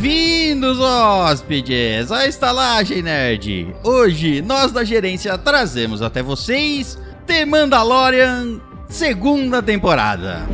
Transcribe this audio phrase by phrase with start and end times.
[0.00, 3.74] Bem-vindos, hóspedes, à Estalagem Nerd.
[3.82, 6.96] Hoje, nós da gerência trazemos até vocês
[7.26, 10.46] The Mandalorian, segunda temporada.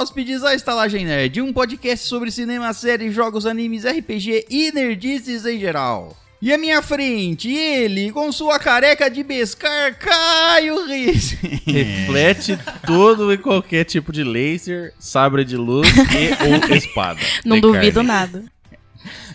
[0.00, 5.60] Hóspedes à Estalagem Nerd, um podcast sobre cinema, séries, jogos, animes, RPG e nerdices em
[5.60, 6.16] geral.
[6.40, 11.32] E à minha frente, ele, com sua careca de pescar, Caio Riz.
[11.68, 17.20] Reflete todo e qualquer tipo de laser, sabre de luz e ou espada.
[17.44, 18.08] Não de duvido carne.
[18.08, 18.44] nada.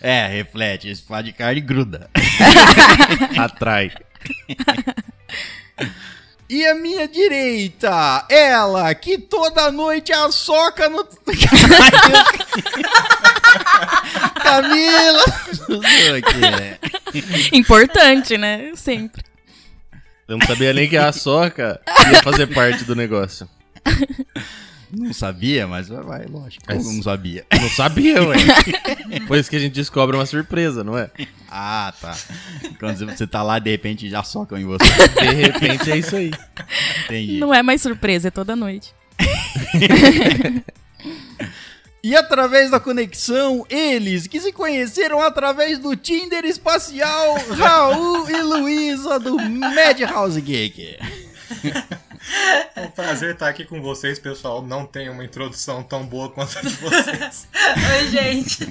[0.02, 2.09] É, reflete, espada de carne gruda.
[3.38, 3.92] Atrai.
[6.48, 11.04] E à minha direita, ela, que toda noite assoca no...
[14.44, 15.26] Camila!
[17.52, 18.72] Importante, né?
[18.76, 19.24] Sempre.
[20.28, 21.80] Eu não sabia nem que a soca
[22.12, 23.50] ia fazer parte do negócio.
[24.96, 26.64] Não sabia, mas vai, vai lógico.
[26.68, 27.46] Mas- não sabia?
[27.52, 28.36] Não sabia, ué.
[29.10, 31.10] Depois que a gente descobre uma surpresa, não é?
[31.50, 32.16] Ah, tá.
[32.80, 34.86] Quando você tá lá, de repente já socam em você.
[35.20, 36.32] De repente é isso aí.
[37.06, 37.38] Entendi.
[37.38, 38.94] Não é mais surpresa, é toda noite.
[42.04, 49.19] E através da conexão, eles que se conheceram através do Tinder espacial, Raul e Luísa
[49.19, 51.00] do Madhouse Geek.
[52.75, 54.62] É um prazer estar aqui com vocês, pessoal.
[54.62, 58.68] Não tenho uma introdução tão boa quanto a de vocês, Oi, gente.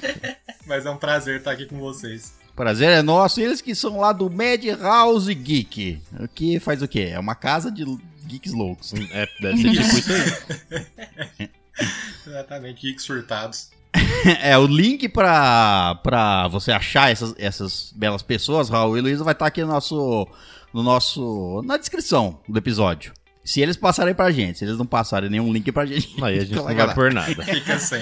[0.65, 2.33] mas é um prazer estar aqui com vocês.
[2.55, 6.01] Prazer é nosso, eles que são lá do Madhouse Geek.
[6.19, 7.09] O que faz o quê?
[7.11, 7.83] É uma casa de
[8.25, 8.93] geeks loucos.
[9.11, 11.49] É, deve ser tipo isso aí.
[12.27, 13.69] Exatamente, geeks surtados.
[14.41, 19.33] É, o link pra, pra você achar essas, essas belas pessoas, Raul e Luísa, vai
[19.33, 20.27] estar aqui no nosso,
[20.73, 21.61] no nosso.
[21.63, 23.13] na descrição do episódio.
[23.45, 26.21] Se eles passarem pra gente, se eles não passarem nenhum link pra gente.
[26.23, 27.43] Aí a gente não vai por nada.
[27.45, 28.01] Fica sem.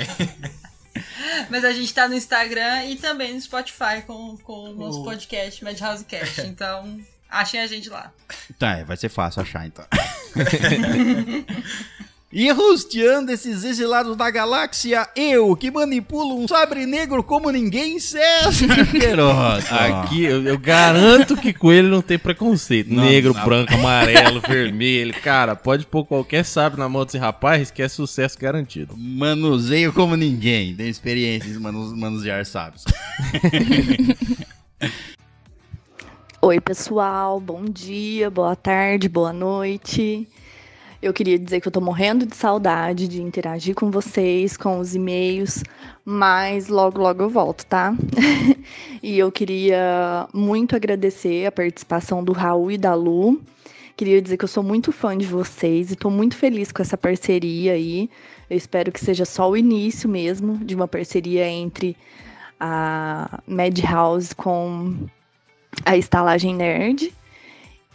[1.50, 5.04] Mas a gente tá no Instagram e também no Spotify com, com o nosso O-
[5.04, 6.42] podcast, Madhouse Cast.
[6.42, 7.00] Então,
[7.30, 8.12] achem a gente lá.
[8.58, 9.86] Tá, é, vai ser fácil achar então.
[12.36, 18.86] E rosteando esses exilados da galáxia, eu que manipulo um sabre negro como ninguém, César
[18.90, 19.72] Queiroz.
[19.72, 22.92] Aqui eu, eu garanto que coelho não tem preconceito.
[22.92, 23.46] Não, Negro, não.
[23.46, 25.14] branco, amarelo, vermelho.
[25.22, 28.96] Cara, pode pôr qualquer sábio na mão desse rapaz que é sucesso garantido.
[28.98, 32.84] Manuseio como ninguém, tem experiência em manu- manusear sábios.
[36.42, 40.28] Oi, pessoal, bom dia, boa tarde, boa noite.
[41.04, 44.96] Eu queria dizer que eu tô morrendo de saudade de interagir com vocês, com os
[44.96, 45.62] e-mails,
[46.06, 47.94] mas logo, logo eu volto, tá?
[49.04, 53.42] e eu queria muito agradecer a participação do Raul e da Lu.
[53.98, 56.98] Queria dizer que eu sou muito fã de vocês e tô muito feliz com essa
[56.98, 58.10] parceria aí.
[58.50, 61.98] Eu espero que seja só o início mesmo de uma parceria entre
[62.58, 64.96] a Madhouse com
[65.84, 67.14] a estalagem nerd.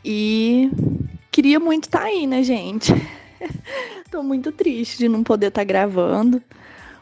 [0.04, 0.70] E
[1.30, 2.92] queria muito estar aí, né, gente?
[4.10, 6.42] Tô muito triste de não poder estar gravando,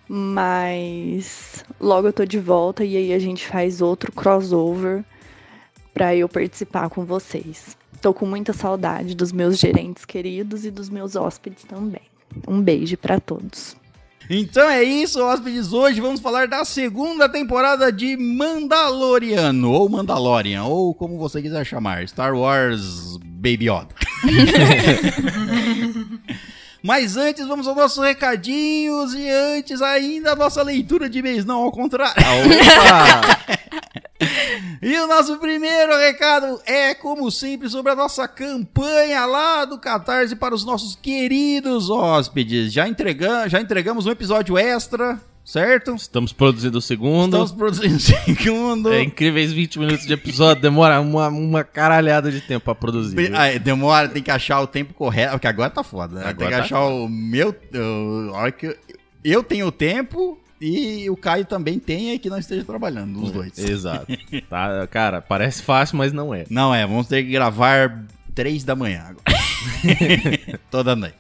[0.08, 5.04] mas logo eu tô de volta e aí a gente faz outro crossover
[5.94, 7.76] para eu participar com vocês.
[8.02, 12.02] Tô com muita saudade dos meus gerentes queridos e dos meus hóspedes também.
[12.46, 13.76] Um beijo para todos.
[14.28, 15.72] Então é isso, hóspedes.
[15.72, 22.06] Hoje vamos falar da segunda temporada de Mandaloriano, ou Mandalorian, ou como você quiser chamar,
[22.08, 23.94] Star Wars Baby Yoda.
[26.82, 31.62] Mas antes, vamos aos nossos recadinhos e antes ainda a nossa leitura de mês, não
[31.62, 32.14] ao contrário.
[32.16, 33.46] Opa!
[34.80, 40.36] E o nosso primeiro recado é, como sempre, sobre a nossa campanha lá do Catarse
[40.36, 42.72] para os nossos queridos hóspedes.
[42.72, 45.94] Já, entregam, já entregamos um episódio extra, certo?
[45.94, 47.28] Estamos produzindo o segundo.
[47.42, 48.92] Estamos produzindo o segundo.
[48.92, 53.32] É incríveis 20 minutos de episódio, demora uma, uma caralhada de tempo pra produzir.
[53.34, 56.20] Ah, demora, tem que achar o tempo correto, porque agora tá foda, né?
[56.22, 57.54] Agora tem que tá achar o meu.
[57.72, 58.76] o- a hora que eu,
[59.24, 63.30] eu tenho o tempo e o Caio também tem e que não esteja trabalhando, os
[63.30, 63.56] dois.
[63.58, 64.06] Exato.
[64.50, 66.44] Tá, cara, parece fácil, mas não é.
[66.50, 68.04] Não é, vamos ter que gravar
[68.34, 69.24] três da manhã agora.
[70.70, 71.16] Toda noite.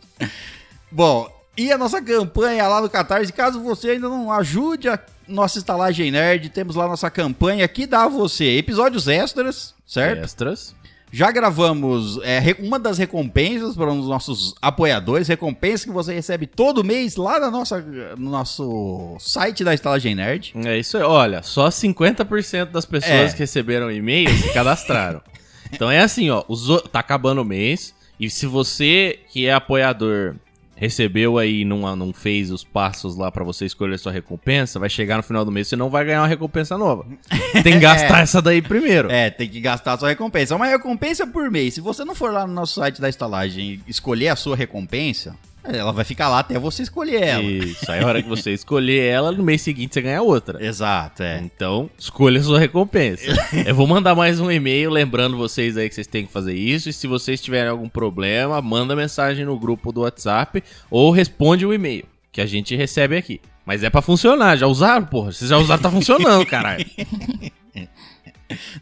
[0.90, 5.58] Bom, e a nossa campanha lá no Catarse, caso você ainda não ajude a nossa
[5.58, 10.22] estalagem nerd, temos lá nossa campanha que dá a você episódios extras, certo?
[10.24, 10.74] Extras.
[11.12, 16.84] Já gravamos é, uma das recompensas para os nossos apoiadores, recompensa que você recebe todo
[16.84, 20.52] mês lá na nossa, no nosso site da Estalagem Nerd.
[20.64, 21.04] É isso aí.
[21.04, 23.32] Olha, só 50% das pessoas É.
[23.32, 25.22] que receberam e-mail se cadastraram.
[25.72, 26.44] então é assim, ó.
[26.48, 27.94] Os, tá acabando o mês.
[28.18, 30.34] E se você que é apoiador
[30.76, 34.90] recebeu aí e não, não fez os passos lá pra você escolher sua recompensa, vai
[34.90, 37.06] chegar no final do mês você não vai ganhar uma recompensa nova.
[37.64, 39.10] Tem que gastar essa daí primeiro.
[39.10, 40.54] É, tem que gastar a sua recompensa.
[40.54, 41.74] É uma recompensa por mês.
[41.74, 45.34] Se você não for lá no nosso site da estalagem e escolher a sua recompensa,
[45.70, 47.42] ela vai ficar lá até você escolher ela.
[47.42, 47.90] Isso.
[47.90, 50.64] Aí a hora que você escolher ela, no mês seguinte você ganha outra.
[50.64, 51.38] Exato, é.
[51.38, 53.24] Então, escolha a sua recompensa.
[53.66, 56.88] Eu vou mandar mais um e-mail lembrando vocês aí que vocês têm que fazer isso.
[56.88, 61.72] E se vocês tiverem algum problema, manda mensagem no grupo do WhatsApp ou responde o
[61.72, 63.40] e-mail que a gente recebe aqui.
[63.64, 65.32] Mas é pra funcionar, já usaram, porra.
[65.32, 66.84] Vocês já usaram, tá funcionando, caralho.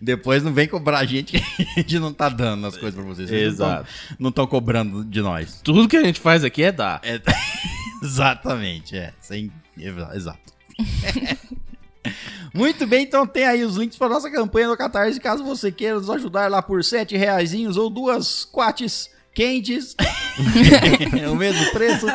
[0.00, 3.02] Depois não vem cobrar a gente que a gente não tá dando as coisas pra
[3.02, 3.28] vocês.
[3.28, 3.88] Vocês Exato.
[4.18, 5.60] Não estão cobrando de nós.
[5.62, 7.00] Tudo que a gente faz aqui é dar.
[7.02, 7.20] É-
[8.02, 9.12] Exatamente, é.
[9.20, 9.50] Sem...
[9.78, 10.52] Exato.
[12.52, 15.96] Muito bem, então tem aí os links para nossa campanha no Catarse, caso você queira
[15.96, 19.96] nos ajudar lá por sete reaisinhos ou duas quates quentes,
[21.20, 22.06] é o mesmo preço,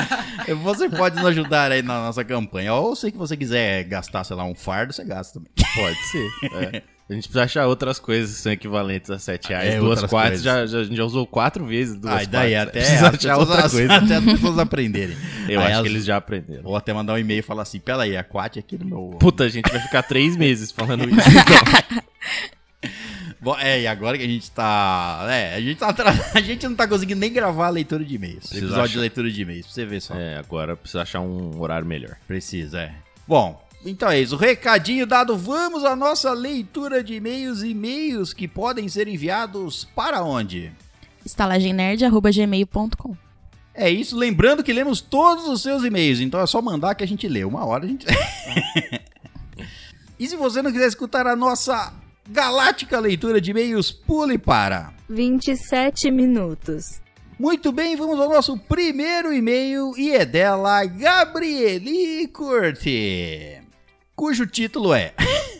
[0.64, 2.74] você pode nos ajudar aí na nossa campanha.
[2.74, 5.52] Ou se que você quiser gastar, sei lá, um fardo, você gasta também.
[5.76, 6.30] Pode ser.
[6.76, 6.99] é.
[7.10, 9.74] A gente precisa achar outras coisas que são equivalentes a 7 reais.
[9.74, 10.44] É, duas coisas.
[10.44, 12.70] já, já, a gente já usou quatro vezes duas e daí quartos.
[12.70, 13.94] até, Precisa as achar pessoas- outra coisa.
[13.96, 15.18] até as pessoas aprenderem.
[15.50, 16.62] Eu Aí acho as- que eles já aprenderam.
[16.66, 19.18] Ou até mandar um e-mail e falar assim, pera aí, a quat aqui no meu...
[19.20, 21.30] Puta, a gente vai ficar três meses falando isso.
[21.30, 22.90] Então.
[23.42, 25.26] Bom, é, e agora que a gente tá.
[25.30, 25.94] É, a gente, tá
[26.36, 28.52] a gente não tá conseguindo nem gravar a leitura de e-mails.
[28.52, 28.88] Episódio achar.
[28.90, 30.14] de leitura de e-mails, pra você ver só.
[30.16, 32.18] É, agora precisa achar um horário melhor.
[32.28, 32.92] Precisa, é.
[33.26, 34.36] Bom, então é isso.
[34.36, 37.64] Recadinho dado, vamos à nossa leitura de e-mails.
[37.64, 40.72] E-mails que podem ser enviados para onde?
[41.26, 43.16] estalagemnerd.gmail.com
[43.74, 47.08] É isso, lembrando que lemos todos os seus e-mails, então é só mandar que a
[47.08, 47.44] gente lê.
[47.44, 48.06] Uma hora a gente.
[50.20, 51.94] e se você não quiser escutar a nossa
[52.28, 54.94] galáctica leitura de e-mails, pule para.
[55.10, 57.02] 27 minutos.
[57.40, 63.62] Muito bem, vamos ao nosso primeiro e-mail e é dela Gabrieli Curti,
[64.20, 65.14] cujo título é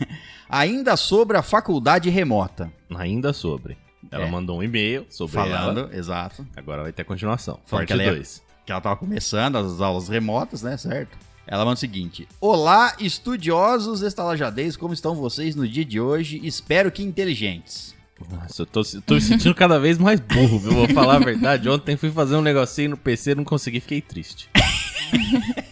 [0.46, 2.70] Ainda sobre a faculdade remota.
[2.94, 3.78] Ainda sobre.
[4.10, 4.30] Ela É.
[4.30, 5.96] mandou um e-mail sobre Falando, ela.
[5.96, 6.46] exato.
[6.56, 7.58] Agora vai ter continuação.
[7.64, 8.42] Falando Parte que ela é- 2.
[8.66, 11.16] Que ela tava começando as aulas remotas, né, certo?
[11.46, 16.38] Ela manda o seguinte: Olá, estudiosos estalajadeiros, como estão vocês no dia de hoje?
[16.44, 17.94] Espero que inteligentes.
[18.30, 20.72] Nossa, eu tô, tô me sentindo cada vez mais burro, viu?
[20.72, 21.68] Vou falar a verdade.
[21.70, 24.50] Ontem fui fazer um negocinho no PC, não consegui, fiquei triste.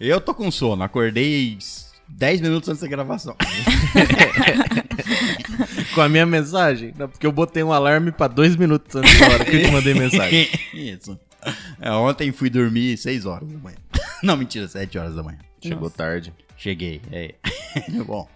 [0.00, 1.58] Eu tô com sono, acordei
[2.08, 3.36] 10 minutos antes da gravação.
[5.94, 6.94] Com a minha mensagem?
[6.96, 9.70] Não, porque eu botei um alarme pra dois minutos antes da hora que eu te
[9.70, 10.48] mandei mensagem.
[10.72, 11.20] Isso.
[11.80, 13.76] É, ontem fui dormir 6 horas da manhã.
[14.22, 15.38] Não, mentira, 7 horas da manhã.
[15.62, 16.32] Chegou tarde.
[16.56, 17.34] Cheguei, é.
[18.06, 18.26] Bom.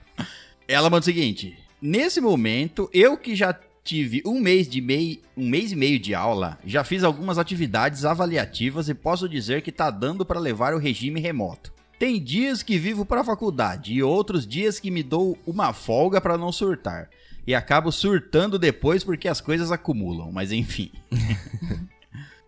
[0.68, 5.22] Ela manda o seguinte: nesse momento, eu que já tive um mês de mei...
[5.36, 9.70] um mês e meio de aula, já fiz algumas atividades avaliativas e posso dizer que
[9.70, 11.72] tá dando para levar o regime remoto.
[11.98, 16.20] Tem dias que vivo para a faculdade e outros dias que me dou uma folga
[16.20, 17.10] para não surtar.
[17.46, 20.90] E acabo surtando depois porque as coisas acumulam, mas enfim.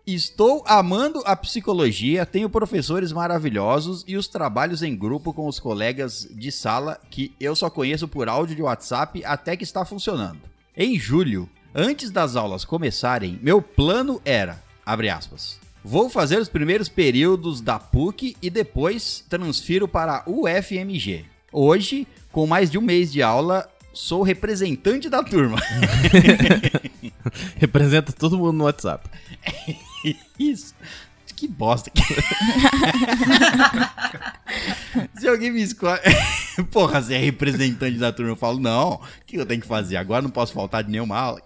[0.07, 6.29] Estou amando a psicologia, tenho professores maravilhosos e os trabalhos em grupo com os colegas
[6.31, 10.56] de sala que eu só conheço por áudio de WhatsApp até que está funcionando.
[10.79, 16.87] Em julho, antes das aulas começarem, meu plano era, abre aspas, vou fazer os primeiros
[16.87, 21.25] períodos da PUC e depois transfiro para a UFMG.
[21.51, 25.57] Hoje, com mais de um mês de aula, sou representante da turma.
[27.57, 29.09] Representa todo mundo no WhatsApp.
[30.39, 30.75] Isso.
[31.37, 31.93] Que bosta.
[35.21, 36.01] Se alguém me escolhe.
[36.73, 38.33] Porra, você é representante da turma.
[38.33, 39.99] Eu falo, não, o que eu tenho que fazer?
[39.99, 41.43] Agora não posso faltar de nenhuma aula.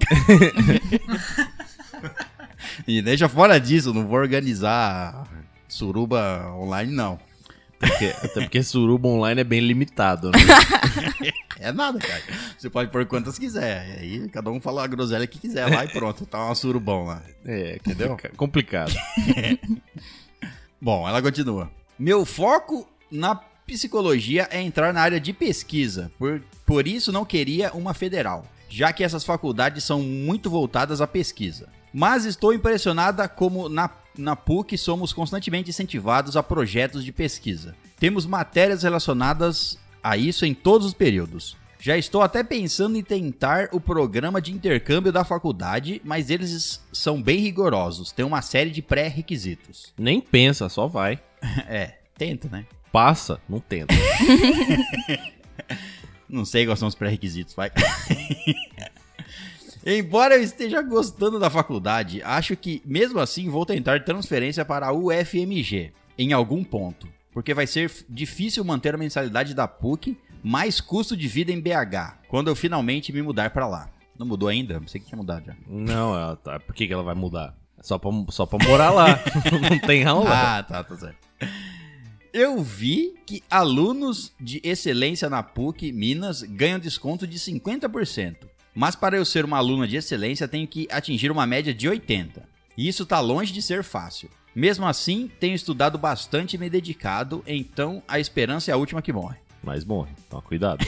[2.87, 5.27] e deixa fora disso, não vou organizar
[5.69, 7.19] suruba online, não.
[7.81, 10.39] Porque- até porque suruba online é bem limitado, né?
[11.63, 12.23] É nada, cara.
[12.57, 14.03] Você pode pôr quantas quiser.
[14.03, 16.25] E aí cada um fala a groselha que quiser lá e pronto.
[16.25, 17.23] Tá uma surubão lá.
[17.45, 18.17] É, entendeu?
[18.35, 18.95] Complicado.
[20.81, 21.71] Bom, ela continua.
[21.99, 23.35] Meu foco na
[23.67, 28.91] psicologia é entrar na área de pesquisa, por, por isso não queria uma federal, já
[28.93, 31.69] que essas faculdades são muito voltadas à pesquisa.
[31.93, 37.75] Mas estou impressionada como na, na PUC somos constantemente incentivados a projetos de pesquisa.
[37.99, 41.57] Temos matérias relacionadas a isso em todos os períodos.
[41.79, 47.23] Já estou até pensando em tentar o programa de intercâmbio da faculdade, mas eles são
[47.23, 49.95] bem rigorosos, tem uma série de pré-requisitos.
[49.99, 51.19] Nem pensa, só vai.
[51.67, 52.67] É, tenta, né?
[52.93, 53.95] Passa, não tenta.
[56.29, 57.73] Não sei quais são os pré-requisitos, vai.
[59.85, 64.93] Embora eu esteja gostando da faculdade, acho que mesmo assim vou tentar transferência para a
[64.93, 71.17] UFMG em algum ponto, porque vai ser difícil manter a mensalidade da PUC mais custo
[71.17, 73.89] de vida em BH quando eu finalmente me mudar para lá.
[74.19, 74.79] Não mudou ainda?
[74.79, 75.55] Pensei que tinha mudado já.
[75.67, 76.61] Não, ela tá.
[76.61, 77.57] Por que, que ela vai mudar?
[77.79, 79.19] É só pra, só pra morar lá.
[79.71, 80.59] não tem aula.
[80.59, 81.17] Ah, tá, tá certo.
[82.31, 88.50] Eu vi que alunos de excelência na PUC Minas ganham desconto de 50%.
[88.81, 92.41] Mas para eu ser uma aluna de excelência, tenho que atingir uma média de 80%.
[92.79, 94.31] E isso tá longe de ser fácil.
[94.55, 99.13] Mesmo assim, tenho estudado bastante e me dedicado, então a esperança é a última que
[99.13, 99.37] morre.
[99.63, 100.13] Mas morre.
[100.31, 100.83] Toma cuidado.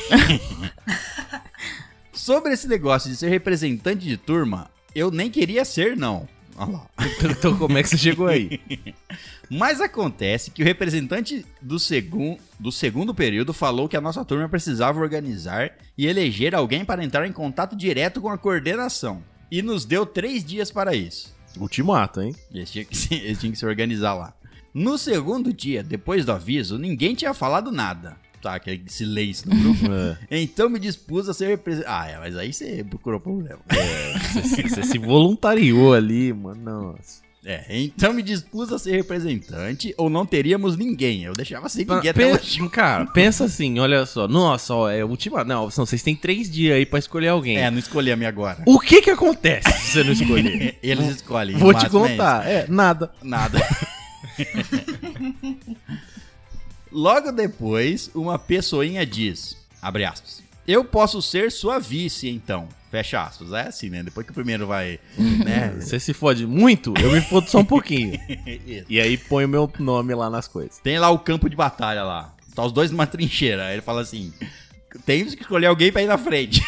[2.14, 6.26] Sobre esse negócio de ser representante de turma, eu nem queria ser, não.
[6.56, 6.86] Olha lá.
[7.30, 8.60] então como é que você chegou aí?
[9.50, 14.48] Mas acontece que o representante do, segun, do segundo período falou que a nossa turma
[14.48, 19.22] precisava organizar e eleger alguém para entrar em contato direto com a coordenação.
[19.50, 21.34] E nos deu três dias para isso.
[21.58, 22.34] Ultimato, hein?
[22.50, 24.32] Eles tinham que se, eles tinham que se organizar lá.
[24.72, 28.16] No segundo dia, depois do aviso, ninguém tinha falado nada.
[28.42, 29.82] Tá, aquele silêncio no grupo.
[30.30, 30.40] É.
[30.42, 31.88] Então me dispus a ser representante.
[31.90, 33.60] Ah, é, mas aí você procurou problema.
[33.68, 36.92] Você, se- você se voluntariou ali, mano.
[36.94, 37.22] Nossa.
[37.44, 41.24] É, então me dispus a ser representante ou não teríamos ninguém.
[41.24, 42.66] Eu deixava sem ninguém até Pen- hoje.
[42.70, 44.28] Cara, pensa assim, olha só.
[44.28, 45.48] Nossa, ó, é ultimato.
[45.48, 47.58] Não, não, vocês têm três dias aí pra escolher alguém.
[47.58, 48.62] É, não escolhi a minha agora.
[48.64, 50.78] O que que acontece se você não escolher?
[50.82, 51.56] Eles escolhem.
[51.56, 52.48] Vou te é contar.
[52.48, 53.10] É, nada.
[53.22, 53.60] Nada.
[56.92, 62.68] Logo depois, uma pessoinha diz, abre aspas, eu posso ser sua vice, então.
[62.90, 63.50] Fecha aspas.
[63.52, 64.02] É assim, né?
[64.02, 65.74] Depois que o primeiro vai, né?
[65.80, 68.20] Você se fode muito, eu me fodo só um pouquinho.
[68.88, 70.78] E aí põe o meu nome lá nas coisas.
[70.78, 72.34] Tem lá o campo de batalha lá.
[72.54, 73.66] Tá os dois numa trincheira.
[73.66, 74.30] Aí ele fala assim:
[75.06, 76.62] temos que escolher alguém pra ir na frente.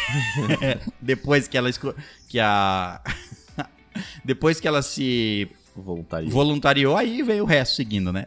[1.00, 1.94] Depois que ela esco...
[2.28, 3.02] que a
[4.24, 6.30] Depois que ela se Voluntaria.
[6.30, 8.26] voluntariou, aí vem o resto seguindo, né?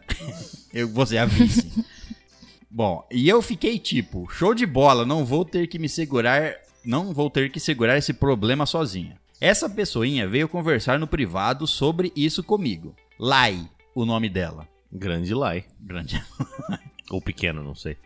[0.78, 1.84] Eu vou ser a vice.
[2.70, 6.54] Bom, e eu fiquei tipo, show de bola, não vou ter que me segurar,
[6.84, 9.18] não vou ter que segurar esse problema sozinha.
[9.40, 12.94] Essa pessoinha veio conversar no privado sobre isso comigo.
[13.18, 14.68] Lai, o nome dela.
[14.92, 15.64] Grande Lai.
[15.80, 16.22] Grande.
[17.10, 17.96] Ou pequeno, não sei.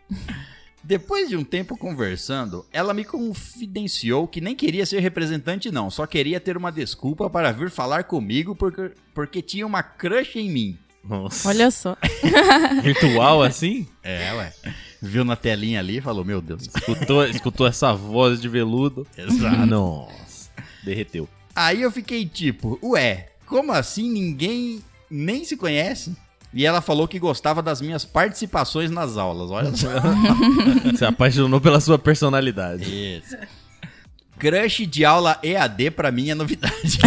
[0.83, 6.07] Depois de um tempo conversando, ela me confidenciou que nem queria ser representante não, só
[6.07, 10.79] queria ter uma desculpa para vir falar comigo porque, porque tinha uma crush em mim.
[11.03, 11.49] Nossa.
[11.49, 11.97] Olha só.
[12.81, 13.87] Virtual assim?
[14.01, 14.53] É, ué.
[15.01, 16.63] Viu na telinha ali e falou, meu Deus.
[16.63, 19.05] Escutou, escutou essa voz de veludo.
[19.17, 19.65] Exato.
[19.65, 20.49] Nossa.
[20.83, 21.27] Derreteu.
[21.55, 26.15] Aí eu fiquei tipo, ué, como assim ninguém nem se conhece?
[26.53, 29.89] E ela falou que gostava das minhas participações nas aulas, olha só.
[30.95, 32.83] Se apaixonou pela sua personalidade.
[32.83, 33.35] Isso.
[34.37, 36.99] Crush de aula EAD pra mim é novidade.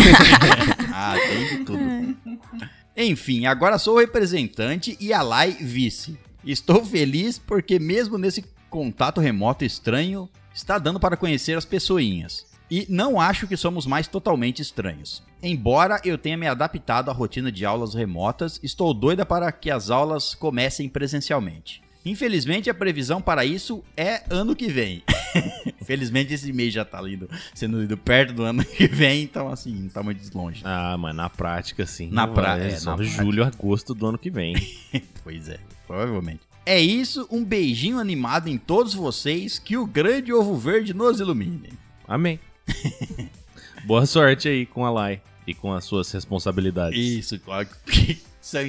[0.93, 2.17] ah, tem de tudo.
[2.97, 6.19] Enfim, agora sou representante e a Lai vice.
[6.43, 12.47] Estou feliz porque mesmo nesse contato remoto estranho, está dando para conhecer as pessoinhas.
[12.71, 15.23] E não acho que somos mais totalmente estranhos.
[15.43, 19.91] Embora eu tenha me adaptado à rotina de aulas remotas, estou doida para que as
[19.91, 21.83] aulas comecem presencialmente.
[22.07, 25.03] Infelizmente, a previsão para isso é ano que vem.
[25.85, 29.75] Felizmente, esse mês já tá lido, sendo lido perto do ano que vem, então, assim,
[29.75, 30.63] não tá muito longe.
[30.65, 32.09] Ah, mas na prática, sim.
[32.11, 34.55] Na pra- vai, é, só na julho, agosto do ano que vem.
[35.25, 35.59] Pois é,
[35.89, 36.43] provavelmente.
[36.65, 41.71] É isso, um beijinho animado em todos vocês, que o grande ovo verde nos ilumine.
[42.07, 42.39] Amém.
[43.85, 46.97] Boa sorte aí com a Lai e com as suas responsabilidades.
[46.99, 47.41] Isso,
[47.85, 48.21] que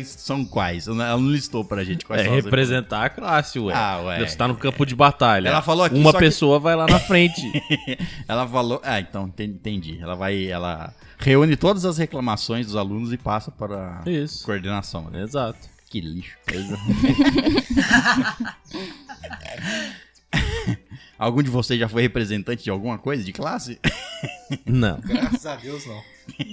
[0.05, 0.87] são, quais?
[0.87, 3.73] Ela não listou pra gente quais É são as- representar a classe, ué.
[3.75, 4.25] Ah, ué.
[4.25, 5.49] Você tá no campo de batalha.
[5.49, 7.41] Ela falou aqui, Uma só que- pessoa vai lá na frente.
[8.27, 8.81] Ela falou.
[8.83, 9.99] Ah, então enten- entendi.
[10.01, 10.47] Ela vai.
[10.47, 14.43] Ela reúne todas as reclamações dos alunos e passa para a Isso.
[14.45, 15.09] coordenação.
[15.09, 15.23] né?
[15.23, 15.59] Exato.
[15.89, 16.35] Que lixo.
[21.17, 23.79] Algum de vocês já foi representante de alguma coisa de classe?
[24.65, 24.99] Não.
[25.03, 26.01] Graças a Deus, não.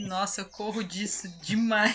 [0.08, 1.94] Nossa, eu corro disso demais.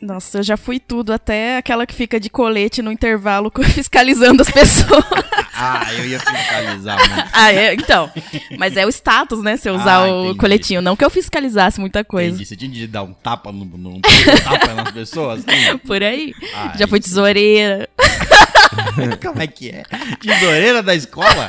[0.00, 4.50] Nossa, eu já fui tudo, até aquela que fica de colete no intervalo fiscalizando as
[4.50, 5.02] pessoas.
[5.54, 7.30] Ah, eu ia fiscalizar muito.
[7.32, 8.10] Ah, é, então.
[8.58, 9.56] Mas é o status, né?
[9.56, 10.38] Você usar Ah, o entendi.
[10.38, 10.82] coletinho.
[10.82, 12.30] Não que eu fiscalizasse muita coisa.
[12.34, 12.44] Entendi.
[12.46, 15.42] Você tinha de dar um tapa, no, no, um tapa nas pessoas?
[15.46, 15.78] Assim?
[15.78, 16.34] Por aí.
[16.54, 17.88] Ah, Já fui tesoureira.
[19.22, 19.84] Como é que é?
[20.20, 21.48] Tesoureira da escola?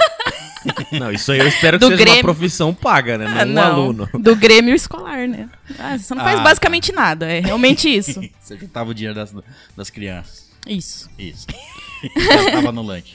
[0.92, 2.20] Não, isso aí eu espero que Do seja Grêmio.
[2.20, 3.26] uma profissão paga, né?
[3.26, 3.64] Não, Ah, um não.
[3.64, 4.10] aluno.
[4.14, 5.50] Do Grêmio escolar, né?
[5.80, 7.26] Ah, você não faz Ah, basicamente nada.
[7.32, 8.22] É realmente isso.
[8.40, 9.34] Você juntava o dinheiro das,
[9.76, 10.50] das crianças.
[10.68, 11.10] Isso.
[11.18, 11.48] Isso.
[12.16, 13.14] Gastava no lanche.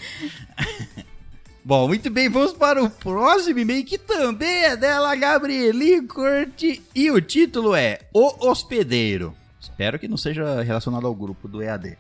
[1.65, 6.81] Bom, muito bem, vamos para o próximo e-mail que também é dela, Gabrieli Corte.
[6.95, 9.35] E o título é O Hospedeiro.
[9.61, 11.99] Espero que não seja relacionado ao grupo do EAD.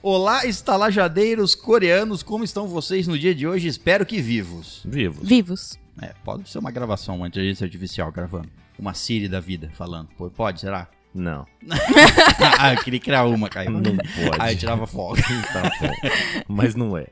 [0.00, 3.66] Olá, estalajadeiros coreanos, como estão vocês no dia de hoje?
[3.66, 4.80] Espero que vivos.
[4.84, 5.28] Vivos.
[5.28, 5.78] Vivos.
[6.00, 8.48] É, pode ser uma gravação, uma inteligência artificial gravando.
[8.78, 10.08] Uma Siri da vida falando.
[10.16, 10.88] Pô, Pode, será?
[11.12, 11.44] Não.
[12.60, 13.72] ah, eu queria criar uma, Caio.
[13.72, 14.36] Não pode.
[14.38, 15.20] Aí eu tirava folga.
[15.52, 15.92] Tá bom.
[16.46, 17.08] Mas não é.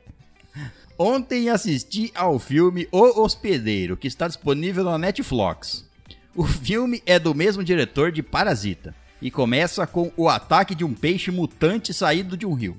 [0.97, 5.85] Ontem assisti ao filme O Hospedeiro, que está disponível na Netflix.
[6.33, 10.93] O filme é do mesmo diretor de Parasita e começa com o ataque de um
[10.93, 12.77] peixe mutante saído de um rio.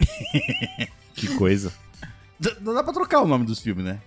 [1.14, 1.72] Que coisa.
[2.38, 3.98] D- Não dá pra trocar o nome dos filmes, né?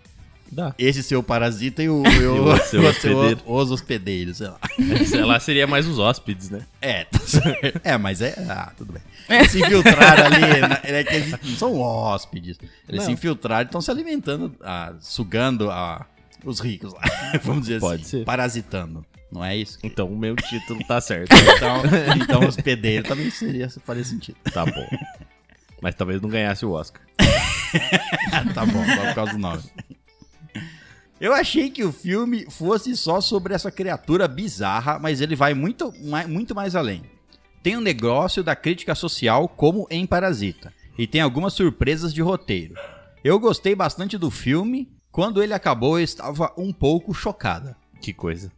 [0.49, 0.73] Dá.
[0.77, 3.41] Esse seu Parasita e o, e o, o seu hospedeiro.
[3.45, 4.59] Os Hospedeiros, sei lá.
[5.05, 6.65] Sei lá, seria mais os hóspedes, né?
[6.81, 7.81] É, tá certo.
[7.83, 8.33] é, mas é.
[8.49, 9.01] Ah, tudo bem.
[9.29, 10.61] Eles se infiltraram ali.
[10.61, 12.57] na- é que eles não são hóspedes.
[12.87, 13.05] Eles Não.
[13.07, 16.05] se infiltraram e estão se alimentando, ah, sugando ah,
[16.45, 17.01] os ricos lá.
[17.43, 18.09] Vamos dizer Pode assim.
[18.19, 18.25] ser.
[18.25, 19.05] Parasitando.
[19.31, 19.79] Não é isso?
[19.81, 21.31] Então o meu título tá certo.
[21.55, 21.81] Então,
[22.15, 24.38] então hospedeiro também seria, faria sentido.
[24.51, 24.88] Tá bom.
[25.81, 27.01] Mas talvez não ganhasse o Oscar.
[28.53, 29.63] tá bom, só por causa do nome.
[31.19, 35.93] Eu achei que o filme fosse só sobre essa criatura bizarra, mas ele vai muito,
[36.27, 37.03] muito mais além.
[37.61, 42.74] Tem um negócio da crítica social, como em Parasita, e tem algumas surpresas de roteiro.
[43.24, 44.89] Eu gostei bastante do filme.
[45.11, 47.77] Quando ele acabou, eu estava um pouco chocada.
[48.01, 48.51] Que coisa.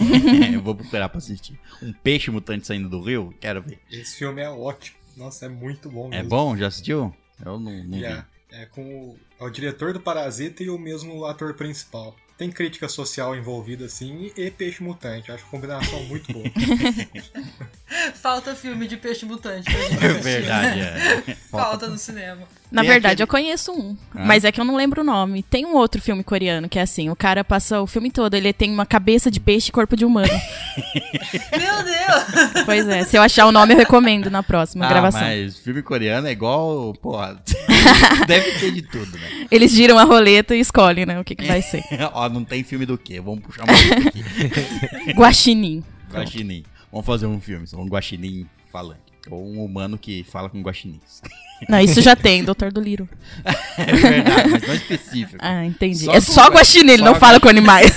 [0.54, 1.58] eu vou procurar pra assistir.
[1.82, 3.34] Um peixe mutante saindo do rio?
[3.40, 3.78] Quero ver.
[3.90, 4.96] Esse filme é ótimo.
[5.16, 6.28] Nossa, é muito bom É mesmo.
[6.28, 6.56] bom?
[6.56, 7.14] Já assistiu?
[7.44, 8.04] Eu não, não vi.
[8.04, 12.14] É, é com o, é o diretor do Parasita e o mesmo ator principal.
[12.38, 15.30] Tem crítica social envolvida assim e peixe mutante.
[15.30, 16.44] Acho a combinação muito boa.
[18.14, 20.22] Falta filme de peixe mutante pra gente É assistir.
[20.22, 21.34] verdade, é.
[21.50, 22.48] Falta no cinema.
[22.70, 23.96] Na Tem verdade, aquele- eu conheço um.
[24.14, 24.24] Ah.
[24.26, 25.42] Mas é que eu não lembro o nome.
[25.42, 28.52] Tem um outro filme coreano que é assim: o cara passa o filme todo, ele
[28.52, 30.28] tem uma cabeça de peixe e corpo de humano.
[31.58, 32.64] Meu Deus!
[32.64, 35.20] pois é, se eu achar o nome, eu recomendo na próxima Ah, gravação.
[35.20, 37.42] mas filme coreano é igual, porra,
[38.26, 39.46] deve ter de tudo, né?
[39.50, 41.82] Eles giram a roleta e escolhem, né, o que, que vai ser.
[42.12, 43.20] Ó, não tem filme do quê?
[43.20, 45.12] Vamos puxar uma lista aqui.
[45.12, 45.82] Guaxinim.
[46.12, 46.64] Guaxinim.
[46.92, 49.00] Vamos fazer um filme, um guaxinim falante.
[49.30, 51.20] Ou um humano que fala com guaxinins.
[51.68, 53.08] Não, isso já tem, Doutor do Liro.
[53.78, 55.38] É verdade, mas não é específico.
[55.40, 56.04] Ah, entendi.
[56.04, 57.92] Só é com só gua- guaxinim, ele só não fala com animais.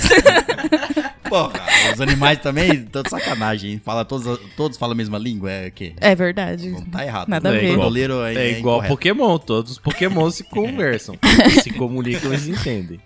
[1.28, 1.52] Porra,
[1.92, 3.82] os animais também, tô de sacanagem, hein?
[3.84, 5.92] Fala todos, todos falam a mesma língua, é o quê?
[6.00, 6.70] é verdade.
[6.70, 7.28] Não tá errado.
[7.28, 7.74] Nada a ver.
[7.76, 8.82] Todo igual- É, é, igual.
[8.84, 9.38] Pokémon.
[9.38, 11.16] Todos os Pokémon se conversam.
[11.62, 13.00] se comunicam, eles entendem.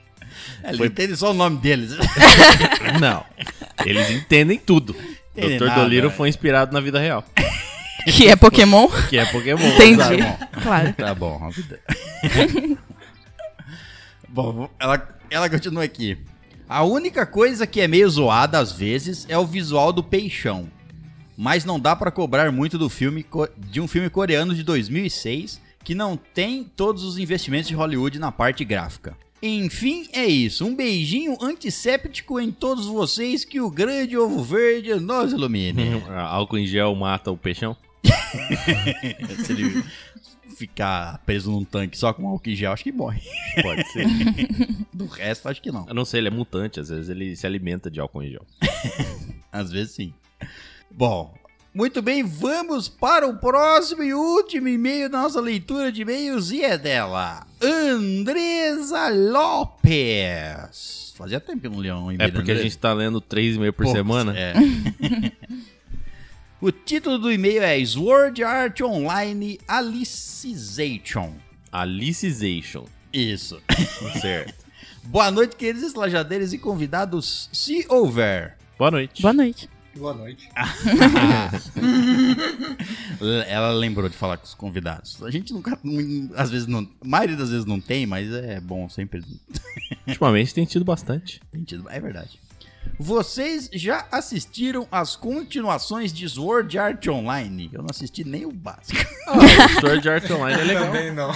[0.63, 1.97] É, Ele entende só o nome deles.
[3.01, 3.25] Não.
[3.85, 4.95] Eles entendem tudo.
[5.37, 5.65] Entendem Dr.
[5.67, 6.11] nada, Doliro é.
[6.11, 7.25] foi inspirado na vida real.
[8.17, 8.89] Que é Pokémon?
[9.09, 9.61] Que é Pokémon.
[9.75, 9.97] Entendi.
[9.97, 10.23] sabe?
[10.63, 10.93] Claro.
[10.95, 11.81] Tá bom, vida.
[14.29, 16.17] bom, ela, ela continua aqui.
[16.69, 20.69] A única coisa que é meio zoada às vezes é o visual do peixão.
[21.37, 23.25] Mas não dá pra cobrar muito do filme
[23.57, 28.31] de um filme coreano de 2006 que não tem todos os investimentos de Hollywood na
[28.31, 29.17] parte gráfica.
[29.41, 30.67] Enfim, é isso.
[30.67, 36.03] Um beijinho antisséptico em todos vocês que o grande ovo verde nos ilumine.
[36.09, 37.77] Álcool em gel mata o peixão?
[39.45, 39.85] Se ele
[40.57, 43.23] ficar preso num tanque só com álcool em gel, acho que morre.
[43.63, 44.07] Pode ser.
[44.93, 45.87] Do resto, acho que não.
[45.87, 46.81] Eu não sei, ele é mutante.
[46.81, 48.47] Às vezes ele se alimenta de álcool em gel.
[49.53, 50.13] Às vezes sim.
[50.91, 51.33] Bom,
[51.73, 56.65] muito bem, vamos para o próximo e último e-mail da nossa leitura de e-mails e
[56.65, 61.13] é dela, Andresa Lopes.
[61.17, 63.87] Fazia tempo que não lia um e-mail É porque a gente tá lendo 3,5 por
[63.87, 64.35] Pô, semana.
[64.37, 64.53] É.
[66.61, 71.35] o título do e-mail é Sword Art Online Alicization.
[71.71, 72.87] Alicization.
[73.13, 73.61] Isso.
[74.21, 74.55] Certo.
[75.05, 78.57] Boa noite, queridos estalajadeiros e convidados, se houver.
[78.79, 79.23] Boa noite.
[79.23, 79.71] Boa noite.
[79.97, 80.49] Boa noite.
[83.49, 85.23] Ela lembrou de falar com os convidados.
[85.23, 85.79] A gente nunca,
[86.37, 89.23] às vezes não, a maioria das vezes não tem, mas é bom sempre
[90.07, 91.41] Ultimamente tem tido bastante.
[91.51, 91.89] tem tido.
[91.89, 92.39] É verdade.
[92.99, 97.71] Vocês já assistiram as continuações de Sword Art Online?
[97.73, 98.99] Eu não assisti nem o básico.
[99.29, 100.87] Ah, Sword Art Online é legal.
[100.87, 101.31] Também não.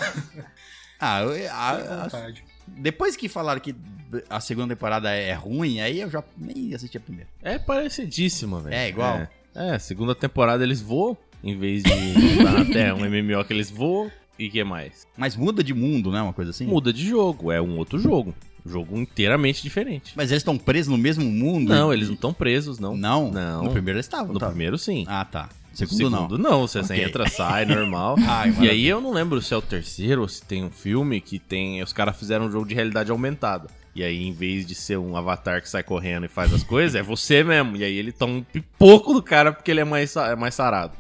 [0.99, 2.33] Ah, eu- a- a-
[2.67, 3.75] depois que falaram que
[4.31, 7.29] a segunda temporada é ruim, aí eu já nem assisti a primeira.
[7.43, 8.75] É parecidíssima, velho.
[8.75, 9.19] É igual?
[9.55, 13.53] É, é, segunda temporada eles voam, em vez de estar na Terra, um MMO que
[13.53, 14.11] eles voam.
[14.39, 15.07] E que mais?
[15.17, 16.23] Mas muda de mundo, né?
[16.23, 16.67] Uma coisa assim?
[16.67, 18.35] Muda de jogo, é um outro jogo.
[18.65, 20.13] Jogo inteiramente diferente.
[20.15, 21.69] Mas eles estão presos no mesmo mundo?
[21.69, 22.97] Não, eles não estão presos, não.
[22.97, 23.31] Não?
[23.31, 23.65] Não.
[23.65, 24.47] No primeiro eles estavam, No tá?
[24.49, 25.05] primeiro, sim.
[25.09, 25.49] Ah, tá.
[25.73, 26.19] No Segundo, não.
[26.29, 26.61] segundo, não.
[26.69, 27.03] Você Ok.
[27.03, 28.17] entra, sai, normal.
[28.29, 31.21] Ai, e aí eu não lembro se é o terceiro ou se tem um filme
[31.21, 31.83] que tem.
[31.83, 33.69] Os caras fizeram um jogo de realidade aumentada.
[33.95, 36.95] E aí, em vez de ser um avatar que sai correndo e faz as coisas,
[36.95, 37.77] é você mesmo.
[37.77, 40.93] E aí ele toma um pipoco do cara porque ele é mais, é mais sarado.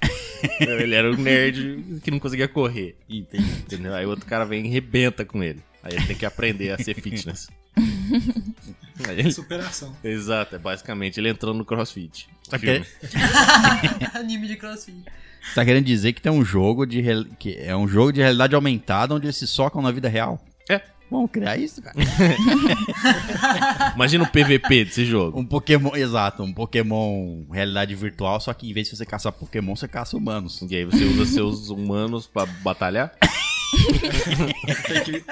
[0.60, 2.96] ele era um nerd que não conseguia correr.
[3.08, 3.44] Entendi.
[3.60, 3.94] Entendeu?
[3.94, 5.60] Aí o outro cara vem e rebenta com ele.
[5.84, 7.48] Aí ele tem que aprender a ser fitness.
[9.06, 9.94] Aí ele- Superação.
[10.02, 12.26] Exato, é basicamente ele entrando no crossfit.
[12.48, 12.86] Tá Filme.
[14.14, 15.04] Anime de crossfit.
[15.46, 18.20] Você tá querendo dizer que tem um jogo de real- que é um jogo de
[18.22, 20.42] realidade aumentada onde eles se socam na vida real?
[20.70, 20.80] É.
[21.10, 21.94] Vamos criar isso, cara.
[23.94, 25.38] Imagina o PVP desse jogo.
[25.38, 29.76] Um Pokémon, exato, um Pokémon realidade virtual, só que em vez de você caçar Pokémon,
[29.76, 30.62] você caça humanos.
[30.62, 33.12] E aí você usa seus humanos pra batalhar?
[34.86, 35.24] Tem que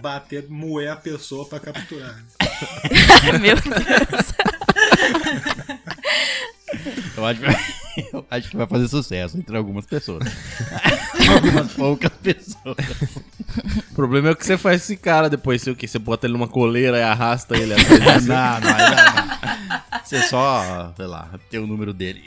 [0.00, 2.16] bater, moer a pessoa pra capturar.
[3.40, 4.32] Meu Deus.
[7.16, 7.56] Eu acho, que vai-
[8.12, 10.24] eu acho que vai fazer sucesso entre algumas pessoas.
[11.28, 12.76] algumas poucas pessoas.
[13.90, 15.62] O problema é o que você faz com esse cara depois.
[15.62, 15.88] Você, o quê?
[15.88, 20.00] você bota ele numa coleira e arrasta ele atrás Não, não, não, não.
[20.04, 22.22] Você só, sei lá, tem o número dele.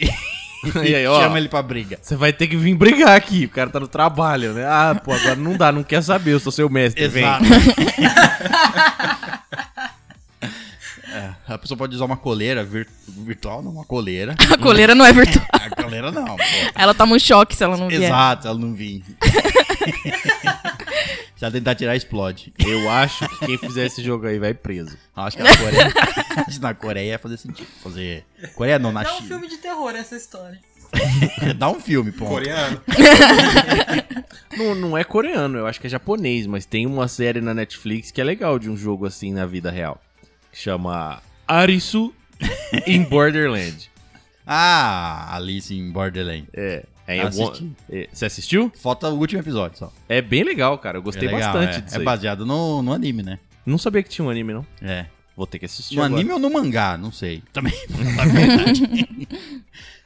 [0.85, 1.97] E aí, ó, Chama ele pra briga.
[2.01, 3.45] você vai ter que vir brigar aqui.
[3.45, 4.65] O cara tá no trabalho, né?
[4.65, 6.33] Ah, pô, agora não dá, não quer saber.
[6.33, 7.43] Eu sou seu mestre, Exato.
[7.43, 7.51] vem.
[11.13, 14.33] É, a pessoa pode usar uma coleira vir- virtual, não uma coleira.
[14.49, 15.45] A coleira não é virtual.
[15.51, 16.43] A coleira não, pô.
[16.73, 18.03] Ela toma um choque se ela não vier.
[18.03, 19.03] Exato, ela não vir.
[21.41, 22.53] Se ela tentar tirar, explode.
[22.59, 24.95] Eu acho que quem fizer esse jogo aí vai preso.
[25.15, 25.93] Acho que na Coreia.
[26.37, 27.67] acho que na Coreia ia fazer sentido.
[27.81, 28.23] Fazer.
[28.53, 29.27] Coreia não, na Dá um China.
[29.27, 30.59] filme de terror essa história.
[31.57, 32.27] Dá um filme, pô.
[32.27, 32.79] Coreano.
[34.55, 38.11] Não, não é coreano, eu acho que é japonês, mas tem uma série na Netflix
[38.11, 39.99] que é legal de um jogo assim na vida real.
[40.51, 42.13] Que chama Arisu
[42.85, 43.89] in Borderland.
[44.45, 46.47] Ah, Alice em Borderland.
[46.53, 46.83] É.
[47.17, 47.63] É, Assisti.
[47.63, 48.71] one- é, Você assistiu?
[48.75, 49.91] Falta o último episódio só.
[50.07, 50.97] É bem legal, cara.
[50.97, 51.81] Eu gostei é legal, bastante é.
[51.81, 52.05] disso É aí.
[52.05, 53.39] baseado no, no anime, né?
[53.65, 54.65] Não sabia que tinha um anime, não.
[54.81, 55.05] É.
[55.35, 56.19] Vou ter que assistir No agora.
[56.19, 57.41] anime ou no mangá, não sei.
[57.53, 57.73] Também.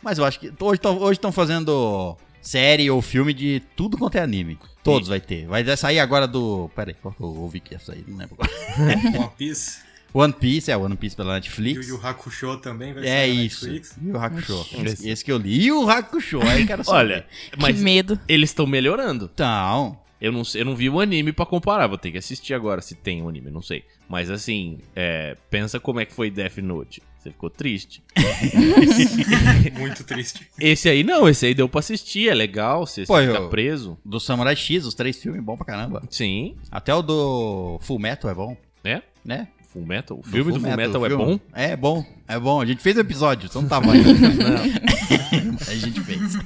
[0.02, 0.80] Mas eu acho que hoje
[1.18, 4.58] estão fazendo série ou filme de tudo quanto é anime.
[4.84, 5.48] Todos vai ter.
[5.48, 6.70] Vai sair agora do.
[6.76, 8.04] Pera aí, qual que eu ouvi que ia sair?
[8.08, 8.52] Não lembro agora.
[9.20, 9.80] One Piece.
[10.17, 11.88] One Piece, é One Piece pela E o Netflix.
[11.89, 13.65] Yu Hakusho também vai É isso.
[13.65, 13.97] Netflix.
[14.01, 14.65] E o Hakusho.
[14.86, 15.65] Esse- Esse, que eu li.
[15.65, 16.41] E o Hakusho.
[16.41, 17.25] Aí, cara, Olha,
[17.60, 18.19] mas Que medo.
[18.28, 19.30] eles estão melhorando.
[19.34, 19.99] Então.
[20.21, 22.95] Eu não, eu não vi o anime pra comparar, vou ter que assistir agora se
[22.95, 23.84] tem um anime, não sei.
[24.08, 27.04] Mas assim, é, pensa como é que foi Death Note.
[27.19, 28.01] Você ficou triste.
[29.78, 30.47] Muito triste.
[30.60, 33.97] Esse aí não, esse aí deu pra assistir, é legal, você, Pô, fica eu- preso.
[34.06, 36.01] Do Samurai X, os três filmes, bom pra caramba.
[36.10, 39.04] Sim, Até o do Full Metal é bom, né?
[39.23, 39.47] né?
[39.76, 40.18] Full Metal.
[40.18, 41.40] O filme do Full Metal, o é bom?
[41.54, 42.62] É bom, é bom.
[42.62, 44.02] A gente fez o episódio, você não tava aí.
[44.08, 45.58] não.
[45.68, 46.38] A gente fez.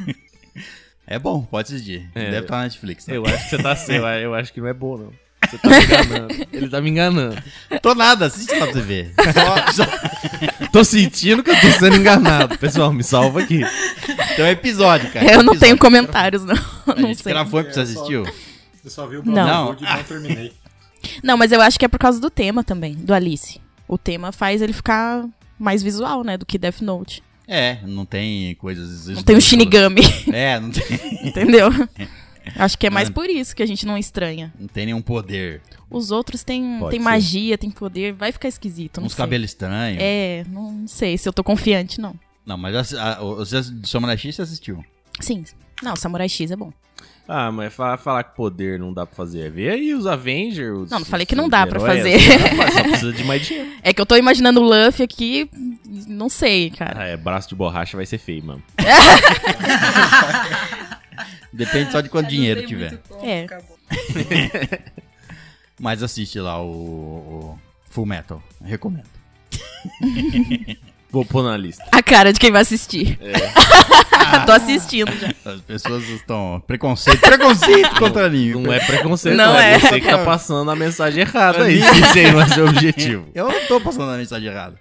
[1.05, 2.09] É bom, pode assistir.
[2.15, 3.05] É, Deve estar na Netflix.
[3.05, 3.17] né?
[3.17, 5.11] Eu acho que você tá eu, eu acho que não é bom, não.
[5.47, 6.47] Você tá me enganando.
[6.53, 7.43] Ele tá me enganando.
[7.81, 9.13] Tô nada, assiste lá pra você ver.
[9.33, 10.67] Só, só...
[10.71, 12.57] Tô sentindo que eu tô sendo enganado.
[12.57, 13.61] Pessoal, me salva aqui.
[14.35, 15.25] Tem um episódio, cara.
[15.25, 15.59] Eu não Episódio.
[15.61, 16.55] tenho comentários, não.
[16.87, 17.31] A Não gente sei.
[17.33, 18.23] gravou, você É, assistiu?
[18.83, 19.75] Eu só vi o Não.
[19.79, 20.53] E não terminei.
[21.23, 23.59] Não, mas eu acho que é por causa do tema também, do Alice.
[23.87, 27.23] O tema faz ele ficar mais visual, né, do que Death Note.
[27.47, 29.07] É, não tem coisas...
[29.07, 30.83] Não tem o Shinigami, É, não tem,
[31.27, 31.69] entendeu?
[32.55, 34.51] Acho que é mais por isso que a gente não estranha.
[34.59, 35.61] não tem nenhum poder.
[35.89, 39.99] Os outros têm, têm magia, têm poder, vai ficar esquisito, Uns cabelos estranhos.
[40.01, 42.15] É, não sei se eu tô confiante, não.
[42.45, 44.83] Não, mas assi- a, o do Samurai X você assistiu.
[45.19, 45.43] Sim.
[45.83, 46.71] Não, Samurai X é bom.
[47.31, 49.51] Ah, mas fa- falar que poder não dá pra fazer.
[49.51, 50.75] Vê aí os Avengers.
[50.79, 51.97] os- Não, não falei que não dá pra heróis.
[51.97, 52.17] fazer.
[52.17, 53.69] Rapaz, Só precisa de mais dinheiro.
[53.83, 55.47] É que eu tô imaginando o Luffy aqui,
[56.07, 57.03] não sei, cara.
[57.03, 58.63] Ah, é, braço de borracha vai ser feio, mano.
[61.53, 62.91] Depende só de quanto dinheiro tiver.
[62.91, 63.47] muito como, É.
[65.79, 68.41] Mas assiste lá o, o Full Metal.
[68.61, 69.07] Recomendo.
[71.11, 71.83] Vou pôr na lista.
[71.91, 73.17] A cara de quem vai assistir.
[74.45, 75.33] Tô assistindo já.
[75.53, 76.61] As pessoas estão.
[76.67, 77.19] Preconceito.
[77.19, 78.61] Preconceito contra anime.
[78.61, 79.57] Não é preconceito, Não.
[79.57, 79.73] É.
[79.73, 79.79] é.
[79.79, 81.79] você que tá passando a mensagem errada aí.
[81.79, 83.25] Esse aí não é seu objetivo.
[83.33, 84.75] Eu não tô passando a mensagem errada.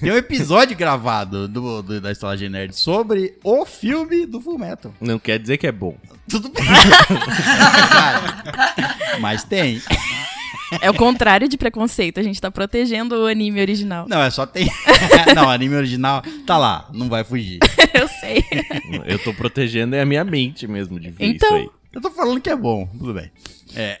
[0.00, 4.94] Tem um episódio gravado do, do- da Estalagem Nerd sobre o filme do Full Metal.
[5.00, 5.96] Não quer dizer que é bom.
[6.30, 6.64] Tudo bem.
[9.20, 9.82] Mas tem.
[10.80, 12.18] É o contrário de preconceito.
[12.18, 14.06] A gente tá protegendo o anime original.
[14.08, 14.68] Não, é só tem.
[15.34, 17.58] não, anime original tá lá, não vai fugir.
[17.94, 18.44] Eu sei.
[19.04, 21.48] Eu tô protegendo é a minha mente mesmo de ver Então.
[21.58, 21.70] isso aí.
[21.92, 23.30] Eu tô falando que é bom, tudo bem.
[23.76, 23.98] É,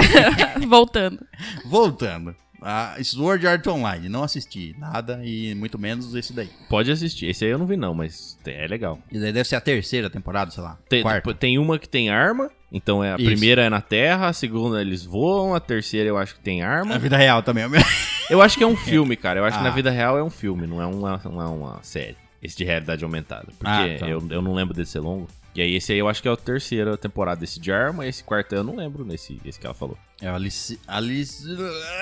[0.66, 1.18] Voltando.
[1.66, 2.34] voltando.
[2.60, 6.50] A Sword Art Online, não assisti nada e muito menos esse daí.
[6.68, 7.26] Pode assistir.
[7.26, 8.98] Esse aí eu não vi não, mas é legal.
[9.12, 10.76] E daí deve ser a terceira temporada, sei lá.
[10.88, 11.32] Tem, quarta.
[11.34, 13.24] tem uma que tem arma, então é a Isso.
[13.24, 16.68] primeira é na terra, a segunda eles voam, a terceira eu acho que tem Na
[16.68, 16.98] arma.
[16.98, 17.64] vida real também.
[18.30, 19.40] Eu acho que é um filme, cara.
[19.40, 19.68] Eu acho que Ah.
[19.68, 22.14] na vida real é um filme, não é uma, não é uma série.
[22.42, 23.46] Esse de realidade aumentada.
[23.58, 24.06] Porque Ah, tá.
[24.06, 25.26] eu, eu não lembro desse ser longo.
[25.54, 28.10] E aí esse aí eu acho que é a terceira temporada desse de arma, e
[28.10, 29.96] esse quarto eu não lembro nesse esse que ela falou.
[30.20, 31.42] É o Alice, Alice,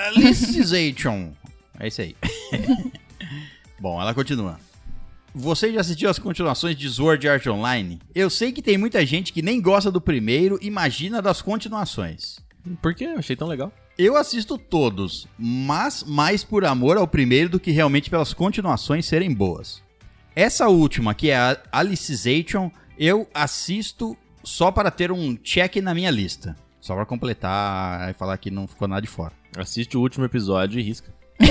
[0.07, 1.31] Alicization.
[1.79, 2.13] É isso aí.
[3.79, 4.59] Bom, ela continua.
[5.39, 7.99] Você já assistiu as continuações de Sword Art Online?
[8.15, 12.39] Eu sei que tem muita gente que nem gosta do primeiro, imagina das continuações.
[12.81, 13.03] Por quê?
[13.03, 13.71] Eu achei tão legal.
[13.99, 19.31] Eu assisto todos, mas mais por amor ao primeiro do que realmente pelas continuações serem
[19.31, 19.83] boas.
[20.35, 26.09] Essa última, que é a Alicization, eu assisto só para ter um check na minha
[26.09, 26.55] lista.
[26.81, 29.33] Só para completar e falar que não ficou nada de fora.
[29.55, 31.13] Assiste o último episódio e risca.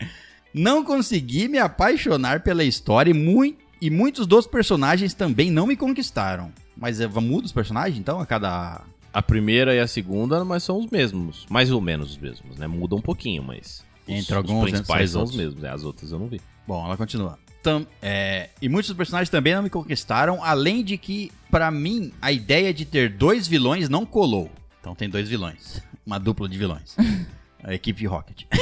[0.52, 5.76] Não consegui me apaixonar pela história e, mui- e muitos dos personagens também não me
[5.76, 6.52] conquistaram.
[6.76, 8.82] Mas é, muda os personagens então a cada.
[9.12, 11.44] A primeira e a segunda, mas são os mesmos.
[11.50, 12.66] Mais ou menos os mesmos, né?
[12.66, 13.84] Muda um pouquinho, mas.
[14.08, 15.60] os- Entre alguns, Os principais entre são os mesmos.
[15.62, 15.70] né?
[15.70, 16.40] As outras eu não vi.
[16.66, 17.38] Bom, ela continua.
[17.62, 22.10] Tam- é, e muitos dos personagens também não me conquistaram, além de que, pra mim,
[22.22, 24.50] a ideia de ter dois vilões não colou.
[24.80, 25.82] Então tem dois vilões.
[26.06, 26.96] Uma dupla de vilões.
[27.62, 28.44] A equipe Rocket.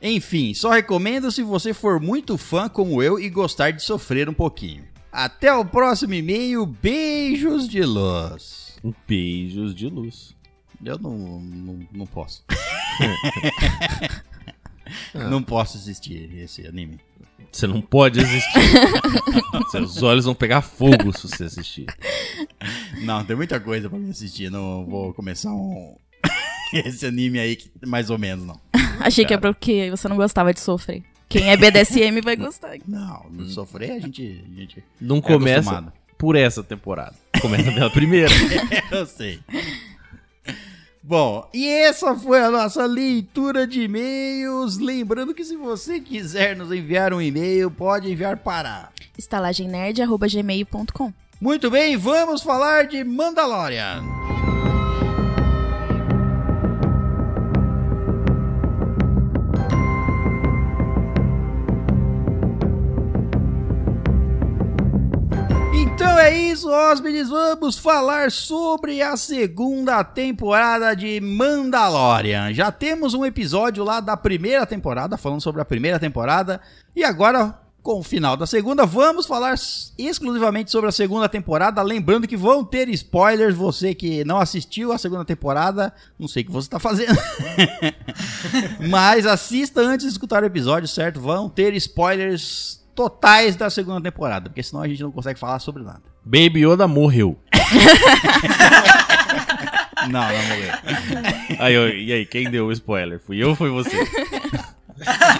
[0.00, 4.34] Enfim, só recomendo se você for muito fã como eu e gostar de sofrer um
[4.34, 4.84] pouquinho.
[5.10, 6.66] Até o próximo e-mail.
[6.66, 8.76] Beijos de luz.
[9.06, 10.34] Beijos de luz.
[10.84, 12.44] Eu não, não, não posso.
[15.14, 17.00] não posso assistir esse anime.
[17.50, 18.60] Você não pode assistir.
[19.70, 21.86] Seus olhos vão pegar fogo se você assistir.
[23.02, 24.50] Não, tem muita coisa pra me assistir.
[24.50, 25.96] Não vou começar um.
[26.86, 28.60] Esse anime aí, que mais ou menos, não.
[29.00, 31.02] Achei que é porque você não gostava de sofrer.
[31.28, 32.76] Quem é BDSM vai gostar.
[32.86, 34.44] Não, não sofrer, a gente.
[34.52, 35.92] A gente Não é começa acostumado.
[36.16, 37.14] por essa temporada.
[37.40, 38.30] Começa pela primeira.
[38.92, 39.40] Eu sei.
[41.02, 44.78] Bom, e essa foi a nossa leitura de e-mails.
[44.78, 48.90] Lembrando que se você quiser nos enviar um e-mail, pode enviar para.
[49.18, 54.02] estalagemnerd.gmail.com Muito bem, vamos falar de Mandalorian.
[65.94, 67.28] Então é isso, hóspedes.
[67.28, 72.52] Vamos falar sobre a segunda temporada de Mandalorian.
[72.52, 76.60] Já temos um episódio lá da primeira temporada, falando sobre a primeira temporada.
[76.96, 79.54] E agora, com o final da segunda, vamos falar
[79.96, 81.80] exclusivamente sobre a segunda temporada.
[81.80, 83.54] Lembrando que vão ter spoilers.
[83.54, 87.16] Você que não assistiu a segunda temporada, não sei o que você está fazendo.
[88.90, 91.20] Mas assista antes de escutar o episódio, certo?
[91.20, 95.82] Vão ter spoilers totais da segunda temporada, porque senão a gente não consegue falar sobre
[95.82, 96.02] nada.
[96.24, 97.38] Baby Yoda morreu.
[100.08, 100.72] Não, não morreu.
[101.58, 103.18] Aí, eu- e aí, quem deu o spoiler?
[103.24, 103.96] Fui eu ou foi você?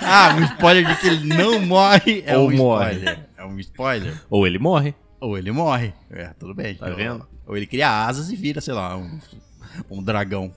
[0.02, 2.92] Ah, um spoiler de que ele não morre é Ou um morre.
[2.94, 3.18] spoiler.
[3.38, 4.14] É um spoiler.
[4.28, 4.94] Ou ele morre.
[5.20, 5.94] Ou ele morre.
[6.10, 6.74] É, tudo bem.
[6.74, 7.26] Tá vendo?
[7.46, 9.18] Ou ele cria asas e vira, sei lá, um,
[9.88, 10.52] um dragão.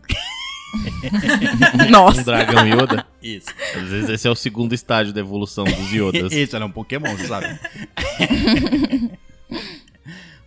[1.88, 2.24] Um Nossa.
[2.24, 3.06] dragão Yoda.
[3.22, 3.50] Isso.
[3.76, 6.32] Às vezes esse é o segundo estágio da evolução dos Yodas.
[6.32, 7.60] Isso, era um Pokémon, você sabe?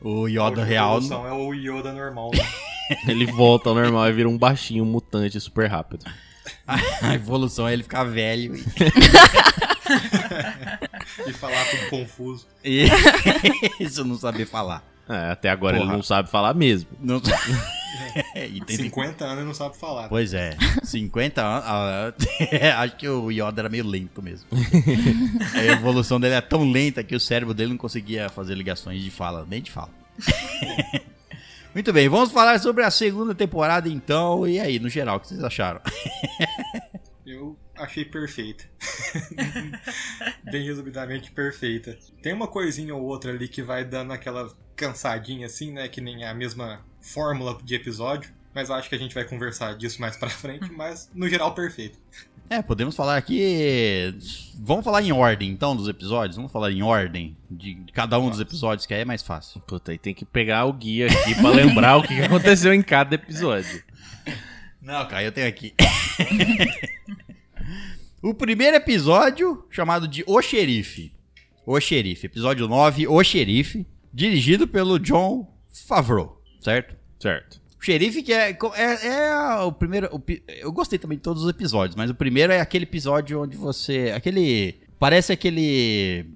[0.01, 0.97] o A Yoda real.
[0.97, 2.45] evolução é o Yoda normal, né?
[3.07, 6.05] Ele volta ao normal e vira um baixinho mutante super rápido.
[7.01, 8.65] A evolução é ele ficar velho e.
[11.27, 12.47] E falar tudo confuso.
[13.79, 14.83] Isso não saber falar.
[15.09, 15.89] É, até agora Porra.
[15.89, 16.89] ele não sabe falar mesmo.
[17.01, 17.21] Não...
[18.35, 20.09] e tem 50 anos e não sabe falar.
[20.09, 21.65] Pois é, 50 anos.
[21.67, 22.13] ah,
[22.83, 24.49] acho que o Yoda era meio lento mesmo.
[25.55, 29.11] a evolução dele é tão lenta que o cérebro dele não conseguia fazer ligações de
[29.11, 29.91] fala, nem de fala.
[31.73, 34.47] Muito bem, vamos falar sobre a segunda temporada então.
[34.47, 35.81] E aí, no geral, o que vocês acharam?
[37.25, 38.65] Eu achei perfeita.
[40.51, 41.97] Bem resumidamente perfeita.
[42.21, 45.87] Tem uma coisinha ou outra ali que vai dando aquela cansadinha assim, né?
[45.89, 48.31] Que nem a mesma fórmula de episódio.
[48.55, 50.71] Mas acho que a gente vai conversar disso mais pra frente.
[50.73, 51.99] Mas no geral, perfeito.
[52.49, 54.13] É, podemos falar aqui.
[54.57, 56.35] Vamos falar em ordem, então, dos episódios?
[56.35, 59.61] Vamos falar em ordem de cada um dos episódios, que aí é mais fácil.
[59.61, 62.83] Puta, aí tem que pegar o guia aqui pra lembrar o que que aconteceu em
[62.83, 63.85] cada episódio.
[64.83, 65.75] Não, cara, eu tenho aqui.
[68.21, 71.13] o primeiro episódio, chamado de O Xerife.
[71.65, 75.47] O Xerife, episódio 9, O Xerife, dirigido pelo John
[75.87, 76.95] Favreau, certo?
[77.19, 77.61] Certo.
[77.81, 80.09] O xerife que é, é, é o primeiro.
[80.15, 83.57] o eu gostei também de todos os episódios, mas o primeiro é aquele episódio onde
[83.57, 84.13] você.
[84.15, 84.79] Aquele.
[84.99, 86.27] Parece aquele.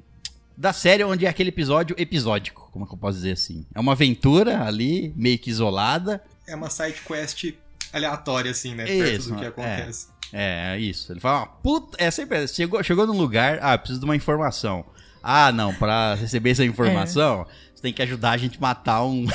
[0.57, 3.67] Da série onde é aquele episódio episódico, como é que eu posso dizer assim?
[3.75, 6.23] É uma aventura ali, meio que isolada.
[6.47, 7.53] É uma side quest
[7.93, 8.85] aleatória, assim, né?
[8.85, 9.49] Perto Isso, do que é.
[9.49, 10.07] acontece.
[10.33, 11.13] É, é isso.
[11.13, 11.97] Ele fala, ah, puta.
[12.01, 12.47] É sempre.
[12.49, 14.85] Chegou, chegou num lugar, ah, eu preciso de uma informação.
[15.23, 19.27] Ah, não, pra receber essa informação, você tem que ajudar a gente a matar um.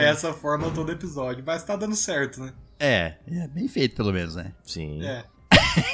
[0.00, 1.44] É essa forma todo episódio.
[1.46, 2.52] Mas tá dando certo, né?
[2.76, 4.52] É, é bem feito pelo menos, né?
[4.64, 5.00] Sim.
[5.00, 5.24] É.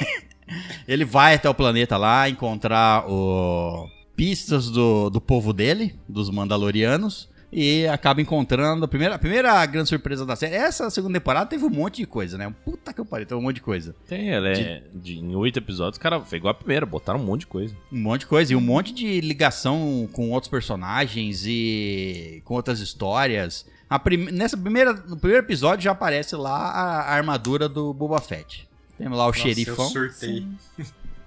[0.89, 3.87] Ele vai até o planeta lá encontrar o...
[4.17, 9.89] pistas do, do povo dele, dos Mandalorianos, e acaba encontrando a primeira, a primeira grande
[9.89, 10.55] surpresa da série.
[10.55, 12.55] Essa segunda temporada teve um monte de coisa, né?
[12.67, 13.97] Puta que eu pariu, teve um monte de coisa.
[14.07, 14.83] Tem, ela é.
[14.93, 17.75] De, em oito episódios, cara, foi igual a primeira, botaram um monte de coisa.
[17.91, 18.53] Um monte de coisa.
[18.53, 23.65] E um monte de ligação com outros personagens e com outras histórias.
[23.89, 24.31] A prim...
[24.31, 28.69] Nessa primeira, no primeiro episódio já aparece lá a, a armadura do Boba Fett.
[28.99, 29.85] Temos lá o Nossa, xerifão.
[29.87, 30.47] Eu surtei.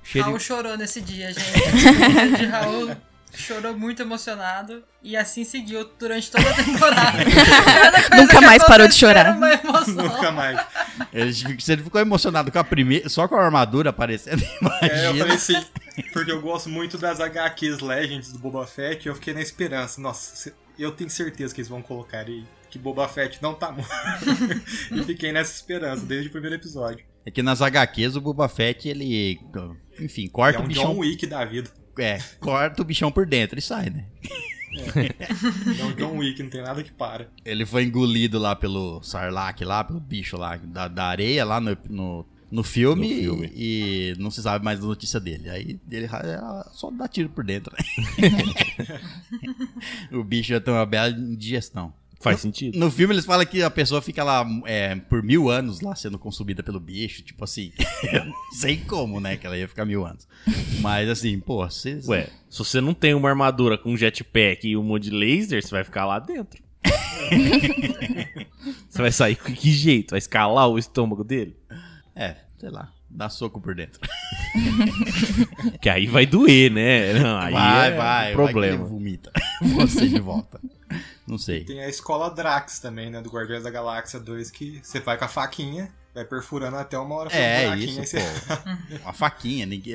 [0.03, 1.53] Xeri- Raul chorou nesse dia, gente.
[2.33, 2.95] O de Raul
[3.33, 7.17] chorou muito emocionado e assim seguiu durante toda a temporada.
[8.17, 9.37] Nunca mais parou de chorar.
[9.87, 10.59] Nunca mais.
[11.13, 14.43] Ele, ele ficou emocionado com a primeira, só com a armadura aparecendo,
[14.81, 15.17] É, eu imagina.
[15.19, 15.65] falei assim,
[16.13, 20.01] porque eu gosto muito das HQs Legends do Boba Fett, e eu fiquei na esperança.
[20.01, 23.89] Nossa, eu tenho certeza que eles vão colocar aí que Boba Fett não tá morto.
[24.91, 27.03] e fiquei nessa esperança desde o primeiro episódio.
[27.25, 29.39] É que nas HQs o Boba Fett, ele.
[29.99, 30.93] Enfim, É corta o um bichão.
[30.93, 31.69] John Wick da vida.
[31.99, 34.05] É, corta o bichão por dentro e sai, né?
[35.79, 37.27] É um John Wick, não tem nada que para.
[37.43, 41.75] Ele foi engolido lá pelo Sarlacc, lá, pelo bicho lá da, da areia, lá no,
[41.89, 43.51] no, no filme, No filme.
[43.55, 45.49] E, não se sabe mais da notícia dele.
[45.49, 47.83] Aí ele ra- só dá tiro por dentro, né?
[50.11, 51.93] o bicho já tem uma bela indigestão.
[52.19, 52.77] Faz sentido.
[52.77, 56.19] No filme eles falam que a pessoa fica lá é, por mil anos lá sendo
[56.19, 57.71] consumida pelo bicho, tipo assim,
[58.59, 60.27] sei como, né, que ela ia ficar mil anos.
[60.81, 62.07] Mas assim, pô, vocês...
[62.09, 65.71] Ué, se você não tem uma armadura com jetpack e um monte de laser, você
[65.71, 66.61] vai ficar lá dentro.
[68.89, 70.11] você vai sair com que jeito?
[70.11, 71.55] Vai escalar o estômago dele?
[72.13, 74.01] É, sei lá, dá soco por dentro.
[75.81, 77.13] Que aí vai doer, né?
[77.13, 78.81] Não, aí vai, é vai, um vai que problema.
[78.81, 80.59] ele vomita você de volta.
[81.29, 81.63] Não sei.
[81.63, 83.21] Tem a escola Drax também, né?
[83.21, 87.15] Do Guardiões da Galáxia 2, que você vai com a faquinha, vai perfurando até uma
[87.15, 88.97] hora um É, buraquinho, isso, você- pô.
[89.03, 89.65] Uma faquinha.
[89.65, 89.93] ninguém-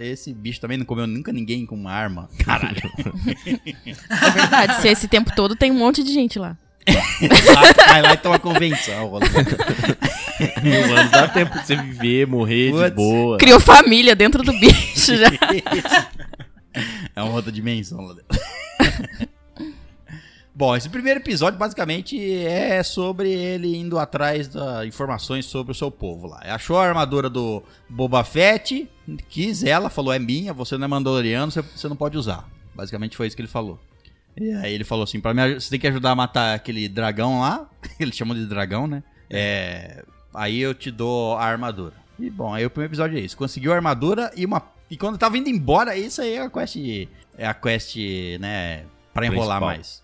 [0.00, 2.28] Esse, bicho também não comeu nunca ninguém com uma arma.
[2.44, 2.82] Caralho.
[3.46, 6.56] É verdade, se esse tempo todo tem um monte de gente lá.
[7.86, 9.06] Vai lá e toma convenção.
[9.08, 9.30] Rolando.
[10.62, 12.94] Mil anos dá tempo de você viver, morrer de Putz.
[12.94, 13.38] boa.
[13.38, 15.28] Criou família dentro do bicho já.
[17.14, 18.40] É uma outra dimensão lá dentro.
[20.56, 25.90] Bom, esse primeiro episódio basicamente é sobre ele indo atrás das informações sobre o seu
[25.90, 26.40] povo lá.
[26.44, 28.88] Achou a armadura do Boba Fett,
[29.28, 32.48] quis ela, falou: é minha, você não é mandaloriano, você, não pode usar.
[32.72, 33.80] Basicamente foi isso que ele falou.
[34.40, 37.40] E aí ele falou assim: pra mim, você tem que ajudar a matar aquele dragão
[37.40, 39.02] lá, eles chamam de dragão, né?
[39.28, 41.94] É, aí eu te dou a armadura.
[42.16, 43.36] E bom, aí o primeiro episódio é isso.
[43.36, 44.62] Conseguiu a armadura e uma.
[44.88, 46.76] E quando tava indo embora, isso aí é a quest.
[47.36, 47.96] É a quest,
[48.38, 48.84] né?
[49.12, 49.60] Pra enrolar Principal.
[49.60, 50.03] mais.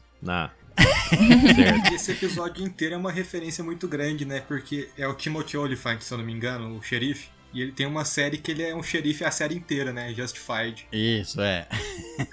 [1.93, 4.41] Esse episódio inteiro é uma referência muito grande, né?
[4.41, 7.29] Porque é o Timothy Olyphant, se eu não me engano, o xerife.
[7.53, 10.15] E ele tem uma série que ele é um xerife a série inteira, né?
[10.15, 10.87] Justified.
[10.93, 11.67] Isso, é.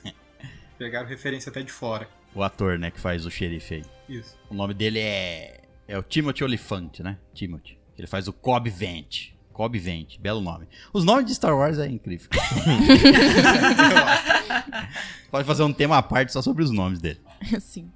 [0.78, 2.08] Pegaram referência até de fora.
[2.36, 3.84] O ator, né, que faz o xerife aí.
[4.08, 4.38] Isso.
[4.50, 5.62] O nome dele é.
[5.88, 7.18] É o Timothy Olyphant, né?
[7.34, 7.80] Timothy.
[7.98, 9.30] Ele faz o Cobb Vent.
[9.54, 10.68] Cobb Vent, belo nome.
[10.94, 12.30] Os nomes de Star Wars é incrível.
[15.32, 17.20] Pode fazer um tema à parte só sobre os nomes dele.
[17.60, 17.90] Sim.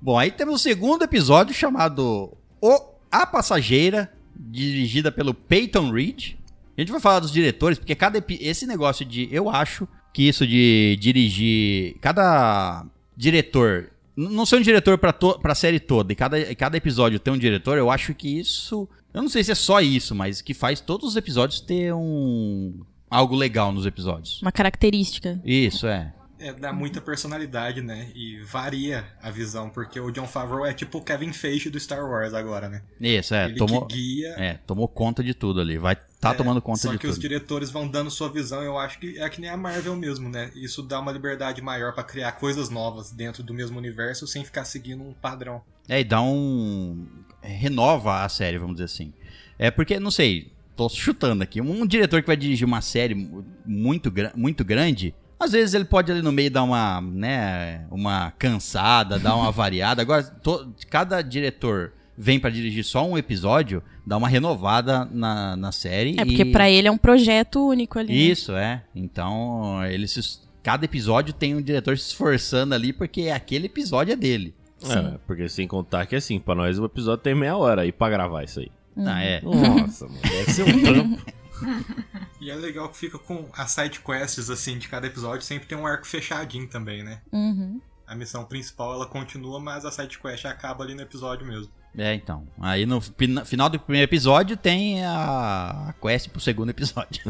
[0.00, 2.80] Bom, aí temos o segundo episódio chamado O
[3.10, 6.34] A Passageira, dirigida pelo Peyton Reed.
[6.76, 9.28] A gente vai falar dos diretores, porque cada esse negócio de.
[9.32, 11.96] Eu acho que isso de dirigir.
[12.00, 12.86] Cada
[13.16, 13.90] diretor.
[14.16, 17.38] Não ser um diretor pra, to, pra série toda, e cada, cada episódio ter um
[17.38, 20.80] diretor, eu acho que isso Eu não sei se é só isso, mas que faz
[20.80, 22.80] todos os episódios ter um.
[23.10, 24.40] algo legal nos episódios.
[24.42, 25.40] Uma característica.
[25.44, 26.12] Isso, é.
[26.40, 28.10] É, dá muita personalidade, né?
[28.14, 32.08] E varia a visão, porque o John Favreau é tipo o Kevin Feige do Star
[32.08, 32.82] Wars agora, né?
[33.00, 33.46] Isso, é.
[33.46, 34.34] Ele Tomou, que guia.
[34.38, 35.78] é, tomou conta de tudo ali.
[35.78, 37.22] Vai tá É, tomando conta Só de que os tudo.
[37.22, 40.50] diretores vão dando sua visão, eu acho que é que nem a Marvel mesmo, né?
[40.54, 44.64] Isso dá uma liberdade maior pra criar coisas novas dentro do mesmo universo sem ficar
[44.64, 45.62] seguindo um padrão.
[45.88, 47.06] É, e dá um.
[47.42, 49.12] renova a série, vamos dizer assim.
[49.58, 51.60] É porque, não sei, tô chutando aqui.
[51.60, 56.10] Um diretor que vai dirigir uma série mu- muito, muito grande, às vezes ele pode
[56.10, 60.02] ali no meio dar uma, né, uma cansada, dar uma variada.
[60.02, 65.70] Agora, to- cada diretor vem pra dirigir só um episódio, dá uma renovada na, na
[65.70, 66.16] série.
[66.18, 66.52] É porque e...
[66.52, 68.08] pra ele é um projeto único ali.
[68.08, 68.14] né?
[68.18, 68.82] Isso, é.
[68.94, 74.16] Então, ele se- cada episódio tem um diretor se esforçando ali, porque aquele episódio é
[74.16, 74.54] dele.
[74.84, 78.08] É, porque sem contar que assim, pra nós o episódio tem meia hora aí pra
[78.10, 78.70] gravar isso aí.
[78.96, 79.40] Ah, é.
[79.42, 81.22] Nossa, mano, deve ser um trampo.
[82.40, 85.76] E é legal que fica com as side quests, assim, de cada episódio, sempre tem
[85.76, 87.20] um arco fechadinho também, né?
[87.32, 87.80] Uhum.
[88.06, 91.72] A missão principal ela continua, mas a side quest acaba ali no episódio mesmo.
[91.96, 92.46] É, então.
[92.60, 97.22] Aí no final do primeiro episódio tem a, quest pro segundo episódio.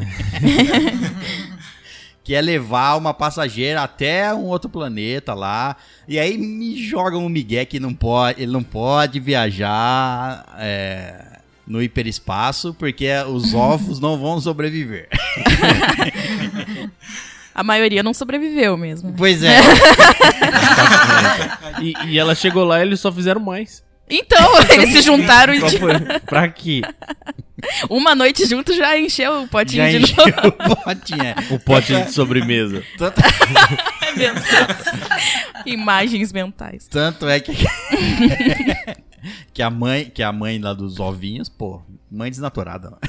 [2.23, 5.75] que é levar uma passageira até um outro planeta lá.
[6.07, 11.28] E aí me jogam um migué que não pode, ele não pode viajar é,
[11.69, 15.09] no hiperespaço porque os ovos não vão sobreviver.
[17.55, 19.13] A maioria não sobreviveu mesmo.
[19.17, 19.59] Pois é.
[21.81, 23.85] E, e ela chegou lá e eles só fizeram mais.
[24.11, 26.01] Então, eles se juntaram e foi?
[26.27, 26.81] pra quê?
[27.89, 30.73] uma noite junto já encheu o potinho Já de encheu novo.
[30.73, 31.23] o potinho.
[31.23, 31.35] é.
[31.51, 32.83] O pote de sobremesa.
[32.97, 33.21] Tanto,
[35.67, 36.89] Imagens mentais.
[36.89, 37.53] tanto é que
[39.53, 42.97] que a mãe, que a mãe lá dos ovinhos, pô, mãe desnaturada.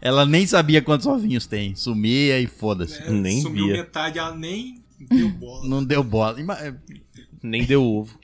[0.00, 3.02] Ela nem sabia quantos ovinhos tem, sumia e foda-se.
[3.02, 3.76] É, Nem sumiu via.
[3.78, 5.68] metade, ela nem deu bola.
[5.68, 6.40] Não deu bola.
[6.40, 6.58] Ima-
[7.42, 8.18] Nem deu ovo.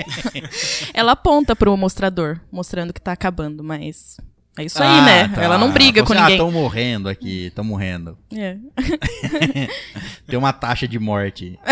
[0.94, 4.18] Ela aponta pro mostrador, mostrando que tá acabando, mas.
[4.58, 5.28] É isso aí, Ah, né?
[5.28, 5.42] tá.
[5.42, 6.32] Ela não briga com Você, ninguém.
[6.32, 8.18] Ah, estão morrendo aqui, estão morrendo.
[8.34, 8.56] É.
[10.26, 11.58] Tem uma taxa de morte.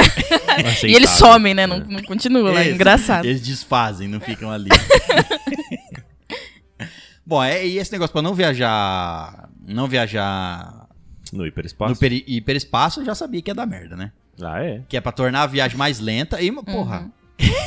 [0.84, 1.66] E eles somem, né?
[1.66, 2.62] Não, não continua lá.
[2.64, 3.26] É engraçado.
[3.26, 4.70] Eles desfazem, não ficam ali.
[7.26, 9.48] Bom, é, e esse negócio pra não viajar.
[9.66, 10.86] Não viajar
[11.32, 11.92] No hiperespaço?
[11.92, 14.12] no peri- hiperespaço, eu já sabia que ia dar merda, né?
[14.40, 14.82] Ah, é?
[14.88, 16.40] Que é pra tornar a viagem mais lenta.
[16.40, 17.10] E, porra,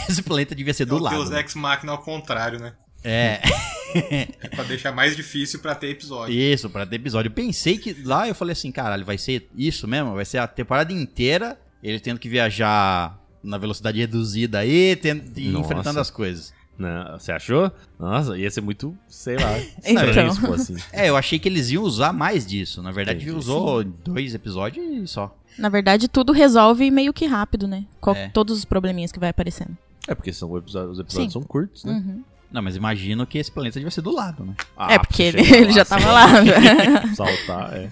[0.09, 1.15] esse planeta devia ser É do o lado.
[1.15, 1.39] Deus né?
[1.41, 2.73] Ex Machina ao contrário, né?
[3.03, 3.78] É, É
[4.55, 6.33] pra deixar mais difícil pra ter episódio.
[6.33, 7.29] isso, pra ter episódio.
[7.29, 10.13] Eu pensei que lá eu falei assim, caralho, vai ser isso mesmo?
[10.15, 15.47] Vai ser a temporada inteira ele tendo que viajar na velocidade reduzida aí, tendo, e
[15.55, 16.53] enfrentando as coisas.
[16.77, 17.69] Não, você achou?
[17.99, 19.59] Nossa, ia ser muito, sei lá.
[19.85, 20.33] Então.
[20.55, 20.83] se assim.
[20.93, 22.81] É, eu achei que eles iam usar mais disso.
[22.81, 23.37] Na verdade, Entendi.
[23.37, 25.35] usou dois episódios e só.
[25.57, 27.85] Na verdade, tudo resolve meio que rápido, né?
[27.99, 28.29] Qual- É.
[28.29, 29.77] Todos os probleminhas que vai aparecendo.
[30.07, 31.39] É porque são episódios, os episódios Sim.
[31.39, 31.91] são curtos, né?
[31.93, 32.23] Uhum.
[32.51, 34.53] Não, mas imagino que esse planeta devia ser do lado, né?
[34.75, 36.27] Ah, é, porque ele, ele já tava lá.
[37.15, 37.89] Saltar, é.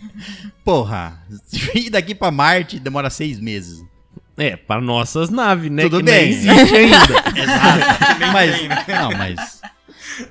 [0.63, 1.21] Porra,
[1.75, 3.85] ir daqui pra Marte demora seis meses.
[4.35, 5.83] É, pra nossas naves, né?
[5.83, 6.21] Tudo que bem.
[6.21, 6.97] nem existe ainda.
[7.39, 8.31] Exato.
[8.33, 9.61] mas, não, mas.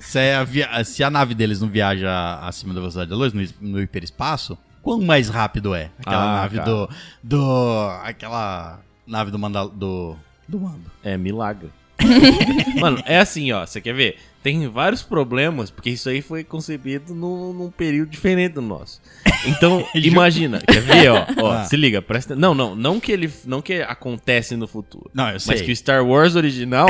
[0.01, 3.43] Se a, via- se a nave deles não viaja acima da velocidade da luz, no,
[3.61, 5.91] no hiperespaço, quão mais rápido é?
[5.99, 6.70] Aquela Ah, nave cara.
[6.70, 6.89] do.
[7.22, 7.89] Do.
[8.05, 9.68] Aquela nave do Mandal.
[9.68, 10.16] Do.
[10.49, 10.91] Do Mando.
[11.05, 11.70] É milagre.
[12.80, 13.64] Mano, é assim, ó.
[13.66, 14.16] Você quer ver?
[14.42, 19.01] Tem vários problemas, porque isso aí foi concebido num, num período diferente do nosso.
[19.44, 21.64] Então, imagina, quer ver, ó, ó, Ah.
[21.64, 25.11] se liga, presta Não, não, não que ele não que acontece no futuro.
[25.12, 25.55] Não, eu sei.
[25.57, 26.86] Mas que o Star Wars original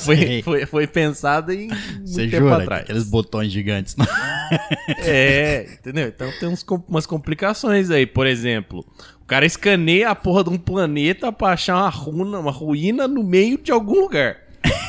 [0.00, 1.68] foi, foi, foi pensado em
[2.04, 2.62] Você tempo jura?
[2.64, 2.82] atrás.
[2.82, 3.94] Aqueles botões gigantes.
[4.98, 6.08] É, entendeu?
[6.08, 8.04] Então tem uns, umas complicações aí.
[8.04, 8.84] Por exemplo,
[9.20, 13.22] o cara escaneia a porra de um planeta pra achar uma runa, uma ruína no
[13.22, 14.38] meio de algum lugar.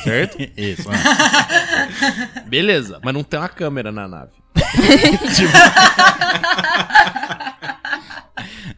[0.02, 0.38] Certo?
[0.56, 2.40] Isso, ah.
[2.46, 4.32] Beleza, mas não tem uma câmera na nave.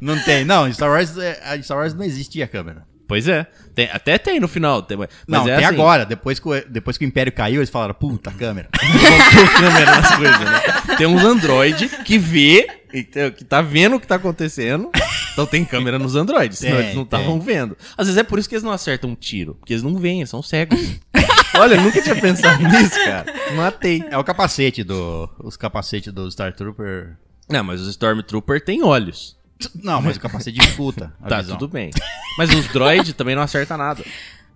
[0.00, 0.46] Não tem.
[0.46, 2.86] Não, Star Wars, é, Star Wars não existia câmera.
[3.10, 3.44] Pois é.
[3.74, 4.82] Tem- até tem no final.
[4.82, 6.06] Tem, mas Não, é tem assim, agora.
[6.06, 8.68] Depois que, o, depois que o Império caiu, eles falaram, puta, câmera.
[9.58, 10.96] câmera nas coisas, né?
[10.96, 13.32] Tem uns Android que vê, entendeu?
[13.32, 14.92] que tá vendo o que tá acontecendo.
[15.32, 17.76] Então tem câmera nos Androids, senão Tem, eles não estavam vendo.
[17.98, 20.20] Às vezes é por isso que eles não acertam um tiro, porque eles não veem,
[20.20, 20.78] eles são cegos.
[21.58, 23.26] Olha, eu nunca tinha pensado nisso, cara.
[23.56, 24.04] Matei.
[24.08, 25.28] É o capacete do.
[25.42, 27.16] Os capacetes do Star Trooper.
[27.48, 29.36] Não, mas os Stormtrooper têm olhos.
[29.82, 31.56] Não, mas o capacete dificulta a Tá, visão.
[31.58, 31.90] tudo bem.
[32.38, 34.04] Mas os droid também não acertam nada.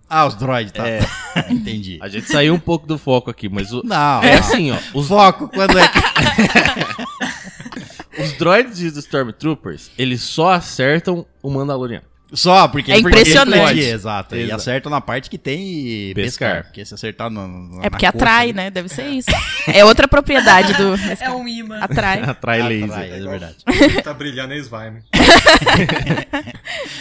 [0.09, 0.87] Ah, os droids, tá.
[0.87, 0.99] É.
[1.49, 1.97] Entendi.
[2.01, 4.39] A gente saiu um pouco do foco aqui, mas o, Não, é não.
[4.39, 4.77] assim, ó.
[4.93, 5.99] Os, Foco quando é que.
[8.21, 12.05] os droids dos Stormtroopers, eles só acertam o Mandaloriano.
[12.33, 13.59] Só, porque É porque impressionante.
[13.61, 14.35] pode, Exato.
[14.35, 14.55] E Exato.
[14.55, 16.49] acertam na parte que tem Pescar.
[16.49, 16.63] pescar.
[16.65, 18.71] Porque se acertar no, no- É porque na atrai, coxa, né?
[18.71, 19.29] Deve ser isso.
[19.67, 20.95] É outra propriedade do.
[21.23, 21.79] É um imã.
[21.79, 22.21] Atrai.
[22.25, 22.89] Atrai laser.
[22.91, 23.55] Atrai, é verdade.
[24.03, 25.01] tá brilhando eles vai, né?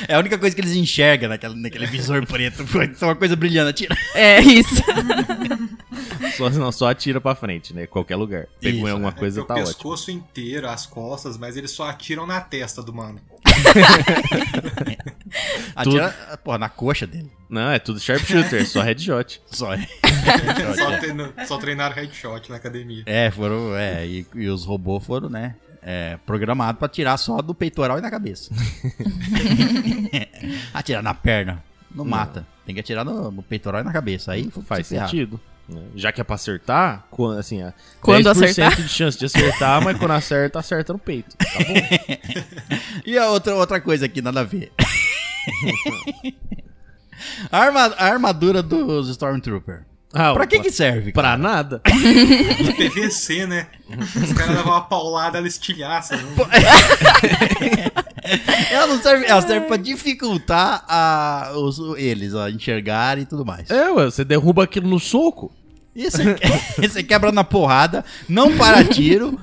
[0.06, 2.64] É a única coisa que eles enxergam naquela, naquele visor preto.
[2.96, 3.96] Só uma coisa brilhando, atira.
[4.14, 4.82] É isso.
[6.36, 7.86] Só, não, só atira pra frente, né?
[7.86, 8.46] Qualquer lugar.
[8.60, 9.68] Pegou Isso, em alguma Tem coisa, o tá ótimo.
[9.68, 13.20] pescoço inteiro, as costas, mas eles só atiram na testa do mano.
[15.76, 16.10] Atira,
[16.44, 17.30] porra, na coxa dele.
[17.48, 19.40] Não, é tudo sharpshooter, só headshot.
[19.46, 19.70] Só.
[20.76, 23.02] Só, treina- só treinaram headshot na academia.
[23.06, 23.76] É, foram.
[23.76, 25.54] É, e, e os robôs foram, né?
[25.82, 28.50] É, programados pra tirar só do peitoral e na cabeça.
[30.72, 31.62] Atirar na perna.
[31.94, 32.46] Não mata.
[32.66, 34.32] Tem que atirar no, no peitoral e na cabeça.
[34.32, 35.38] Aí Faz se sentido.
[35.68, 35.82] né?
[35.94, 38.76] Já que é pra acertar, quan- assim, é Quando 10% acertar.
[38.76, 41.36] de chance de acertar, mas quando acerta, acerta no peito.
[41.36, 42.80] Tá bom?
[43.04, 44.72] E a outra, outra coisa aqui, nada a ver.
[47.50, 49.84] a, arma- a armadura dos Stormtrooper.
[50.16, 51.10] Ah, Pra que que serve?
[51.12, 51.38] Pra cara?
[51.38, 51.82] nada.
[52.76, 53.66] PVC, né?
[53.90, 56.16] Os caras levam uma paulada, ela estilhaça.
[56.16, 56.22] Né?
[58.70, 63.68] Ela não serve, ela serve pra dificultar a, os, eles a enxergarem e tudo mais.
[63.70, 65.52] É, ué, você derruba aquilo no soco.
[65.94, 66.34] E você,
[66.80, 69.38] você quebra na porrada, não para tiro,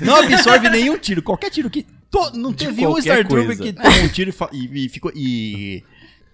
[0.00, 1.22] não absorve nenhum tiro.
[1.22, 1.86] Qualquer tiro que.
[2.30, 3.62] To- não De teve um qualquer Star Trooper coisa.
[3.62, 5.12] que tomou um tiro e, e- e ficou.
[5.14, 5.82] E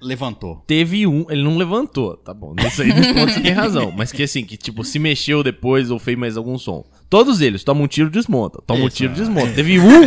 [0.01, 0.63] levantou.
[0.67, 2.55] Teve um, ele não levantou, tá bom.
[2.57, 3.93] Nesse aí ponto você tem razão.
[3.97, 6.85] Mas que assim, que tipo, se mexeu depois ou fez mais algum som.
[7.09, 8.61] Todos eles tomam um tiro desmonta.
[8.67, 9.17] Toma um tiro é.
[9.17, 9.53] desmonta.
[9.53, 10.03] Teve um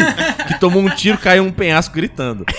[0.47, 2.45] que tomou um tiro, caiu um penhasco gritando.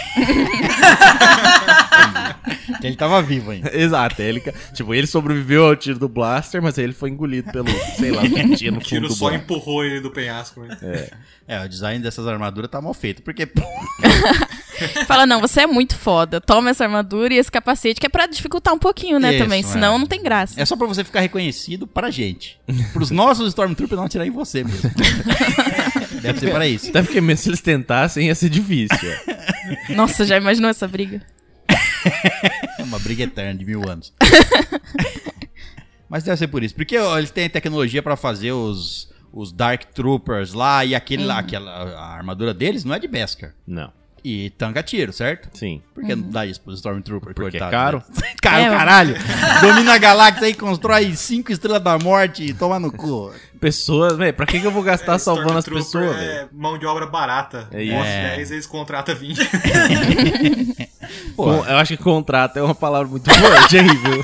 [2.80, 3.70] Que ele tava vivo ainda.
[3.76, 4.20] Exato.
[4.20, 4.42] Ele,
[4.74, 8.22] tipo, ele sobreviveu ao tiro do Blaster, mas aí ele foi engolido pelo, sei lá,
[8.22, 9.44] o que tinha no O fundo tiro do só Blaster.
[9.44, 10.60] empurrou ele do penhasco.
[10.62, 11.08] Né?
[11.46, 13.22] É, o design dessas armaduras tá mal feito.
[13.22, 13.48] Porque.
[15.06, 16.40] Fala, não, você é muito foda.
[16.40, 19.60] Toma essa armadura e esse capacete, que é pra dificultar um pouquinho, né, Isso, também.
[19.60, 19.62] é.
[19.62, 20.60] Senão não tem graça.
[20.60, 22.58] É só pra você ficar reconhecido pra gente.
[22.92, 24.90] Pros nossos Stormtroopers não atirar em você mesmo.
[26.20, 26.90] Deve ser para isso.
[26.90, 28.98] Até porque mesmo se eles tentassem, ia ser difícil.
[29.88, 29.94] é.
[29.94, 31.22] Nossa, já imaginou essa briga?
[32.78, 34.12] É uma briga eterna de mil anos.
[36.08, 36.74] Mas deve ser por isso.
[36.74, 41.38] Porque ó, eles têm tecnologia pra fazer os, os Dark Troopers lá e aquele lá,
[41.38, 43.54] aquela, a armadura deles não é de Beskar.
[43.66, 43.92] Não.
[44.28, 45.48] E tanca tiro, certo?
[45.56, 45.80] Sim.
[45.94, 47.32] Por que não dá isso pros Stormtroopers?
[47.32, 48.02] Porque é coitados, caro.
[48.20, 48.28] né?
[48.42, 49.14] caro, É, caralho.
[49.60, 53.32] Domina a galáxia aí, constrói cinco estrelas da morte e toma no cu.
[53.60, 56.20] Pessoas, velho, pra que, que eu vou gastar É, salvando as Stormtrooper pessoas?
[56.20, 57.68] É mão de obra barata.
[57.70, 57.94] É isso.
[57.94, 58.34] É.
[58.36, 59.38] 10, eles contratam 20.
[61.36, 64.22] Pô, eu acho que contrato é uma palavra muito forte aí, viu?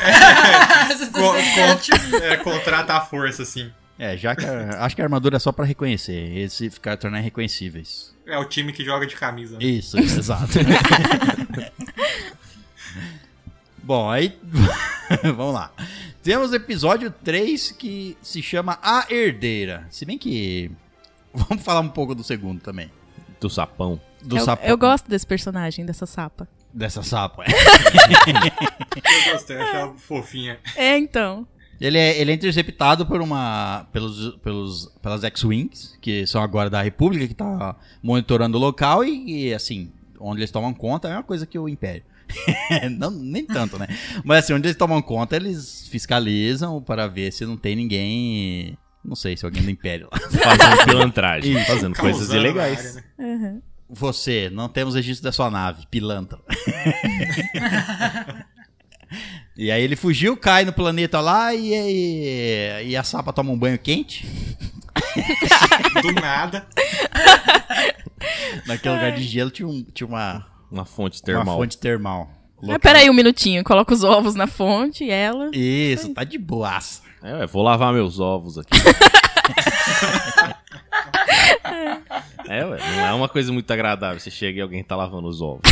[1.13, 3.71] Co- co- é, contrata a força, assim.
[3.99, 6.37] é, já que a- acho que a armadura é só pra reconhecer.
[6.37, 8.12] Esse ficar tornar reconhecíveis.
[8.27, 9.59] É o time que joga de camisa.
[9.59, 9.65] Né?
[9.65, 10.59] Isso, exato.
[13.83, 14.39] Bom, aí.
[15.37, 15.73] Vamos lá.
[16.23, 19.87] Temos o episódio 3 que se chama A Herdeira.
[19.91, 20.71] Se bem que.
[21.35, 22.91] Vamos falar um pouco do segundo também.
[23.41, 24.01] Do sapão.
[24.23, 24.65] Do eu, sapo.
[24.65, 26.47] eu gosto desse personagem, dessa sapa.
[26.73, 27.45] Dessa sapa.
[27.45, 30.59] Eu gostei, achava fofinha.
[30.77, 31.47] É, então.
[31.83, 36.81] Ele é, ele é interceptado por uma, pelos, pelos, pelas X-Wings, que são agora da
[36.81, 41.25] República, que tá monitorando o local e, e, assim, onde eles tomam conta é uma
[41.25, 42.05] coisa que o Império.
[42.97, 43.89] não, nem tanto, né?
[44.25, 48.79] Mas assim, onde eles tomam conta, eles fiscalizam para ver se não tem ninguém.
[49.05, 50.21] Não sei se alguém do Império lá.
[50.31, 51.57] Fazendo pilantragem.
[51.57, 51.67] Isso.
[51.67, 52.97] Fazendo coisas Causando na ilegais.
[52.97, 53.19] área, né?
[53.19, 53.61] Uhum.
[53.91, 56.39] Você, não temos registro da sua nave, pilantra.
[59.57, 63.59] e aí ele fugiu, cai no planeta lá e, e, e a sapa toma um
[63.59, 64.27] banho quente.
[66.03, 66.67] Do nada.
[68.67, 71.57] Naquele lugar de gelo tinha, um- tinha uma, Uma fonte uma termal.
[71.59, 72.31] fonte termal.
[72.63, 73.65] Mas peraí um minutinho.
[73.65, 75.51] Coloca os ovos na fonte, ela.
[75.53, 77.03] Isso, tá de boaça.
[77.23, 78.71] É, ué, vou lavar meus ovos aqui.
[82.49, 84.21] é, ué, não é uma coisa muito agradável.
[84.21, 85.63] Você chega e alguém tá lavando os ovos.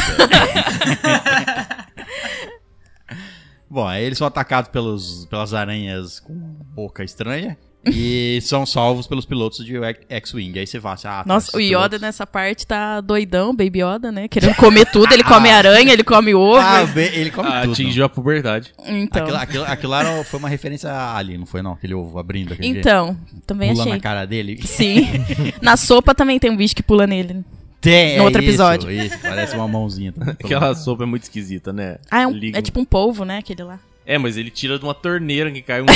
[3.71, 6.35] Bom, aí eles são atacados pelos, pelas aranhas com
[6.75, 7.57] boca estranha.
[7.87, 9.75] E são salvos pelos pilotos de
[10.09, 10.59] X-Wing.
[10.59, 13.81] Aí você vai assim, ah, tá, Nossa, o Yoda pilotos- nessa parte tá doidão, Baby
[13.83, 14.29] Yoda, né?
[14.29, 15.11] Querendo comer tudo.
[15.15, 16.59] Ele come aranha, ele come ovo.
[16.59, 17.73] Ah, ele come tudo.
[17.73, 18.75] Atingiu a puberdade.
[18.87, 19.23] Então.
[19.23, 21.73] Aquilo, aquilo, aquilo lá foi uma referência a Ali, não foi não?
[21.73, 23.17] Aquele ovo abrindo aquele Então,
[23.47, 23.77] também jeito.
[23.79, 23.97] Pula achei.
[23.97, 24.61] na cara dele.
[24.67, 25.07] Sim.
[25.63, 27.43] Na sopa também tem um bicho que pula nele.
[27.81, 28.91] Tem, No é outro isso, episódio.
[28.91, 30.13] Isso, parece uma mãozinha.
[30.13, 30.35] também.
[30.39, 31.97] Aquela sopa é muito esquisita, né?
[32.11, 33.39] Ah, é, um- Liga é tipo um polvo, né?
[33.39, 33.81] Aquele lá.
[34.05, 35.87] É, mas ele tira de uma torneira que cai um.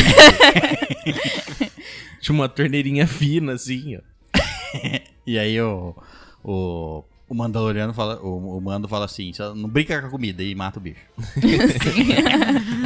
[2.20, 4.00] Tinha uma torneirinha fina, assim, ó.
[5.26, 5.94] E aí o,
[6.42, 10.42] o, o Mandaloriano fala, o, o Mando fala assim, "Só não brinca com a comida
[10.42, 11.00] e mata o bicho.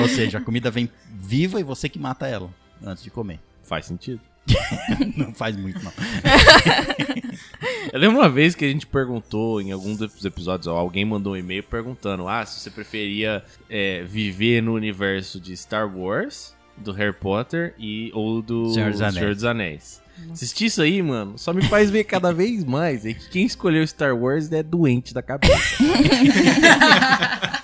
[0.00, 2.48] Ou seja, a comida vem viva e você que mata ela
[2.84, 3.40] antes de comer.
[3.64, 4.20] Faz sentido.
[5.16, 5.92] Não faz muito, não.
[7.92, 11.32] Eu lembro uma vez que a gente perguntou em algum dos episódios, ó, alguém mandou
[11.32, 16.92] um e-mail perguntando: ah, se você preferia é, viver no universo de Star Wars, do
[16.92, 19.36] Harry Potter e ou do Senhor dos Anéis.
[19.36, 20.02] dos Anéis.
[20.32, 23.86] Assistir isso aí, mano, só me faz ver cada vez mais é que quem escolheu
[23.86, 25.76] Star Wars é doente da cabeça.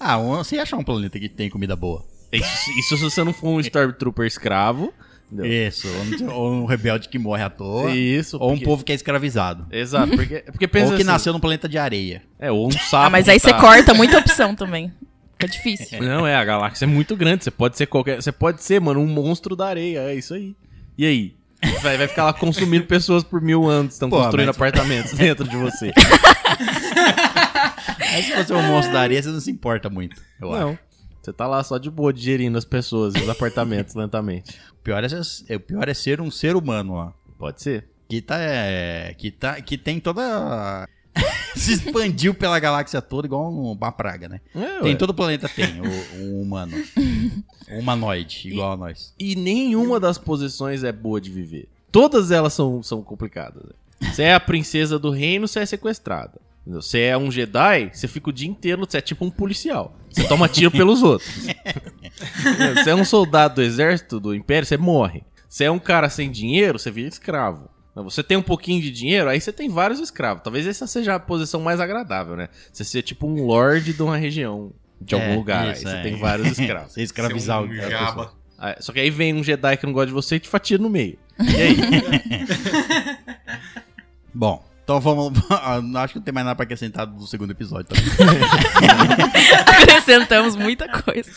[0.00, 2.04] Ah, você achar um planeta que tem comida boa.
[2.32, 4.92] Isso, isso se você não for um Stormtrooper escravo.
[5.32, 5.50] entendeu?
[5.68, 5.88] Isso,
[6.30, 7.90] ou um, rebelde que morre à toa.
[7.90, 8.36] Isso.
[8.40, 9.66] Ou um povo que é escravizado.
[9.70, 12.22] Exato, porque, porque pensa ou que assim, nasceu num planeta de areia.
[12.38, 13.06] É, ou um sapo.
[13.06, 14.92] Ah, mas aí você tá- corta muita opção também.
[15.32, 16.00] Fica difícil.
[16.04, 17.44] Não, é, a galáxia é muito grande.
[17.44, 18.20] Você pode ser qualquer.
[18.20, 20.00] Você pode ser, mano, um monstro da areia.
[20.00, 20.54] É isso aí.
[20.98, 21.36] E aí?
[21.82, 23.94] Vai, vai ficar lá consumindo pessoas por mil anos.
[23.94, 25.92] Estão construindo mas- apartamentos dentro de você.
[28.12, 30.78] Aí se você é um monstro da areia, você não se importa muito, eu acho.
[31.28, 34.58] Você tá lá só de boa digerindo as pessoas e os apartamentos lentamente.
[34.72, 37.12] O pior é, ser- o pior é ser um ser humano, ó.
[37.38, 37.86] Pode ser.
[38.08, 38.38] Que tá.
[38.40, 40.88] é, que, tá que tem toda.
[41.54, 44.40] se expandiu pela galáxia toda igual uma praga, né?
[44.54, 46.74] É, Tem todo o planeta tem, o, um humano.
[47.70, 49.12] Um humanoide, igual a nós.
[49.18, 51.68] E nenhuma das posições é boa de viver.
[51.92, 53.62] Todas elas são, são complicadas.
[53.64, 54.10] né?
[54.10, 56.40] Você é a princesa do reino, você é sequestrada.
[56.68, 59.96] Você é um Jedi, você fica o dia inteiro, você é tipo um policial.
[60.10, 61.30] Você toma tiro pelos outros.
[62.74, 65.22] Você é um soldado do exército, do império, você morre.
[65.48, 67.68] Você é um cara sem dinheiro, você vira escravo.
[67.94, 70.42] Você tem um pouquinho de dinheiro, aí você tem vários escravos.
[70.42, 72.48] Talvez essa seja a posição mais agradável, né?
[72.72, 75.72] Você ser tipo um lord de uma região, de algum É, lugar.
[75.72, 76.02] isso, aí você é.
[76.02, 76.92] tem vários escravos.
[76.92, 78.30] Você escravizar Ser um o-.
[78.58, 80.78] Ah, Só que aí vem um Jedi que não gosta de você e te fatia
[80.78, 81.18] no meio.
[81.40, 81.76] E aí?
[84.34, 85.38] Bom, então vamos.
[86.00, 88.08] Acho que não tem mais nada pra acrescentar do segundo episódio também.
[89.82, 91.30] Acrescentamos muita coisa.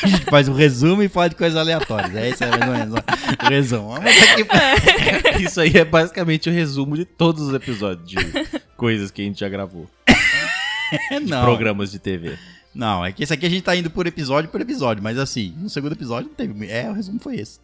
[0.00, 2.14] A gente faz um resumo e fala de coisas aleatórias.
[2.14, 2.94] É isso aí, mais ou menos.
[3.42, 3.94] O resumo.
[3.96, 5.42] Aqui.
[5.42, 8.16] Isso aí é basicamente o resumo de todos os episódios de
[8.76, 9.90] coisas que a gente já gravou.
[11.26, 11.42] Não.
[11.42, 12.38] Programas de TV.
[12.74, 15.54] Não, é que esse aqui a gente tá indo por episódio por episódio, mas assim,
[15.58, 16.70] no segundo episódio não teve.
[16.70, 17.58] É, o resumo foi esse.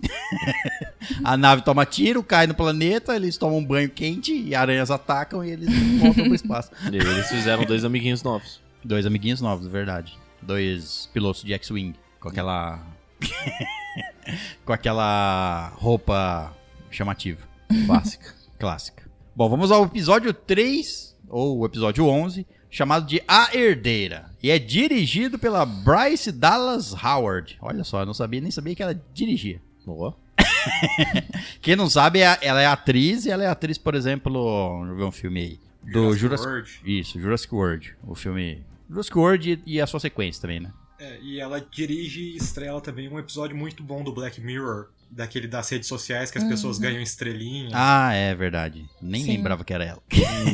[1.23, 5.45] a nave toma tiro, cai no planeta, eles tomam um banho quente e aranhas atacam
[5.45, 5.69] e eles
[6.01, 6.71] voltam pro espaço.
[6.93, 8.61] E eles fizeram dois amiguinhos novos.
[8.85, 10.19] Dois amiguinhos novos, verdade.
[10.43, 11.95] Dois pilotos de X-Wing.
[12.19, 12.85] Com aquela.
[14.65, 16.53] com aquela roupa
[16.91, 17.41] chamativa.
[17.87, 18.35] Básica.
[18.59, 19.09] Clássica.
[19.35, 24.31] Bom, vamos ao episódio 3, ou o episódio 11, chamado de A Herdeira.
[24.47, 27.59] E é dirigido pela Bryce Dallas Howard.
[27.61, 29.61] Olha só, eu não sabia, nem sabia que ela dirigia.
[29.85, 30.13] Ó.
[31.61, 34.97] Quem não sabe, é ela é atriz, e ela é atriz, por exemplo, deixa eu
[34.99, 35.61] ver um filme aí.
[35.83, 36.81] Do Jurassic Jurassic, World.
[36.85, 37.97] Isso, Jurassic World.
[38.07, 38.65] O filme.
[38.89, 40.71] Jurassic World e, e a sua sequência também, né?
[41.01, 45.49] É, e ela dirige e estrela também um episódio muito bom do Black Mirror, daquele
[45.49, 47.71] das redes sociais que as pessoas ganham estrelinha.
[47.73, 48.89] Ah, é verdade.
[49.03, 49.39] Nem Sim.
[49.39, 50.03] lembrava que era ela.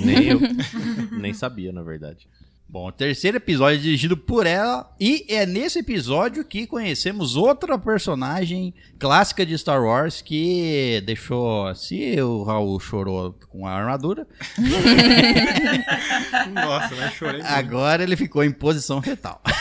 [0.03, 0.41] Nem eu.
[1.21, 2.27] Nem sabia, na verdade.
[2.73, 7.79] Bom, o terceiro episódio é dirigido por ela e é nesse episódio que conhecemos outra
[7.79, 14.27] personagem clássica de Star Wars que deixou, se o Raul chorou com a armadura,
[16.51, 17.11] Nossa, né?
[17.11, 17.43] Chorei.
[17.43, 17.47] muito.
[17.53, 19.43] agora ele ficou em posição fetal.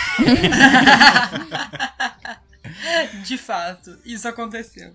[3.26, 4.94] De fato, isso aconteceu.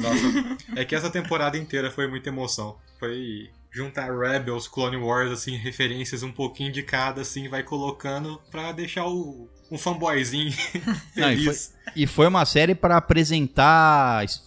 [0.00, 2.76] Nossa, é que essa temporada inteira foi muita emoção.
[2.98, 8.72] Foi juntar Rebels, Clone Wars, assim, referências um pouquinho de cada, assim, vai colocando pra
[8.72, 10.50] deixar o, um fanboyzinho
[11.16, 11.74] Não, e feliz.
[11.94, 14.42] E foi uma série para apresentar es-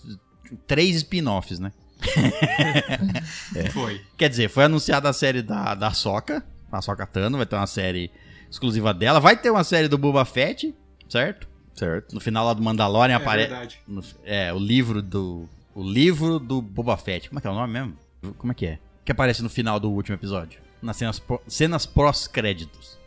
[0.66, 1.72] três spin-offs, né?
[3.74, 4.02] Foi.
[4.18, 7.68] Quer dizer, foi anunciada a série da, da Soca, a Soca Tano, vai ter uma
[7.68, 8.12] série
[8.50, 9.20] exclusiva dela.
[9.20, 10.74] Vai ter uma série do Boba Fett,
[11.08, 11.48] certo?
[11.74, 12.14] Certo.
[12.14, 13.78] No final lá do Mandalorian É aparece.
[14.24, 15.48] É, o livro do.
[15.76, 17.30] O livro do Boba Fett.
[17.30, 17.98] Como é que é o nome mesmo?
[18.38, 18.80] Como é que é?
[19.10, 20.60] Que aparece no final do último episódio.
[20.84, 23.00] Nas cenas, cenas pós-créditos.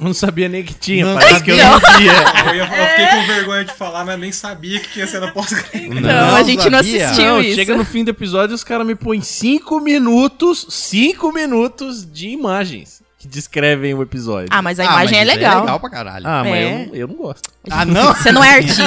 [0.00, 1.70] Eu não sabia nem que tinha, Não parece que eu sabia.
[1.70, 2.12] não via.
[2.48, 5.50] Eu, ia, eu fiquei com vergonha de falar, mas nem sabia que tinha cena pós
[5.50, 7.04] Não, Não a gente não sabia.
[7.04, 7.56] assistiu Não, isso.
[7.56, 12.28] chega no fim do episódio e os caras me põem 5 minutos, 5 minutos de
[12.30, 14.48] imagens que descrevem o episódio.
[14.50, 15.58] Ah, mas a Ah, imagem é isso legal.
[15.58, 16.26] É legal pra caralho.
[16.26, 16.64] Ah, mas É.
[16.64, 17.50] eu, não- eu não gosto.
[17.68, 18.14] Ah, não?
[18.14, 18.82] Você não é artista.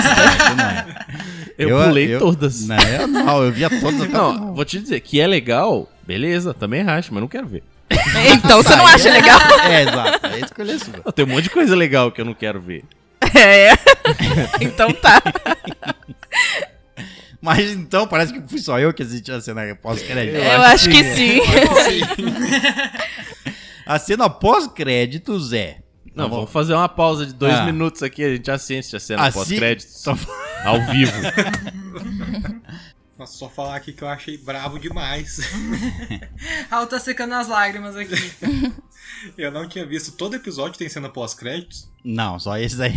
[1.60, 1.66] É.
[1.66, 2.62] Eu, pulei todas.
[2.68, 6.82] Não, eu não, eu via todas Não, vou te dizer, que é legal, beleza, também
[6.82, 7.64] acho, mas não quero ver.
[8.34, 9.40] Então você não acha é- legal?
[9.70, 10.28] É, exato.
[10.28, 10.94] É escolher sua.
[11.04, 12.84] Não, Tem um monte de coisa legal que eu não quero ver.
[13.36, 13.74] É.
[14.62, 15.22] Então tá.
[17.42, 20.38] Mas então parece que fui só eu que assisti a cena pós-crédito.
[20.38, 21.40] Eu acho que sim.
[23.86, 25.78] A cena pós-créditos é.
[26.16, 26.36] Não, Tá bom.
[26.38, 27.66] vamos fazer uma pausa de dois Ah.
[27.66, 30.18] minutos aqui, a gente assiste a cena Assi- pós-créditos Só-
[30.66, 31.12] ao vivo.
[33.18, 35.40] Nossa, só falar aqui que eu achei bravo demais.
[36.72, 38.16] Raul tá secando as lágrimas aqui.
[39.38, 40.14] Eu não tinha visto.
[40.14, 41.90] Todo episódio tem cena pós-créditos.
[42.06, 42.94] Não, só esse daí.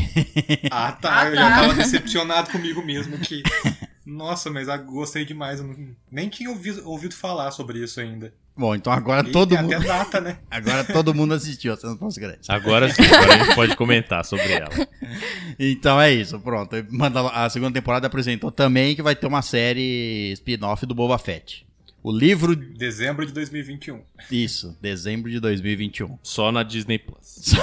[0.70, 1.22] Ah, tá.
[1.22, 1.40] Ah, eu tá.
[1.40, 3.42] já tava decepcionado comigo mesmo que.
[4.06, 5.58] Nossa, mas eu gostei demais.
[5.58, 8.32] Eu não- nem tinha ouvido, ouvido falar sobre isso ainda.
[8.56, 9.74] Bom, então agora E todo mundo.
[9.74, 10.38] até data, né?
[10.50, 12.50] Agora todo mundo assistiu a cena pós-créditos.
[12.50, 14.68] Agora sim, agora a gente pode comentar sobre ela.
[15.58, 16.74] Então é isso, pronto.
[17.32, 21.66] A segunda temporada apresentou também que vai ter uma série spin-off do Boba Fett.
[22.02, 22.56] O livro.
[22.56, 24.02] Dezembro de 2021.
[24.30, 26.18] Isso, dezembro de 2021.
[26.22, 27.52] Só na Disney Plus.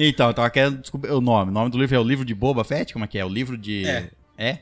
[0.00, 1.50] Então, eu tava querendo descobrir o nome.
[1.50, 2.92] O nome do livro é o livro de Boba Fett?
[2.92, 3.24] Como é que é?
[3.24, 3.84] O livro de.
[3.84, 4.10] É.
[4.36, 4.58] É?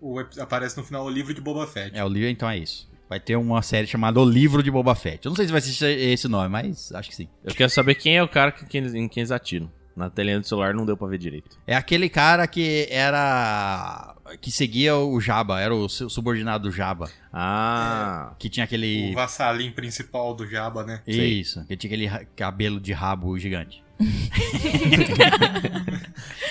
[0.00, 1.96] O aparece no final o livro de Boba Fett.
[1.96, 2.89] É o livro, então é isso.
[3.10, 5.26] Vai ter uma série chamada O Livro de Boba Fett.
[5.26, 7.28] Eu não sei se vai ser esse nome, mas acho que sim.
[7.44, 9.68] Eu quero saber quem é o cara que, quem, em quem eles atiram.
[9.96, 11.58] Na telinha do celular não deu pra ver direito.
[11.66, 14.14] É aquele cara que era.
[14.40, 17.10] que seguia o Jabba, era o su- subordinado do Jabba.
[17.32, 19.10] Ah, Que tinha aquele.
[19.10, 21.02] O vassalim principal do Jabba, né?
[21.06, 23.82] Isso, que tinha aquele cabelo de rabo gigante.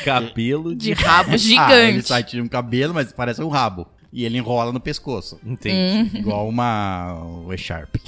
[0.03, 0.93] cabelo de...
[0.93, 2.07] De rabo Ah, ele gigante.
[2.07, 3.87] sai tira um cabelo, mas parece um rabo.
[4.11, 5.39] E ele enrola no pescoço.
[5.45, 6.17] Entendi.
[6.17, 7.13] Igual uma.
[7.45, 7.95] o E-Sharp.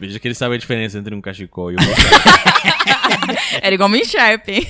[0.00, 1.78] Veja que ele sabe a diferença entre um cachecol e um
[3.60, 4.66] Era igual uma Sharp, hein?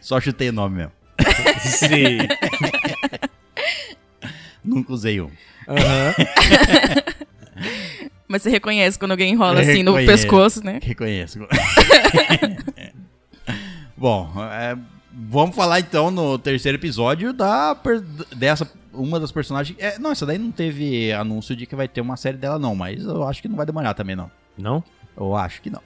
[0.00, 0.92] Só chutei o nome mesmo.
[1.58, 2.18] Sim.
[4.62, 5.30] Nunca usei um.
[5.66, 6.14] Aham.
[8.28, 10.22] Mas você reconhece quando alguém enrola assim no reconheço.
[10.22, 10.78] pescoço, né?
[10.80, 11.40] Reconheço.
[13.96, 14.78] Bom, é,
[15.12, 17.76] vamos falar então no terceiro episódio da
[18.36, 19.76] dessa uma das personagens.
[19.80, 22.74] É, não, essa daí não teve anúncio de que vai ter uma série dela não,
[22.74, 24.30] mas eu acho que não vai demorar também não.
[24.56, 24.82] Não?
[25.16, 25.80] Eu acho que não.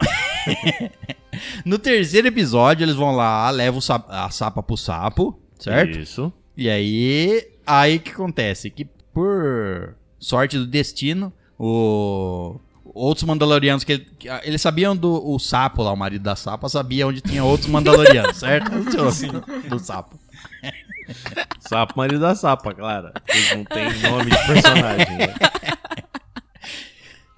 [1.64, 5.99] no terceiro episódio eles vão lá, levam a sapa pro sapo, certo?
[5.99, 6.33] Isso.
[6.57, 8.70] E aí, aí que acontece?
[8.70, 12.59] Que por sorte do destino, o
[12.95, 16.68] outros Mandalorianos que, ele- que- eles sabiam do o sapo lá, o marido da sapa,
[16.68, 18.70] sabia onde tinha outros Mandalorianos, certo?
[19.12, 19.28] Sim.
[19.68, 20.18] Do sapo.
[21.61, 23.12] Sapo, marido da sapa, claro.
[23.28, 25.18] Eles não têm nome de personagem.
[25.18, 25.34] né?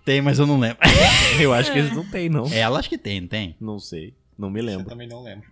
[0.05, 0.79] Tem, mas eu não lembro.
[1.41, 2.47] Eu acho que eles não têm, não.
[2.53, 3.57] Ela acho que tem, não tem.
[3.61, 4.15] Não sei.
[4.39, 4.87] Não me Eu lembro.
[4.89, 5.45] também não lembro.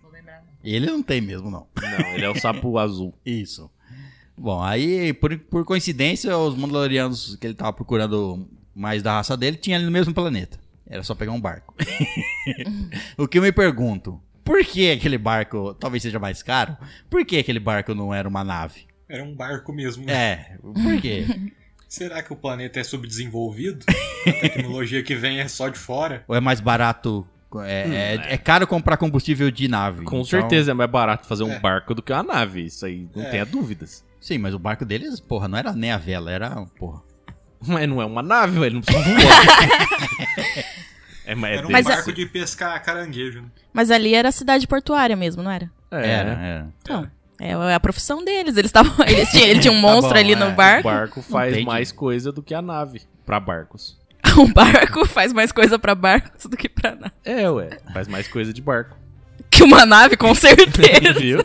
[0.62, 1.66] Ele não tem mesmo, não.
[1.80, 3.12] Não, ele é o sapo azul.
[3.26, 3.68] Isso.
[4.38, 9.56] Bom, aí, por, por coincidência, os Mandalorianos que ele tava procurando mais da raça dele
[9.56, 10.58] tinha ali no mesmo planeta.
[10.86, 11.74] Era só pegar um barco.
[13.16, 16.76] o que eu me pergunto, por que aquele barco talvez seja mais caro?
[17.08, 18.86] Por que aquele barco não era uma nave?
[19.08, 20.04] Era um barco mesmo.
[20.04, 20.12] né?
[20.12, 21.26] É, por quê?
[21.88, 23.84] Será que o planeta é subdesenvolvido?
[24.26, 26.24] A tecnologia que vem é só de fora?
[26.26, 27.26] Ou é mais barato?
[27.62, 29.98] É, é, é caro comprar combustível de nave.
[30.04, 31.58] Com então- certeza é mais barato fazer um É.
[31.60, 32.64] barco do que uma nave.
[32.66, 33.30] Isso aí não É.
[33.30, 34.04] tenha dúvidas.
[34.20, 37.00] Sim, mas o barco deles, porra, não era nem a vela, era, porra.
[37.66, 38.74] Mas não é uma nave, velho.
[38.74, 40.64] Não precisa voar.
[41.26, 43.40] é, mas é Era um Mas barco de pescar caranguejo.
[43.42, 43.48] Né?
[43.72, 45.70] Mas ali era cidade portuária mesmo, não era?
[45.90, 46.68] É, Era, era.
[46.82, 47.10] Então,
[47.40, 48.56] é a profissão deles.
[48.56, 48.92] Eles estavam.
[49.06, 50.36] Eles tinham, ele tinha um Tá monstro bom, ali é.
[50.36, 50.84] no O barco.
[50.88, 51.66] barco faz Entendi.
[51.66, 53.98] mais coisa do que a nave pra barcos.
[54.38, 57.12] O barco faz mais coisa pra barcos do que pra nave.
[57.24, 57.78] É, ué.
[57.92, 58.96] Faz mais coisa de barco.
[59.50, 61.12] Que uma nave, com certeza.
[61.20, 61.38] Viu?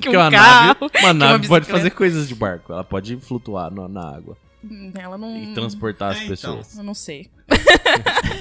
[0.00, 0.76] que um uma carro.
[0.80, 1.72] nave, uma nave pode bicicleta.
[1.72, 2.72] fazer coisas de barco.
[2.72, 4.36] Ela pode flutuar no- na água
[4.98, 5.36] Ela não.
[5.36, 6.30] e transportar as É, então.
[6.30, 6.76] pessoas.
[6.78, 7.30] Eu não sei.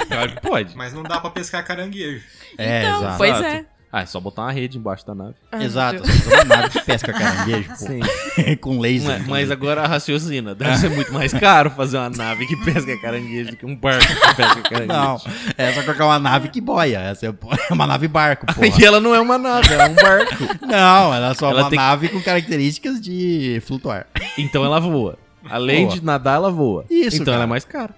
[0.08, 0.76] Claro que pode.
[0.76, 2.24] Mas não dá pra pescar caranguejo.
[2.58, 3.18] É, então, exato.
[3.18, 3.66] pois é.
[3.92, 5.36] Ah, é só botar uma rede embaixo da nave.
[5.52, 7.76] Meu Exato, uma nave que pesca caranguejo, pô.
[7.76, 8.00] Sim.
[8.60, 9.20] com laser.
[9.20, 10.54] Mas, mas agora raciocina.
[10.54, 14.06] Deve ser muito mais caro fazer uma nave que pesca caranguejo do que um barco
[14.06, 14.88] que pesca caranguejo.
[14.88, 15.22] Não,
[15.58, 17.00] é só colocar uma nave que boia.
[17.00, 17.34] Essa é
[17.74, 18.62] uma nave barco, pô.
[18.78, 20.36] E ela não é uma nave, ela é um barco.
[20.66, 24.06] Não, ela é só Ela uma tem- nave com características de flutuar.
[24.38, 25.18] Então ela voa.
[25.50, 25.96] Além Voa.
[25.96, 26.86] de nadar, ela voa.
[26.90, 27.44] Isso, Então ela cara.
[27.44, 27.96] é mais cara.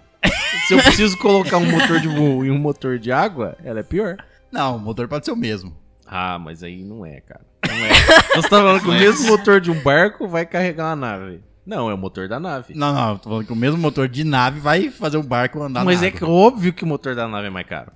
[0.68, 3.84] Se eu preciso colocar um motor de voo e um motor de água, ela é
[3.84, 4.18] pior.
[4.52, 5.76] Não, o motor pode ser o mesmo.
[6.06, 7.42] Ah, mas aí não é, cara.
[7.68, 7.94] Não é.
[8.36, 11.42] Você tá falando que o mesmo motor de um barco vai carregar uma nave.
[11.66, 12.74] Não, é o motor da nave.
[12.76, 15.86] Não, não, tô falando que o mesmo motor de nave vai fazer o barco andar
[15.86, 16.20] mas na é água.
[16.20, 17.92] que óbvio que o motor da nave é mais caro.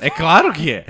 [0.00, 0.86] É claro que é.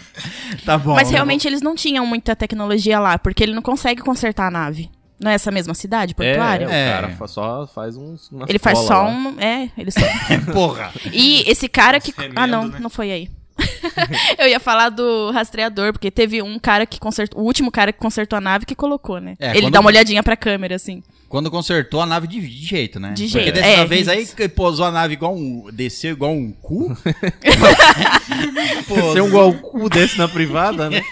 [0.64, 0.94] Tá bom.
[0.94, 4.90] Mas realmente eles não tinham muita tecnologia lá, porque ele não consegue consertar a nave.
[5.18, 6.66] Não é essa mesma cidade, portuária?
[6.70, 6.88] É, É.
[6.88, 8.30] o cara fa- só faz uns.
[8.30, 9.08] umas Ele faz cola só lá.
[9.08, 9.40] um.
[9.40, 10.00] É, ele só.
[10.44, 10.92] vou- Porra.
[11.12, 12.12] E esse cara que.
[12.16, 12.78] Remendo, ah, não, né?
[12.80, 13.30] não foi aí.
[14.38, 17.40] Eu ia falar do rastreador, porque teve um cara que consertou.
[17.40, 19.34] O último cara que consertou a nave que colocou, né?
[19.40, 21.02] É, ele quando- dá uma olhadinha pra câmera, assim.
[21.28, 23.12] Quando consertou a nave de, de jeito, né?
[23.14, 24.36] De Porque jeito, dessa é, vez aí isso.
[24.36, 25.68] que pousou a nave igual um.
[25.72, 26.94] desceu igual um cu.
[29.12, 31.02] Ser um igual cu desse na privada, né?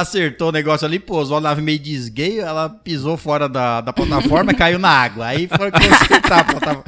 [0.00, 4.52] Acertou o negócio ali, pousou a nave meio desgueio, ela pisou fora da, da plataforma
[4.52, 5.26] e caiu na água.
[5.26, 6.84] Aí foi consertar a plataforma.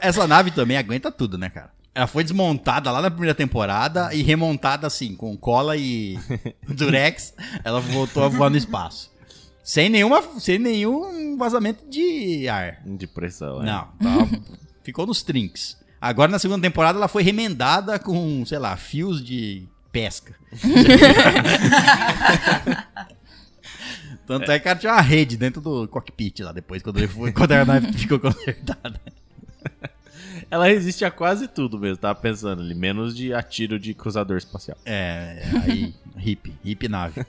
[0.00, 1.70] Essa nave também aguenta tudo, né, cara?
[1.94, 6.18] Ela foi desmontada lá na primeira temporada e remontada assim, com cola e
[6.68, 7.34] durex.
[7.64, 9.10] Ela voltou a voar no espaço.
[9.64, 12.78] Sem, nenhuma, sem nenhum vazamento de ar.
[12.86, 13.66] De pressão, é.
[13.66, 14.28] Não, tava-
[14.82, 15.76] ficou nos trinks.
[16.00, 20.34] Agora na segunda temporada ela foi remendada com, sei lá, fios de pesca.
[24.26, 27.32] Tanto é que ela tinha uma rede dentro do cockpit lá depois, quando, ele foi,
[27.32, 29.00] quando a nave ficou consertada.
[30.50, 32.74] Ela resiste a quase tudo mesmo, tava pensando ali.
[32.74, 34.76] Menos de atiro de cruzador espacial.
[34.84, 37.24] É, aí, hip, hip nave.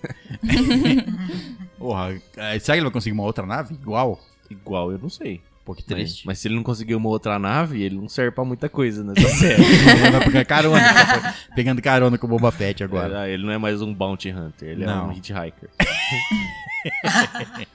[1.78, 4.20] Porra, é, será que ele vai conseguir uma outra nave igual?
[4.50, 5.42] Igual, eu não sei.
[5.70, 6.26] Pô, que Mas, triste.
[6.26, 9.30] mas se ele não conseguir uma outra nave, ele não serve pra muita coisa nessa
[9.30, 9.64] série.
[9.64, 13.30] Ele vai pegar carona, tá pegando carona com o Boba Fett agora.
[13.30, 15.10] Ele não é mais um Bounty Hunter, ele é Não.
[15.10, 15.70] um Hitchhiker.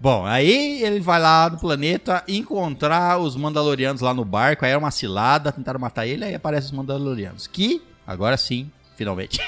[0.00, 4.64] Bom, aí ele vai lá no planeta encontrar os Mandalorianos lá no barco.
[4.64, 7.46] Aí é uma cilada, tentaram matar ele, aí aparecem os Mandalorianos.
[7.46, 9.38] Que, agora sim, finalmente.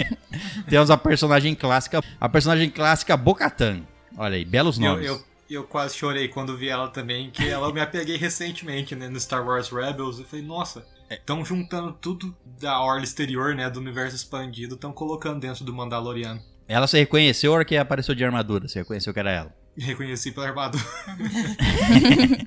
[0.66, 3.80] Temos a personagem clássica, a personagem clássica Bocatan.
[4.16, 5.06] Olha aí, belos nomes.
[5.06, 5.35] eu, eu
[5.68, 9.46] quase chorei quando vi ela também, que ela eu me apeguei recentemente, né, no Star
[9.46, 10.18] Wars Rebels.
[10.18, 15.40] Eu falei, nossa, estão juntando tudo da orla exterior, né, do universo expandido, estão colocando
[15.40, 16.40] dentro do Mandaloriano.
[16.68, 19.54] Ela se reconheceu a hora que apareceu de armadura, você reconheceu que era ela.
[19.78, 20.84] Reconheci pela armadura.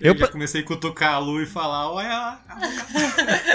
[0.00, 2.38] Eu eu já comecei a cutucar a Lu e falar, olha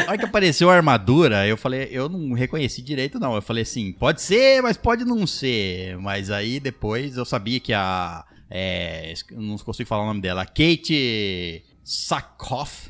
[0.07, 3.35] A hora que apareceu a armadura, eu falei, eu não reconheci direito, não.
[3.35, 5.97] Eu falei assim, pode ser, mas pode não ser.
[5.97, 8.25] Mas aí depois eu sabia que a.
[8.49, 10.45] É, não consigo falar o nome dela.
[10.45, 12.89] Kate Sackhoff.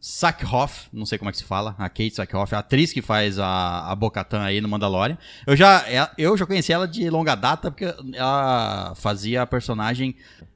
[0.00, 1.74] Sackhoff, não sei como é que se fala.
[1.78, 5.18] A Kate Sackhoff, a atriz que faz a, a Bocatan aí no Mandalorian.
[5.44, 10.14] Eu já, é- eu já conheci ela de longa data porque ela fazia a personagem.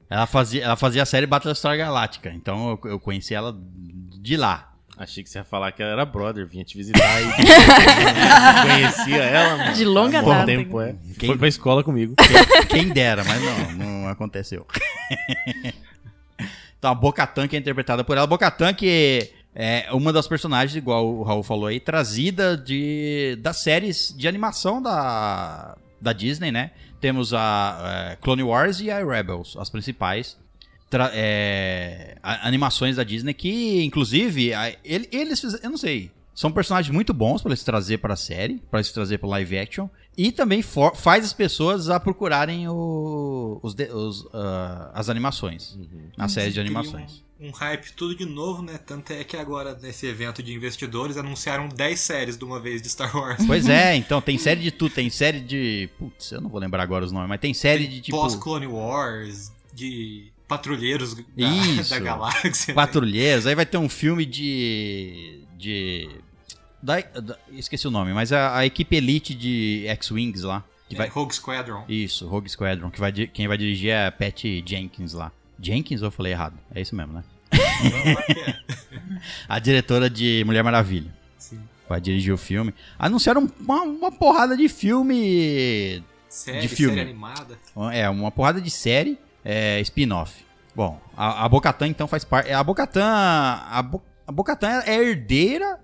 [0.08, 2.30] Ela fazia, ela fazia a série Battlestar Galactica.
[2.32, 3.56] Então eu, eu conheci ela
[4.20, 4.69] de lá.
[5.02, 7.24] Achei que você ia falar que ela era brother, vinha te visitar e
[8.68, 9.72] conhecia ela, mano.
[9.72, 10.44] De longa bom data.
[10.44, 10.94] tempo, é.
[11.18, 12.14] Quem- Foi pra escola comigo.
[12.68, 13.72] Quem dera, mas não,
[14.02, 14.66] não aconteceu.
[16.78, 18.26] então, a Bocatan, que é interpretada por ela.
[18.26, 24.14] Bocatan, que é uma das personagens, igual o Raul falou aí, trazida de, das séries
[24.14, 26.72] de animação da, da Disney, né?
[27.00, 30.36] Temos a é, Clone Wars e a Rebels, as principais
[31.14, 36.50] é, a- animações da Disney, que, inclusive, a- ele- eles fizeram, eu não sei, são
[36.50, 39.88] personagens muito bons para eles trazer para a série, para eles trazer para live action,
[40.16, 45.78] e também for- faz as pessoas a procurarem o- os, de- os, ah, as animações,
[46.18, 47.22] as séries de Cria animações.
[47.40, 48.76] Um, um hype tudo de novo, né?
[48.78, 52.88] Tanto é que agora, nesse evento de investidores, anunciaram 10 séries de uma vez de
[52.90, 53.42] Star Wars.
[53.46, 55.88] Pois é, então tem série de tudo, tem série de.
[55.98, 58.18] Putz, eu não vou lembrar agora os nomes, mas tem série de tipo.
[58.18, 61.90] Pós-Clone Wars, de patrulheiros da, Isso.
[61.90, 62.72] da galáxia.
[62.72, 62.74] né?
[62.74, 65.44] Patrulheiros, aí vai ter um filme de.
[65.56, 66.08] de.
[66.82, 70.62] da- da- esqueci o nome, mas a, a equipe elite de X-Wings lá.
[70.88, 71.84] Que É, vai, Rogue Squadron.
[71.88, 75.30] isso, Rogue Squadron, que vai, quem vai dirigir é a Pat Jenkins lá.
[75.62, 76.58] Jenkins ou eu falei errado?
[76.74, 77.24] É isso mesmo, né?
[79.48, 81.12] A diretora de Mulher Maravilha.
[81.38, 81.60] Sim.
[81.88, 82.74] Vai dirigir o filme.
[82.98, 86.02] Anunciaram uma, uma porrada de filme.
[86.28, 86.94] Série, De filme.
[86.96, 87.58] série animada.
[87.92, 90.44] É, uma porrada de série é, spin-off.
[90.74, 92.52] Bom, a, a Bocatan então faz parte.
[92.52, 93.04] A Bocatan.
[93.04, 95.78] A, Bo, a Bocatan é herdeira.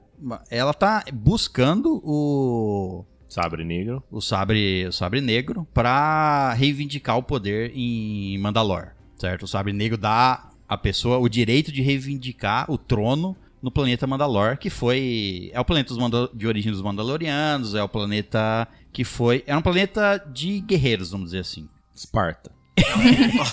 [0.50, 3.04] Ela tá buscando o.
[3.28, 4.02] Sabre negro.
[4.10, 9.42] o sabre, o sabre negro para reivindicar o poder em Mandalor, certo?
[9.42, 14.56] O sabre negro dá à pessoa o direito de reivindicar o trono no planeta Mandalor,
[14.56, 15.92] que foi é o planeta
[16.32, 21.26] de origem dos Mandalorianos, é o planeta que foi é um planeta de guerreiros, vamos
[21.26, 21.68] dizer assim.
[21.94, 22.55] Esparta.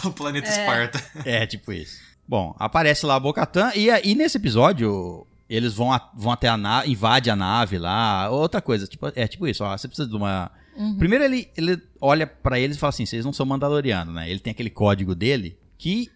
[0.05, 0.51] O planeta É.
[0.51, 1.03] Esparta.
[1.25, 1.99] É, tipo isso.
[2.27, 6.55] Bom, aparece lá a Bocatan e aí nesse episódio eles vão, a- vão até a
[6.57, 10.15] nave, invade a nave lá, outra coisa, tipo, é tipo isso, ó, você precisa de
[10.15, 10.51] uma
[10.97, 14.27] Primeiro ele, ele olha pra eles e fala assim, vocês não são mandalorianos, né?
[14.27, 16.09] Ele tem aquele código dele que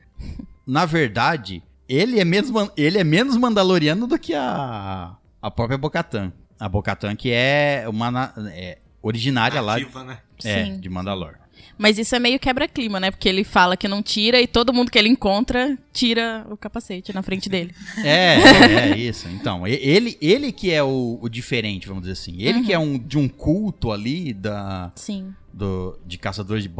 [0.65, 6.33] na verdade ele é menos, ele é menos mandaloriano do que a, a própria Bocatan.
[6.59, 10.17] A Bocatan que é uma é, originária lá Ativa, né?
[10.43, 10.79] é, Sim.
[10.79, 11.35] de Mandalor.
[11.77, 13.11] Mas isso é meio quebra-clima, né?
[13.11, 17.13] Porque ele fala que não tira e todo mundo que ele encontra tira o capacete
[17.13, 17.73] na frente dele.
[18.03, 18.35] É,
[18.89, 19.27] é, é isso.
[19.29, 22.35] Então, ele, ele que é o, o diferente, vamos dizer assim.
[22.41, 25.33] Ele que é um de um culto ali da, Sim.
[25.53, 26.71] do, de caçadores de,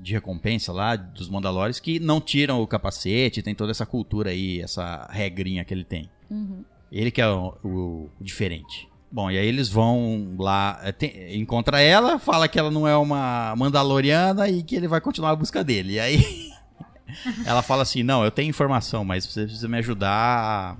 [0.00, 4.60] de recompensa lá, dos Mandalores, que não tiram o capacete, tem toda essa cultura aí,
[4.60, 6.08] essa regrinha que ele tem.
[6.30, 6.64] Uhum.
[6.90, 8.88] Ele que é o, o- o diferente.
[9.10, 12.96] Bom, e aí eles vão lá, é, tem- encontra ela, fala que ela não é
[12.96, 15.94] uma Mandaloriana e que ele vai continuar a busca dele.
[15.94, 16.50] E aí
[17.46, 20.76] ela fala assim: Não, eu tenho informação, mas você precisa me ajudar a.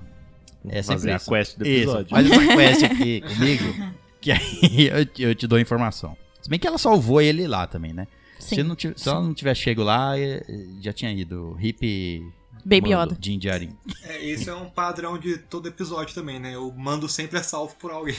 [0.69, 1.29] É fazer a isso.
[1.31, 2.09] quest do Isso, episódio.
[2.09, 6.17] faz essa quest aqui comigo, que aí eu, te- eu te dou informação.
[6.41, 8.05] Se bem que ela salvou ele lá também, né?
[8.39, 8.55] Sim.
[8.55, 10.43] Se, não se ela não tivesse chego lá, eh,
[10.81, 11.57] já tinha ido.
[11.59, 12.21] Hip.
[12.67, 13.39] Baby Mando, Yoda.
[13.39, 13.77] Djarin.
[14.03, 16.57] É, esse é um padrão de todo episódio também, né?
[16.57, 18.17] O mando sempre é salvo por alguém.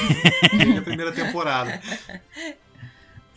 [0.56, 1.78] Desde a primeira temporada.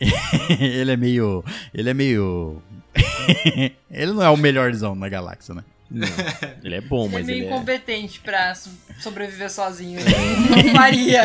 [0.58, 1.44] ele é meio.
[1.74, 2.62] Ele é meio.
[3.90, 5.62] ele não é o melhorzão na galáxia, né?
[5.94, 6.08] Não,
[6.64, 7.48] ele é bom, Ele é mas meio ele é...
[7.50, 10.00] incompetente pra so- sobreviver sozinho.
[10.00, 10.10] Ele
[10.68, 11.22] não faria.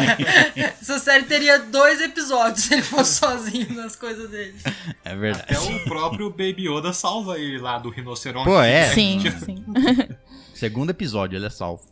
[0.56, 4.56] Essa série teria dois episódios se ele fosse sozinho nas coisas dele.
[5.04, 5.46] É verdade.
[5.56, 8.46] Até o próprio Baby Yoda salva ele lá do rinoceronte.
[8.46, 8.94] Pô, é.
[8.94, 9.64] Sim, sim.
[10.54, 11.84] Segundo episódio, ele é salvo.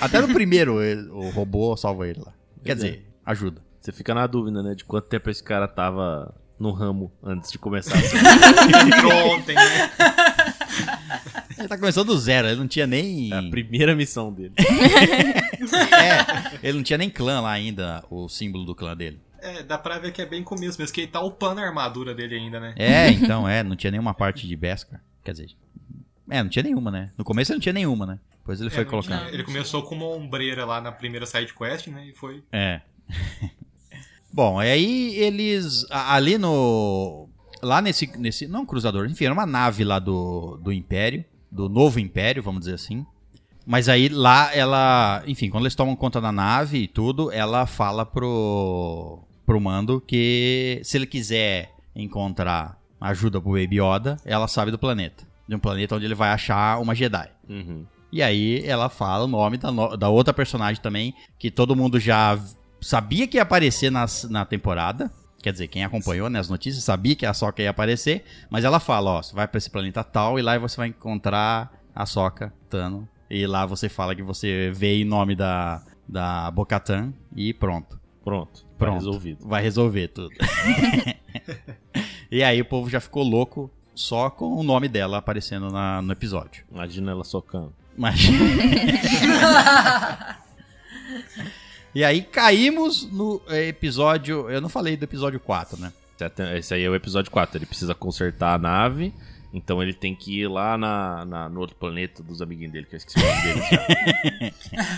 [0.00, 2.32] Até no primeiro, ele- o robô salva ele lá.
[2.64, 3.62] Quer dizer, ajuda.
[3.80, 4.74] Você fica na dúvida, né?
[4.74, 8.24] De quanto tempo esse cara tava no ramo antes de começar a série.
[8.96, 9.90] Entrou ontem, né?
[11.58, 13.32] Ele tá começando do zero, ele não tinha nem.
[13.32, 14.52] É a primeira missão dele.
[15.64, 19.18] É, ele não tinha nem clã lá ainda, o símbolo do clã dele.
[19.40, 22.14] É, dá pra ver que é bem começo mesmo, que ele tá upando a armadura
[22.14, 22.74] dele ainda, né?
[22.76, 25.00] É, então, é, não tinha nenhuma parte de Beskar.
[25.24, 25.50] Quer dizer,
[26.28, 27.10] é, não tinha nenhuma, né?
[27.16, 28.18] No começo ele não tinha nenhuma, né?
[28.40, 29.20] Depois ele É, foi colocando.
[29.20, 32.04] tinha- Ele começou com uma ombreira lá na primeira side quest, né?
[32.08, 32.42] E foi.
[32.52, 32.82] É.
[34.34, 35.86] Bom, aí eles.
[35.90, 37.28] Ali no.
[37.62, 38.10] Lá nesse.
[38.18, 41.24] nesse não um cruzador, enfim, era uma nave lá do, do Império.
[41.52, 43.06] Do novo Império, vamos dizer assim.
[43.64, 45.22] Mas aí lá ela.
[45.24, 49.20] Enfim, quando eles tomam conta da nave e tudo, ela fala pro.
[49.46, 55.22] pro Mando que se ele quiser encontrar ajuda pro Baby Yoda, ela sabe do planeta.
[55.48, 57.28] De um planeta onde ele vai achar uma Jedi.
[57.48, 57.86] Uhum.
[58.10, 62.00] E aí ela fala o nome da, no- da outra personagem também, que todo mundo
[62.00, 62.36] já
[62.84, 65.10] sabia que ia aparecer nas, na temporada.
[65.42, 68.24] Quer dizer, quem acompanhou né, as notícias sabia que a Soca ia aparecer.
[68.50, 71.72] Mas ela fala, ó, você vai pra esse planeta tal e lá você vai encontrar
[71.94, 73.06] a Soca Tano.
[73.28, 78.00] E lá você fala que você vê em nome da, da Bocatan e pronto.
[78.24, 78.62] Pronto.
[78.62, 78.94] Tá Pronto.
[78.94, 79.46] resolvido.
[79.46, 80.30] Vai resolver tudo.
[82.30, 86.12] e aí o povo já ficou louco só com o nome dela aparecendo na- no
[86.12, 86.64] episódio.
[86.72, 87.74] Imagina ela socando.
[87.96, 88.20] Mas...
[91.94, 94.50] e aí caímos no episódio.
[94.50, 95.92] Eu não falei do episódio 4, né?
[96.56, 97.58] Esse aí é o episódio 4.
[97.58, 99.12] Ele precisa consertar a nave.
[99.52, 102.94] Então ele tem que ir lá na, na- no outro planeta dos amiguinhos dele, que
[102.94, 104.94] eu esqueci o nome deles já.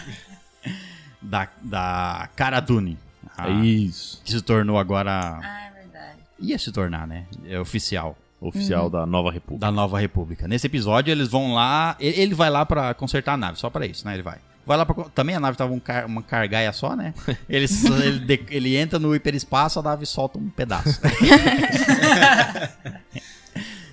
[1.20, 2.98] Da, da Cara Dune.
[3.36, 4.20] a- É Isso.
[4.24, 5.40] Que se tornou agora.
[5.42, 6.18] Ah, é verdade.
[6.38, 7.24] Ia se tornar, né?
[7.46, 8.16] É oficial.
[8.40, 9.60] Oficial da Nova República.
[9.66, 10.46] Da Nova República.
[10.46, 11.96] Nesse episódio, eles vão lá.
[11.98, 14.14] Ele, ele vai lá pra consertar a nave, só pra isso, né?
[14.14, 14.38] Ele vai.
[14.66, 15.04] Vai lá pra.
[15.10, 17.14] Também a nave tava um car- uma cargaia só, né?
[17.48, 17.66] Ele,
[18.04, 21.00] ele, de- ele entra no hiperespaço, a nave solta um pedaço.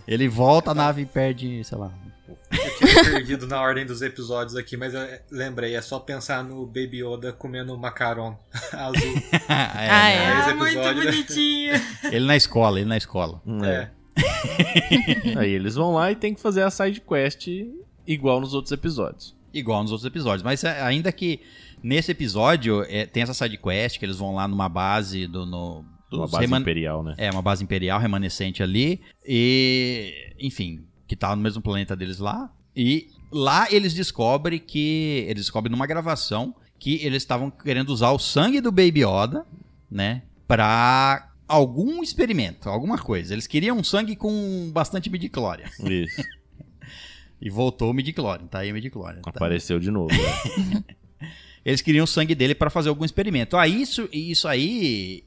[0.08, 1.92] ele volta, a nave perde, sei lá.
[2.52, 5.02] Eu tinha perdido na ordem dos episódios aqui, mas eu
[5.32, 8.36] lembrei, é só pensar no Baby Yoda comendo macaron
[8.74, 9.14] azul.
[9.32, 10.16] É, Ah, né?
[10.16, 10.28] é.
[10.52, 11.74] Ah, muito bonitinho.
[12.12, 13.42] Ele na escola, ele na escola.
[13.64, 13.90] É.
[15.40, 17.48] Aí eles vão lá e tem que fazer a side quest
[18.06, 19.36] igual nos outros episódios.
[19.54, 20.42] Igual nos outros episódios.
[20.44, 21.40] Mas é, ainda que
[21.82, 25.46] nesse episódio é, tem essa side quest que eles vão lá numa base do.
[25.46, 27.14] No, Uma base reman- imperial, né?
[27.18, 29.00] É, uma base imperial remanescente ali.
[29.26, 30.34] E.
[30.40, 32.52] Enfim, que tá no mesmo planeta deles lá.
[32.76, 35.26] E lá eles descobrem que.
[35.28, 39.46] Eles descobrem numa gravação que eles estavam querendo usar o sangue do Baby Yoda,
[39.90, 40.24] né?
[40.48, 43.34] Pra algum experimento, alguma coisa.
[43.34, 45.70] Eles queriam um sangue com bastante midichlorian.
[45.80, 46.22] Isso.
[47.44, 49.22] E voltou o midichlorian, tá aí o midichlorian.
[49.22, 49.30] Tá?
[49.30, 50.14] Apareceu de novo.
[50.14, 50.84] né?
[51.66, 53.58] Eles queriam o sangue dele para fazer algum experimento.
[53.58, 55.24] Ah, isso, isso aí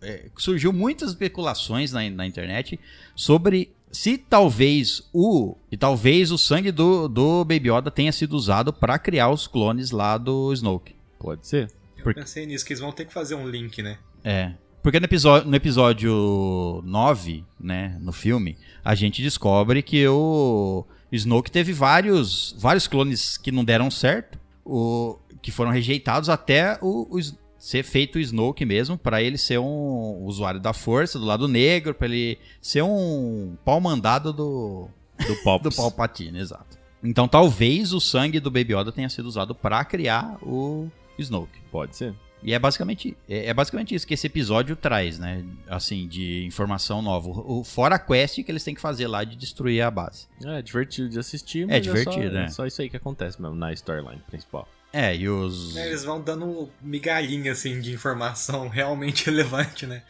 [0.00, 2.80] é, surgiu muitas especulações na, na internet
[3.14, 8.72] sobre se talvez o e talvez o sangue do, do Baby Yoda tenha sido usado
[8.72, 10.94] para criar os clones lá do Snoke.
[11.18, 11.70] Pode ser.
[11.96, 13.98] Eu Por- pensei nisso, que eles vão ter que fazer um link, né?
[14.24, 14.52] É.
[14.82, 20.86] Porque no episódio, no episódio 9, né, no filme, a gente descobre que o
[21.16, 27.08] Snoke teve vários, vários clones que não deram certo, o, que foram rejeitados até o,
[27.10, 27.20] o
[27.58, 31.94] ser feito o Snoke mesmo, pra ele ser um usuário da força, do lado negro,
[31.94, 34.88] pra ele ser um pau mandado do,
[35.26, 35.74] Do Pops.
[35.74, 36.78] do Palpatine, exato.
[37.02, 40.88] Então talvez o sangue do Baby Yoda tenha sido usado pra criar o
[41.18, 41.60] Snoke.
[41.70, 42.14] Pode ser.
[42.42, 45.44] E é basicamente, é, é basicamente isso que esse episódio traz, né?
[45.68, 47.28] Assim, de informação nova.
[47.28, 50.26] O, fora a quest que eles têm que fazer lá de destruir a base.
[50.44, 52.44] É divertido de assistir, É mas divertido, só, né?
[52.44, 54.66] É só isso aí que acontece mesmo na storyline principal.
[54.92, 55.76] É, e os.
[55.76, 60.02] É, Eles vão dando migalhinha assim de informação realmente relevante, né?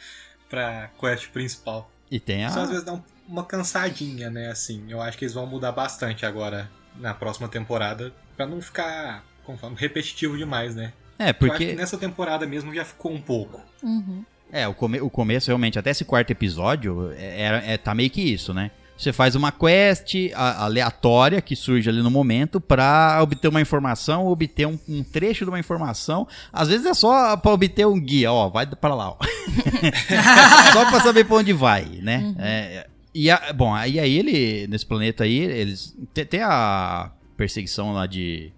[0.49, 1.91] Pra quest principal.
[2.11, 2.71] E tem Só às a.
[2.73, 4.51] vezes dá um- uma cansadinha, né?
[4.51, 9.25] Assim, eu acho que eles vão mudar bastante agora na próxima temporada pra não ficar,
[9.45, 10.93] como fala, repetitivo demais, né?
[11.21, 11.67] É, Eu acho porque.
[11.67, 13.61] que nessa temporada mesmo já ficou um pouco.
[13.83, 14.25] Uhum.
[14.51, 18.11] É, o, come- o começo realmente, até esse quarto episódio, é, era- é- tá meio
[18.11, 18.71] que isso, né?
[18.97, 24.67] Você faz uma quest aleatória que surge ali no momento pra obter uma informação, obter
[24.67, 26.29] um, um trecho de uma informação.
[26.53, 29.17] Às vezes é só pra obter um guia, ó, vai pra lá, ó.
[30.73, 32.35] só pra saber pra onde vai, né?
[32.39, 35.97] É, e a- bom, aí, aí ele, nesse planeta aí, eles.
[36.13, 38.53] Tem, tem a perseguição lá de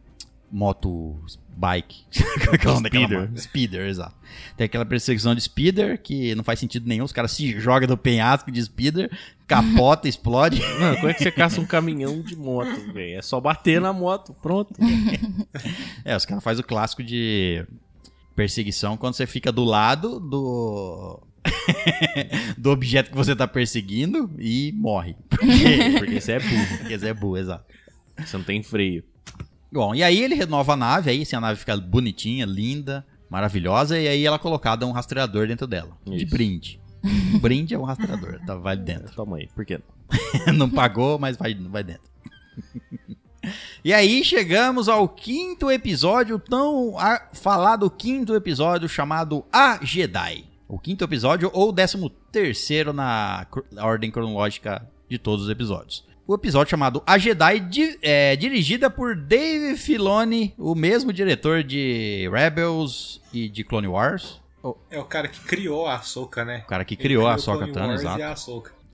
[0.53, 1.19] moto
[1.57, 2.05] bike.
[2.53, 3.31] É é Speeder.
[3.37, 4.15] Speeder, exato.
[4.57, 7.05] Tem aquela perseguição de speeder que não faz sentido nenhum.
[7.05, 9.11] Os caras se jogam do penhasco de speeder,
[9.47, 10.61] capota, explode.
[10.79, 13.19] Mano, como é que você caça um caminhão de moto, velho?
[13.19, 14.75] É só bater na moto, pronto.
[16.05, 17.65] É, os caras fazem o clássico de
[18.35, 21.23] perseguição quando você fica do lado do.
[22.59, 25.15] do objeto que você tá perseguindo e morre.
[25.29, 26.79] Porque, Porque você é burro.
[26.79, 27.65] porque você é burro, exato.
[28.19, 29.05] Você não tem freio.
[29.73, 33.99] Bom, e aí ele renova a nave, aí assim, a nave fica bonitinha, linda, maravilhosa,
[33.99, 35.97] e aí ela é colocada um rastreador dentro dela.
[36.05, 36.31] De Isso.
[36.31, 36.81] brinde.
[37.05, 39.15] Um brinde é um rastreador, tá, vai dentro.
[39.15, 39.81] Toma aí, por que
[40.55, 40.69] não?
[40.69, 42.03] pagou, mas vai, vai dentro.
[43.85, 50.45] e aí chegamos ao quinto episódio, tão a- falado quinto episódio chamado A Jedi.
[50.69, 56.05] O quinto episódio ou o décimo terceiro na cr- ordem cronológica de todos os episódios.
[56.27, 62.29] O episódio chamado A Jedi, di- é, dirigida por Dave Filoni, o mesmo diretor de
[62.33, 64.41] Rebels e de Clone Wars.
[64.91, 66.63] É o cara que criou a Ahsoka, né?
[66.65, 68.19] o cara que Ele criou a Ahsoka Tano, exato.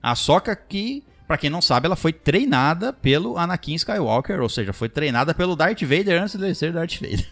[0.01, 4.73] A Soca que, pra quem não sabe, ela foi treinada pelo Anakin Skywalker, ou seja,
[4.73, 7.27] foi treinada pelo Darth Vader antes de ser Darth Vader.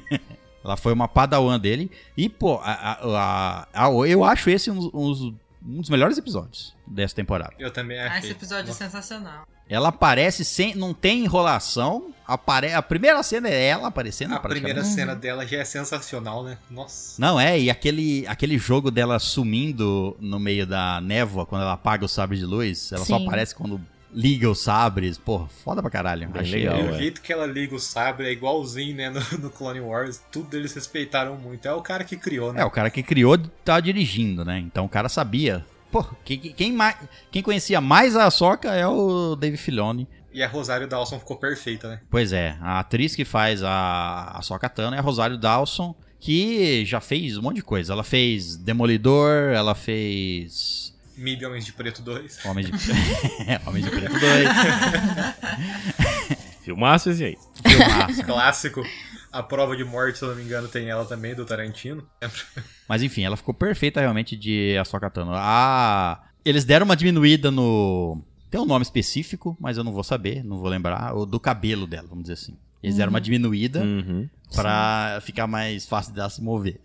[0.64, 1.90] ela foi uma padawan dele.
[2.16, 5.34] E, pô, a- a- a- eu acho esse um, um-
[5.66, 7.54] um dos melhores episódios dessa temporada.
[7.58, 8.18] Eu também Ah, achei.
[8.20, 9.46] esse episódio é sensacional.
[9.66, 10.74] Ela aparece sem.
[10.74, 12.12] não tem enrolação.
[12.26, 16.58] Apare, a primeira cena é ela aparecendo A primeira cena dela já é sensacional, né?
[16.70, 17.20] Nossa.
[17.20, 22.04] Não, é, e aquele, aquele jogo dela sumindo no meio da névoa, quando ela apaga
[22.04, 23.26] o sabre de luz, ela só Sim.
[23.26, 23.80] aparece quando
[24.14, 25.18] liga os sabres.
[25.18, 26.28] Porra, foda pra caralho.
[26.28, 26.98] Bem Achei legal, o é.
[26.98, 29.10] jeito que ela liga o sabre é igualzinho, né?
[29.10, 30.22] No, no Clone Wars.
[30.30, 31.66] Tudo eles respeitaram muito.
[31.66, 32.62] É o cara que criou, né?
[32.62, 34.58] É, o cara que criou tá dirigindo, né?
[34.58, 35.64] Então o cara sabia.
[35.90, 36.96] Pô, quem, quem, mais,
[37.30, 40.08] quem conhecia mais a Soca é o Dave Filoni.
[40.32, 42.00] E a Rosário Dawson ficou perfeita, né?
[42.10, 46.84] Pois é, a atriz que faz a, a Soca Tano é a Rosário Dawson, que
[46.84, 47.92] já fez um monte de coisa.
[47.92, 52.44] Ela fez Demolidor, ela fez Mib Homens de Preto 2.
[52.44, 52.72] Homem de,
[53.66, 54.20] Homem de Preto 2,
[56.62, 57.36] Filmaço esse aí.
[57.66, 58.24] filmaço.
[58.24, 58.82] Clássico.
[59.30, 62.06] A prova de morte, se eu não me engano, tem ela também, do Tarantino.
[62.88, 65.32] Mas enfim, ela ficou perfeita realmente de Ahsoka Tano.
[65.34, 68.22] Ah, eles deram uma diminuída no...
[68.50, 71.14] Tem um nome específico, mas eu não vou saber, não vou lembrar.
[71.16, 72.56] O do cabelo dela, vamos dizer assim.
[72.82, 74.28] Eles deram uma diminuída Uhum.
[74.54, 76.78] pra ficar mais fácil dela se mover.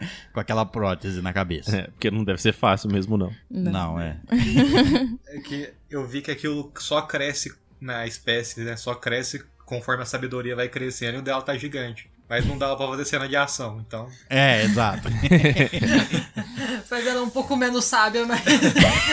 [0.32, 1.76] Com aquela prótese na cabeça.
[1.76, 3.32] É, porque não deve ser fácil mesmo, não.
[3.50, 4.16] Não, é.
[5.28, 8.76] É que eu vi que aquilo só cresce na espécie, né?
[8.76, 12.10] Só cresce conforme a sabedoria vai crescendo e o dela tá gigante.
[12.28, 14.08] Mas não dava pra fazer cena de ação, então.
[14.30, 15.08] É, exato.
[16.88, 18.62] Faz ela um pouco menos sábia, mas Mais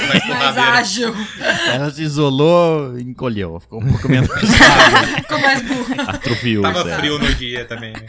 [0.08, 0.72] mais porradeira.
[0.72, 1.14] ágil.
[1.74, 3.60] Ela se isolou e encolheu.
[3.60, 5.16] Ficou um pouco menos suave.
[5.18, 6.04] Ficou mais burra.
[6.10, 7.00] Atrofiou, Tava sério.
[7.00, 8.06] frio no dia também, né?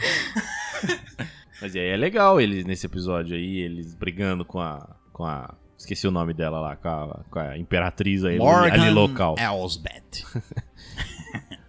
[1.63, 4.85] Mas aí é legal eles nesse episódio aí, eles brigando com a.
[5.13, 5.55] com a.
[5.77, 9.35] Esqueci o nome dela lá, com a, com a imperatriz aí, Morgan ali local.
[9.39, 10.25] Elsbeth.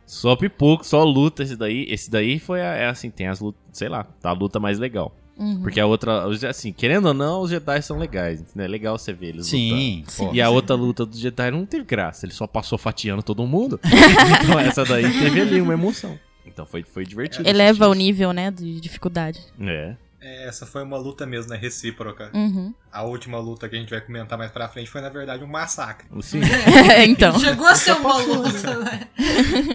[0.05, 1.87] Só pipoco, só luta esse daí.
[1.89, 4.79] Esse daí foi a, é assim, tem as lutas, sei lá, tá a luta mais
[4.79, 5.15] legal.
[5.37, 5.63] Uhum.
[5.63, 8.65] Porque a outra, assim, querendo ou não, os Jedi são legais, entendeu?
[8.65, 10.31] É legal você ver eles Sim, lutando.
[10.31, 10.35] pô.
[10.35, 13.81] E a outra luta dos Jedi não teve graça, ele só passou fatiando todo mundo.
[14.41, 16.17] então essa daí teve ali uma emoção.
[16.47, 17.49] Então foi, foi divertido.
[17.49, 19.41] Eleva o nível, né, de dificuldade.
[19.61, 19.97] É.
[20.25, 21.59] É, Essa foi uma luta mesmo, né?
[21.59, 22.31] Recíproca.
[22.33, 22.73] Uhum.
[22.91, 25.47] A última luta que a gente vai comentar mais pra frente foi, na verdade, um
[25.47, 26.09] massacre.
[26.23, 26.41] Sim.
[27.07, 27.39] então.
[27.39, 29.09] Chegou a ser uma luta, né?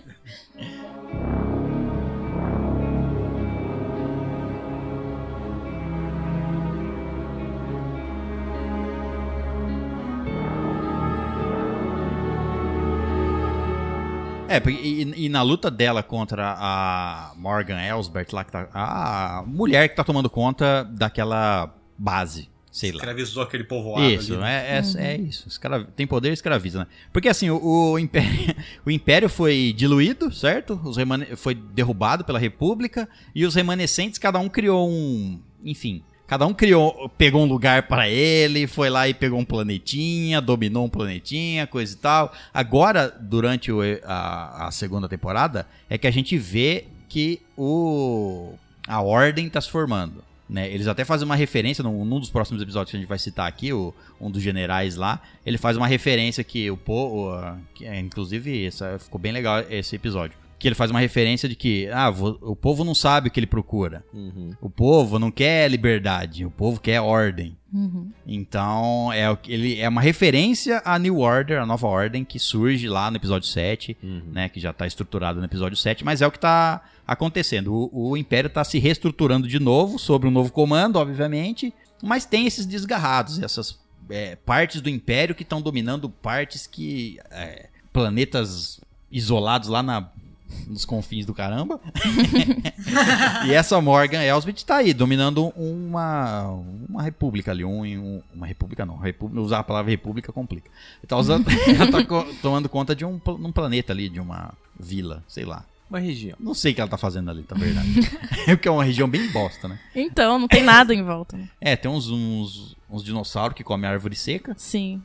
[14.49, 19.88] É, e, e na luta dela contra a Morgan Elsbert lá, que tá, a mulher
[19.89, 22.97] que tá tomando conta daquela base, sei lá.
[22.97, 24.41] Escravizou aquele povoado Isso, ali.
[24.41, 24.80] né?
[24.80, 25.47] é, é, é isso.
[25.47, 26.88] Escra- Tem poder, escraviza, né?
[27.11, 28.55] Porque assim, o, o império,
[28.85, 30.80] o império foi diluído, certo?
[30.84, 35.39] Os remane- foi derrubado pela República e os remanescentes, cada um criou um.
[35.63, 36.03] Enfim.
[36.30, 40.85] Cada um criou, pegou um lugar para ele, foi lá e pegou um planetinha, dominou
[40.85, 42.31] um planetinha, coisa e tal.
[42.53, 48.53] Agora, durante o- a, a segunda temporada, é que a gente vê que o
[48.88, 50.23] a ordem tá se formando.
[50.47, 50.72] Né?
[50.72, 53.47] Eles até fazem uma referência num, num dos próximos episódios que a gente vai citar
[53.47, 53.91] aqui, o,
[54.22, 55.19] um dos generais lá.
[55.43, 57.31] Ele faz uma referência que o povo.
[57.73, 60.38] Que, é, inclusive, essa, ficou bem legal esse episódio.
[60.60, 62.10] Que ele faz uma referência de que ah,
[62.41, 64.03] o povo não sabe o que ele procura.
[64.14, 64.52] Uhum.
[64.61, 67.57] O povo não quer liberdade, o povo quer ordem.
[67.73, 68.11] Uhum.
[68.27, 72.38] Então, é, o que ele, é uma referência à New Order, a nova ordem, que
[72.38, 74.22] surge lá no episódio 7, Uhum.
[74.34, 74.49] né?
[74.49, 77.73] Que já tá estruturado no episódio 7, mas é o que tá acontecendo.
[77.73, 81.73] O, o Império tá se reestruturando de novo, sobre um novo comando, obviamente,
[82.03, 83.80] mas tem esses desgarrados, essas
[84.10, 87.18] é, partes do Império que estão dominando partes que.
[87.31, 88.80] é, planetas
[89.11, 90.10] isolados lá na.
[90.67, 91.80] Nos confins do caramba.
[93.47, 96.49] e essa Morgan Elsbeth tá aí, dominando uma,
[96.89, 97.63] uma república ali.
[97.65, 98.97] Um, um- uma república não.
[98.97, 100.69] República, usar a palavra república complica.
[101.07, 105.23] Tá usando, ela tá co- tomando conta de um, um planeta ali, de uma vila,
[105.27, 105.63] sei lá.
[105.89, 106.38] Uma região.
[106.39, 107.89] Não sei o que ela tá fazendo ali, na verdade.
[108.45, 109.80] é porque é uma região bem bosta, né?
[109.95, 111.35] Então, não tem nada em volta.
[111.35, 111.47] né?
[111.59, 114.53] É, tem uns, uns, uns dinossauros que comem árvore seca.
[114.57, 115.01] Sim.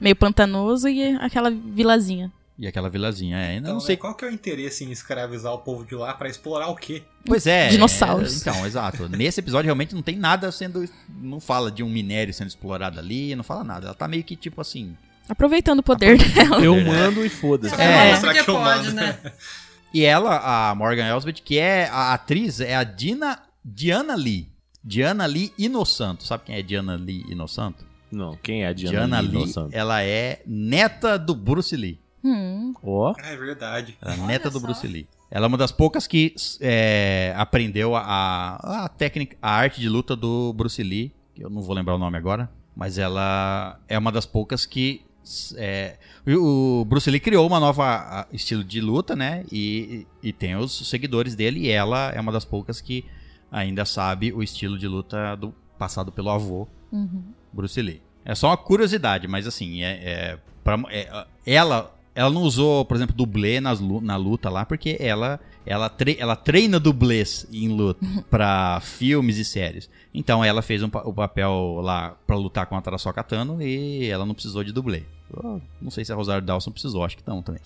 [0.00, 2.30] Meio pantanoso e aquela vilazinha.
[2.58, 3.96] E aquela vilazinha, é, ainda Então, não né, sei.
[3.96, 7.04] qual que é o interesse em escravizar o povo de lá pra explorar o quê?
[7.24, 7.68] Pois é.
[7.68, 8.34] Dinossauros.
[8.46, 9.08] é, então, exato.
[9.08, 10.84] Nesse episódio realmente não tem nada sendo.
[11.08, 13.86] Não fala de um minério sendo explorado ali, não fala nada.
[13.86, 14.96] Ela tá meio que tipo assim.
[15.28, 16.64] Aproveitando o poder dela.
[16.64, 16.84] Eu É.
[16.84, 17.74] mando e foda-se.
[17.80, 18.10] É.
[18.10, 18.32] é.
[18.32, 19.18] Que eu pode, né?
[19.94, 24.46] E ela, a Morgan Elsbeth, que é a atriz, é a Dina, Diana Lee.
[24.84, 26.24] Diana Lee Inosanto.
[26.24, 27.86] Sabe quem é Diana Lee Inosanto?
[28.12, 29.72] Não, quem é a Diana, Diana Lee Lee, dos Santos?
[29.72, 31.98] ela é neta do Bruce Lee.
[32.24, 33.96] Hum, Ó, Ah, é verdade.
[34.02, 34.66] É Olha neta do só.
[34.66, 35.06] Bruce Lee.
[35.30, 39.88] Ela é uma das poucas que é, aprendeu a, a, a técnica, a arte de
[39.88, 41.12] luta do Bruce Lee.
[41.34, 42.50] que Eu não vou lembrar o nome agora.
[42.74, 45.02] Mas ela é uma das poucas que.
[45.56, 45.96] é,
[46.26, 49.44] o Bruce Lee criou uma nova a, estilo de luta, né?
[49.52, 51.60] E, e tem os seguidores dele.
[51.60, 53.04] E ela é uma das poucas que
[53.52, 57.22] ainda sabe o estilo de luta do passado pelo avô uhum.
[57.52, 58.00] Bruce Lee.
[58.24, 62.96] É só uma curiosidade, mas assim, é, é, pra- é, ela, ela não usou, por
[62.96, 68.04] exemplo, dublê nas, na luta lá, porque ela, ela, tre- ela treina dublês em luta
[68.30, 69.88] pra filmes e séries.
[70.12, 74.06] Então ela fez um pa- o papel lá pra lutar contra a Sokka Tano e
[74.08, 75.04] ela não precisou de dublê.
[75.32, 77.60] Eu não sei se a Rosário Dawson precisou, acho que não também.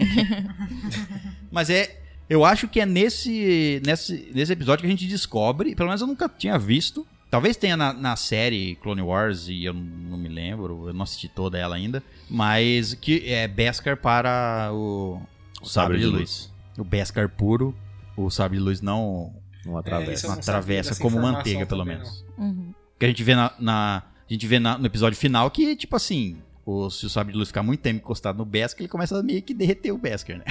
[1.50, 1.98] mas é.
[2.28, 6.06] Eu acho que é nesse, nesse, nesse episódio que a gente descobre, pelo menos eu
[6.06, 10.88] nunca tinha visto, Talvez tenha na, na série Clone Wars e eu não me lembro,
[10.88, 15.22] eu não assisti toda ela ainda, mas que é Beskar para o,
[15.62, 16.52] o sabre, de luz.
[16.76, 17.72] O Beskar puro,
[18.16, 19.32] o sabre de luz não,
[19.64, 20.26] não É, atravessa.
[20.26, 22.24] eu não atravessa como manteiga, pelo menos.
[22.36, 22.74] Uhum.
[22.98, 25.94] Que a gente vê na, na- a gente vê na- no episódio final que tipo
[25.94, 26.36] assim,
[26.66, 29.22] o, se o sabre de luz ficar muito tempo encostado no Beskar, ele começa a
[29.22, 30.44] meio que derreter o Beskar, né?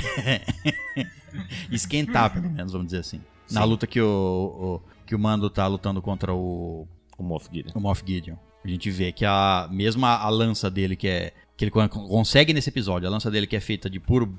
[1.71, 3.21] Esquentar, pelo menos, vamos dizer assim.
[3.51, 3.67] Na Sim.
[3.67, 6.87] luta que o, o- que o Mando tá lutando contra o
[7.17, 7.71] O Moff Gideon.
[7.73, 8.35] o Moff Gideon.
[8.63, 12.53] A gente vê que a mesmo a, lança dele que é que ele con- consegue
[12.53, 14.31] nesse episódio, a lança dele que é feita de puro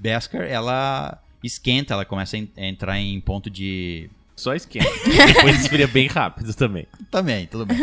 [0.00, 4.88] Beskar, ela esquenta, ela começa a en- a entrar em ponto de Só esquenta.
[5.34, 6.86] Depois esfria bem rápido também.
[7.12, 7.78] também, tudo bem.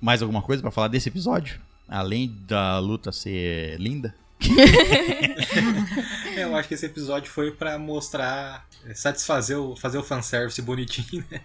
[0.00, 1.60] Mais alguma coisa pra falar desse episódio?
[1.88, 4.12] Além da luta ser linda?
[6.36, 10.60] É, eu acho que esse episódio foi pra mostrar, é, satisfazer o, fazer o fanservice
[10.62, 11.40] bonitinho, né?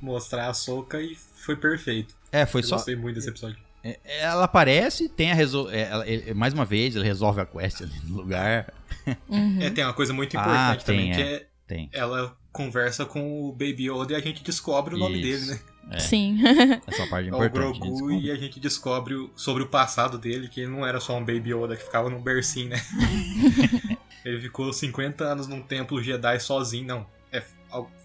[0.00, 2.14] Mostrar a soca e foi perfeito.
[2.30, 3.56] É, foi eu só gostei muito desse episódio.
[4.04, 5.70] ela aparece, tem a resol...
[5.70, 8.72] é, ela- é, mais uma vez ele resolve a quest ali no lugar.
[9.28, 9.58] Uhum.
[9.62, 11.34] É, tem uma coisa muito Ah, importante tem, também, que é.
[11.36, 11.90] é Tem.
[11.92, 15.46] ela conversa com o Baby Yoda e a gente descobre o nome Isso.
[15.48, 15.60] dele, né?
[15.92, 16.38] É, Sim.
[16.86, 17.58] essa parte é É o importante.
[17.58, 18.20] a gente Grogu descobre.
[18.26, 21.20] e a gente descobre o- sobre o passado dele, que ele não era só um
[21.24, 22.76] Baby Yoda que ficava num bercinho, né?
[24.24, 27.06] ele ficou 50 anos num templo Jedi sozinho, não.
[27.32, 27.42] É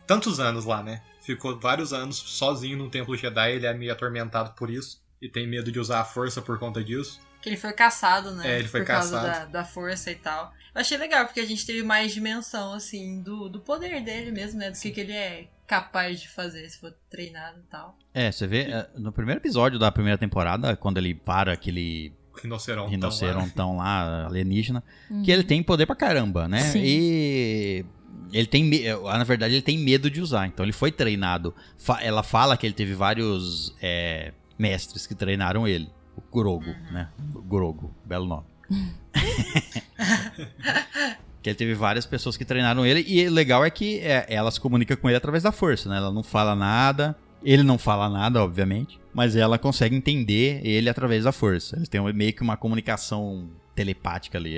[0.05, 1.01] tantos anos lá, né?
[1.21, 5.01] Ficou vários anos sozinho num templo Jedi, ele é meio atormentado por isso.
[5.21, 7.19] E tem medo de usar a força por conta disso.
[7.41, 8.55] Que ele foi caçado, né?
[8.55, 9.51] É, ele foi Por causa da, caçado.
[9.51, 10.53] da força e tal.
[10.73, 14.59] Eu achei legal, porque a gente teve mais dimensão, assim, do, do poder dele mesmo,
[14.59, 14.71] né?
[14.71, 17.97] Do que, que ele é capaz de fazer se for treinado e tal.
[18.13, 22.85] É, você vê, é, no primeiro episódio da primeira temporada, quando ele para aquele Rinocerontão.
[22.85, 22.89] lá.
[22.91, 25.23] rinocerontão lá, alienígena, Uhum.
[25.23, 26.59] que ele tem poder pra caramba, né?
[26.61, 26.81] Sim.
[26.83, 27.85] E
[28.31, 28.69] ele tem,
[29.01, 30.47] na verdade, ele tem medo de usar.
[30.47, 31.53] Então ele foi treinado.
[32.01, 35.89] Ela fala que ele teve vários é, mestres que treinaram ele.
[36.31, 37.09] Grogo, né?
[37.47, 38.45] Grogo, belo nome.
[41.41, 43.03] que ele teve várias pessoas que treinaram ele.
[43.07, 45.97] E o legal é que é, ela se comunica com ele através da força, né?
[45.97, 47.15] Ela não fala nada.
[47.43, 48.99] Ele não fala nada, obviamente.
[49.13, 51.75] Mas ela consegue entender ele através da força.
[51.75, 54.57] Eles têm meio que uma comunicação telepática ali.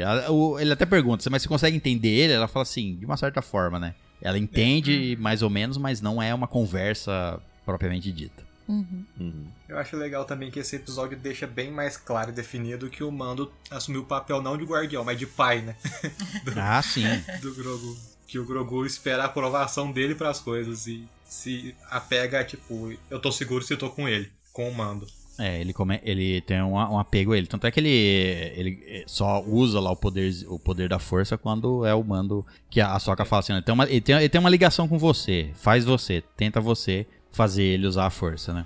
[0.60, 2.34] Ele até pergunta, mas você consegue entender ele?
[2.34, 3.96] Ela fala assim, de uma certa forma, né?
[4.22, 8.44] Ela entende mais ou menos, mas não é uma conversa propriamente dita.
[8.68, 9.06] Uhum.
[9.20, 9.48] Uhum.
[9.68, 13.12] Eu acho legal também que esse episódio deixa bem mais claro e definido que o
[13.12, 15.76] Mando assumiu o papel não de guardião, mas de pai, né?
[16.56, 17.04] Ah, sim.
[17.42, 17.98] Do Grogu.
[18.28, 23.20] Que o Grogu espera a aprovação dele pras coisas e se apega a, tipo, eu
[23.20, 25.08] tô seguro se eu tô com ele, com o Mando.
[25.38, 27.48] É, ele, come, ele tem um, um apego a ele.
[27.48, 31.86] Tanto é que ele, ele só usa lá o poder, o poder da força quando
[31.86, 34.30] é o mando que a, a Soca fala assim: ele tem, uma, ele, tem, ele
[34.30, 38.66] tem uma ligação com você, faz você, tenta você fazer ele usar a força, né?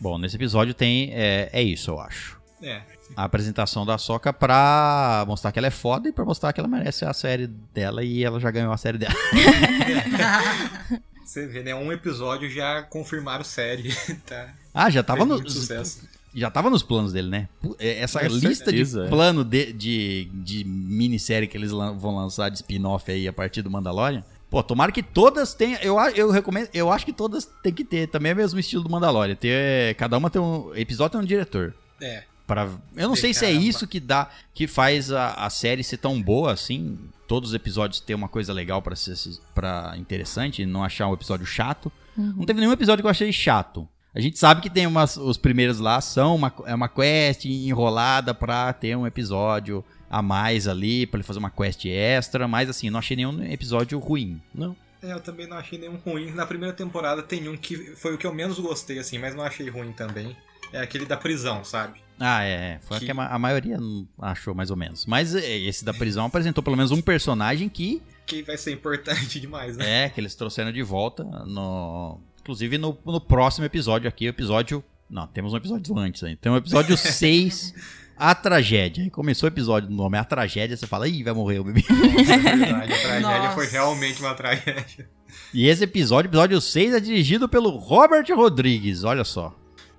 [0.00, 1.10] Bom, nesse episódio tem.
[1.12, 2.40] É, é isso, eu acho.
[2.62, 2.80] É,
[3.16, 6.68] A apresentação da Soca pra mostrar que ela é foda e pra mostrar que ela
[6.68, 9.14] merece a série dela e ela já ganhou a série dela.
[11.24, 11.74] você vê, né?
[11.74, 13.94] Um episódio já confirmaram série,
[14.26, 14.48] tá?
[14.74, 16.06] Ah, já tava no, sucesso.
[16.34, 17.48] já tava nos planos dele, né?
[17.78, 19.10] É, Essa Com lista certeza, de é.
[19.10, 23.62] plano de, de, de minissérie que eles lan- vão lançar de spin-off aí a partir
[23.62, 24.24] do Mandalorian.
[24.50, 25.78] Pô, tomara que todas tenham.
[25.80, 26.68] Eu, a- eu recomendo.
[26.74, 28.08] Eu acho que todas tem que ter.
[28.08, 29.36] Também é o mesmo estilo do Mandalorian.
[29.36, 30.74] Ter, cada uma tem um.
[30.74, 31.74] Episódio tem um diretor.
[32.02, 33.64] É, Pra, eu não sei se é Caramba.
[33.64, 34.28] isso que dá.
[34.52, 36.98] Que faz a, a série ser tão boa assim.
[37.28, 39.14] Todos os episódios ter uma coisa legal pra ser
[39.54, 40.62] para interessante.
[40.62, 41.92] e Não achar um episódio chato.
[42.16, 43.88] Não teve nenhum episódio que eu achei chato.
[44.12, 48.34] A gente sabe que tem umas, os primeiros lá são uma, é uma quest enrolada
[48.34, 52.90] pra ter um episódio a mais ali, pra ele fazer uma quest extra, mas assim,
[52.90, 54.42] não achei nenhum episódio ruim.
[54.54, 54.76] Não.
[55.02, 56.30] É, eu também não achei nenhum ruim.
[56.32, 59.42] Na primeira temporada tem um que foi o que eu menos gostei, assim, mas não
[59.44, 60.36] achei ruim também.
[60.72, 62.00] É aquele da prisão, sabe?
[62.18, 62.78] Ah, é, é.
[62.82, 63.78] foi a Que- que a, ma- a maioria
[64.20, 65.06] achou mais ou menos.
[65.06, 69.38] Mas é, esse da prisão apresentou pelo menos um personagem que Que vai ser importante
[69.40, 70.04] demais, né?
[70.04, 74.82] é, que eles trouxeram de volta no inclusive no, no próximo episódio aqui, o episódio,
[75.08, 76.36] não, temos um episódio antes aí.
[76.36, 77.74] Tem um episódio 6
[78.20, 79.02] A Tragédia.
[79.02, 81.64] Aí começou o episódio, o nome é A Tragédia, você fala, ih, vai morrer o
[81.64, 81.82] bebê.
[81.90, 83.54] É verdade, a tragédia Nossa.
[83.54, 85.08] foi realmente uma tragédia.
[85.54, 89.56] E esse episódio, episódio 6, é dirigido pelo Robert Rodrigues, olha só.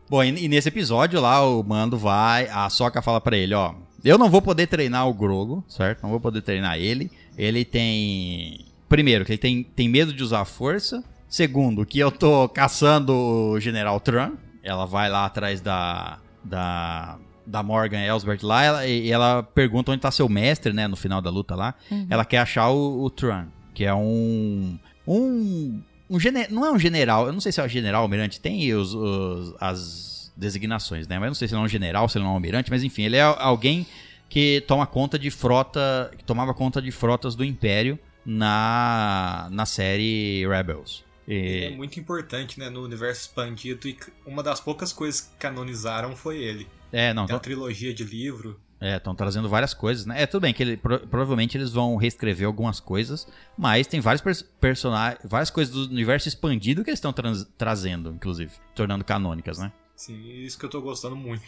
[0.08, 3.74] Bom, e, e nesse episódio lá, o Mando vai, a Soca fala pra ele, ó,
[4.04, 6.04] eu não vou poder treinar o Grogo, certo?
[6.04, 7.12] Não vou poder treinar ele.
[7.36, 8.66] Ele tem...
[8.88, 11.04] Primeiro, que ele tem, tem medo de usar a força.
[11.28, 14.34] Segundo, que eu tô caçando o General Tran.
[14.62, 16.20] Ela vai lá atrás da...
[16.44, 17.18] da
[17.52, 21.22] da Morgan Elsbert lá, ela, e ela pergunta onde tá seu mestre, né, no final
[21.22, 21.76] da luta lá.
[22.10, 26.80] Ela quer achar o, o Tran, que é um um, um gene- não é um
[26.80, 31.18] general, eu não sei se é um general almirante, tem os, os- as designações, né?
[31.20, 32.72] Mas eu não sei se ele é um general, se ele não é um almirante,
[32.72, 33.86] mas enfim, ele é alguém
[34.30, 40.48] que toma conta de frota, que tomava conta de frotas do Império na, na série
[40.48, 41.04] Rebels.
[41.28, 45.36] Ele é E, muito importante, né, no universo expandido e uma das poucas coisas que
[45.38, 46.68] canonizaram foi ele.
[46.92, 48.60] É, não, Tem uma trilogia de livro.
[48.80, 50.24] É, estão trazendo várias coisas, né?
[50.24, 54.22] É, tudo bem que ele, pro- provavelmente eles vão reescrever algumas coisas, mas tem vários
[54.24, 57.14] pers personagens, várias coisas do universo expandido que eles estão
[57.58, 59.72] trazendo, inclusive, tornando canônicas, né?
[59.96, 61.44] Sim, isso que eu tô gostando muito.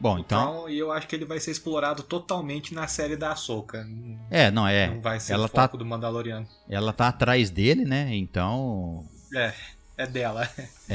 [0.00, 3.30] Bom, então, Então, e eu acho que ele vai ser explorado totalmente na série da
[3.30, 3.86] Ahsoka.
[4.28, 6.44] é, não é, Não vai ser ela o tá, foco do Mandaloriano.
[6.68, 8.12] ela tá atrás dele, né?
[8.16, 9.54] Então, É,
[9.96, 10.50] é dela.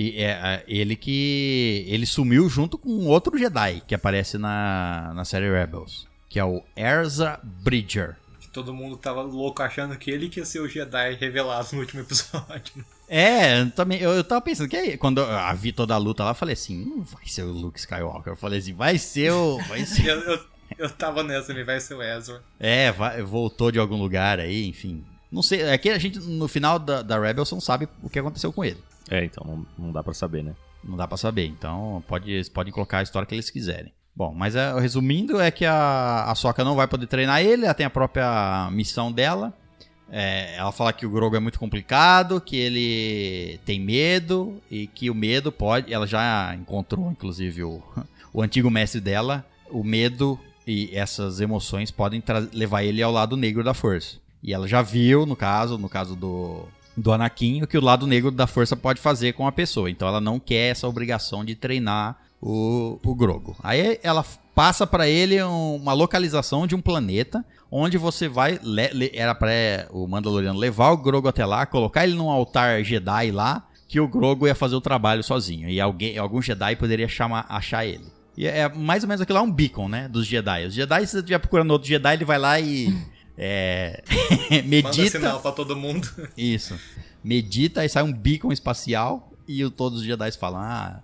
[0.00, 5.50] e é ele que ele sumiu junto com outro Jedi que aparece na, na série
[5.50, 8.16] Rebels, que é o Erza Bridger.
[8.52, 12.00] Todo mundo tava louco achando que ele que ia ser o Jedi revelado no último
[12.02, 12.84] episódio.
[13.08, 16.24] É, eu também, eu, eu tava pensando que aí, quando eu vi toda a luta
[16.24, 18.32] lá, eu falei assim, não vai ser o Luke Skywalker.
[18.32, 19.58] Eu falei assim, vai ser o.
[19.68, 20.06] Vai ser.
[20.06, 20.40] Eu, eu,
[20.78, 22.42] eu tava nessa, ele vai ser o Ezra.
[22.60, 25.04] é, vai- voltou de algum lugar aí, enfim.
[25.30, 28.18] Não sei, é que a gente, no final da, da Rebels, não sabe o que
[28.18, 28.78] aconteceu com ele.
[29.10, 30.54] É, então não, não dá pra saber, né?
[30.82, 33.92] Não dá pra saber, então pode, podem colocar a história que eles quiserem.
[34.14, 37.74] Bom, mas é, resumindo, é que a, a Soca não vai poder treinar ele, ela
[37.74, 39.52] tem a própria missão dela.
[40.10, 45.10] É, ela fala que o Grogu é muito complicado, que ele tem medo e que
[45.10, 45.92] o medo pode.
[45.92, 47.82] Ela já encontrou, inclusive, o,
[48.32, 49.44] o antigo mestre dela.
[49.70, 52.22] O medo e essas emoções podem
[52.52, 54.16] levar ele ao lado negro da força.
[54.42, 56.66] E ela já viu, no caso, no caso do,
[56.98, 59.90] do Anakin, o que o lado negro da força pode fazer com a pessoa.
[59.90, 63.56] Então ela não quer essa obrigação de treinar o, o Grogo.
[63.62, 68.90] Aí ela passa pra ele um- uma localização de um planeta onde você vai le-
[68.92, 73.30] le- era para o Mandaloriano levar o Grogo até lá, colocar ele num altar Jedi
[73.30, 77.46] lá, que o Grogo ia fazer o trabalho sozinho e alguém, algum Jedi poderia chamar,
[77.48, 78.04] achar ele.
[78.36, 80.66] E é mais ou menos aquilo lá um beacon, né, dos Jedi.
[80.66, 82.86] Os Jedi, se você estiver procurando outro Jedi, ele vai lá e
[83.38, 84.02] é,
[84.50, 85.10] Manda medita.
[85.18, 86.08] sinal pra todo mundo.
[86.36, 86.78] Isso.
[87.22, 91.00] Medita e sai um beacon espacial e o- todos os Jedi falam: Ah,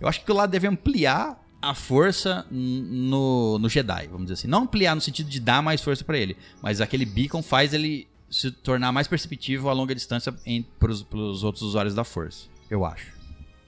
[0.00, 4.48] eu acho que lá deve ampliar a força no, no Jedi, vamos dizer assim.
[4.48, 8.06] Não ampliar no sentido de dar mais força pra ele, mas aquele beacon faz ele
[8.30, 12.84] se tornar mais perceptível a longa distância em, pros, pros outros usuários da força, eu
[12.84, 13.12] acho.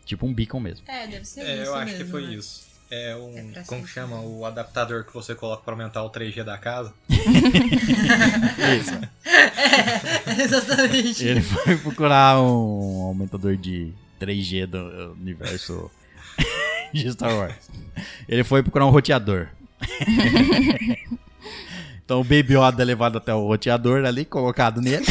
[0.04, 0.84] Tipo um beacon mesmo.
[0.88, 2.34] É, deve ser É, isso eu acho mesmo, que foi né?
[2.34, 2.67] isso.
[2.90, 3.52] É um.
[3.54, 4.20] É como que chama?
[4.20, 6.94] O adaptador que você coloca pra aumentar o 3G da casa.
[7.10, 8.94] Isso.
[9.24, 11.26] É, exatamente.
[11.26, 15.90] Ele foi procurar um aumentador de 3G do universo
[16.92, 17.70] de Star Wars.
[18.26, 19.48] Ele foi procurar um roteador.
[22.08, 25.04] Então o Baby Yoda é levado até o roteador ali, colocado nele.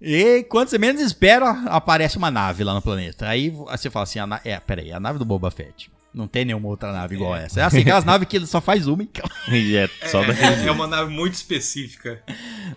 [0.00, 3.28] E quando você menos espera, aparece uma nave lá no planeta.
[3.28, 4.40] Aí você fala assim, a na...
[4.44, 5.90] é, peraí, a nave do Boba Fett.
[6.14, 7.60] Não tem nenhuma outra nave igual essa.
[7.60, 9.08] É assim, aquelas naves que ele só faz uma e
[9.50, 12.22] E é só é, é, é uma nave muito específica.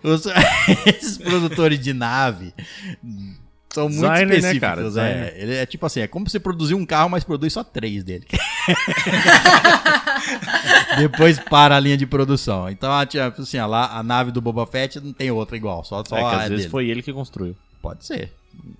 [0.02, 0.26] Os-
[0.86, 2.52] esses produtores de nave
[3.72, 4.94] são muito Designer, né, específicos.
[4.94, 5.08] cara?
[5.08, 5.34] é.
[5.36, 8.26] Ele é tipo assim, é como você produzir um carro, mas produz só três dele.
[10.98, 12.68] Depois para a linha de produção.
[12.68, 16.16] Então, tipo assim, lá, a nave do Boba Fett não tem outra igual, só, só
[16.16, 16.70] É que a às vezes dele.
[16.70, 17.56] foi ele que construiu.
[17.80, 18.32] Pode ser,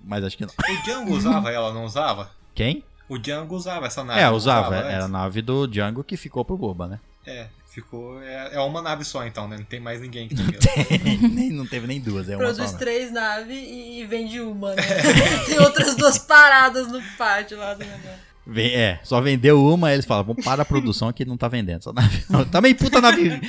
[0.03, 0.53] mas acho que não.
[0.53, 2.29] O Django usava ela, não usava?
[2.55, 2.83] Quem?
[3.09, 4.21] O Django usava essa nave.
[4.21, 4.75] é, usava.
[4.75, 4.91] antes?
[4.91, 6.99] Era a nave do Django que ficou pro Boba, né?
[7.25, 8.21] É, ficou.
[8.21, 9.57] É, é uma nave só então, né?
[9.57, 11.19] Não tem mais ninguém que tem.
[11.29, 12.53] nem, não teve nem duas, é uma só.
[12.53, 12.77] Produz né?
[12.79, 14.83] três naves e e vende uma, né?
[15.47, 18.19] Tem outras duas paradas no pátio lá do negócio.
[18.45, 21.47] Vem- É, só vendeu uma, aí eles falam, vamos para a produção que não tá
[21.47, 21.79] vendendo.
[21.79, 22.45] Essa nave, não.
[22.45, 23.41] Também puta nave.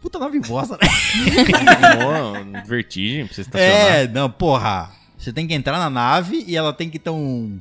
[0.00, 0.88] Puta nave bosta, né?
[2.66, 3.96] Vertigem pra você estacionar.
[3.96, 4.90] É, não, porra.
[5.16, 7.60] Você tem que entrar na nave e ela tem que ter um.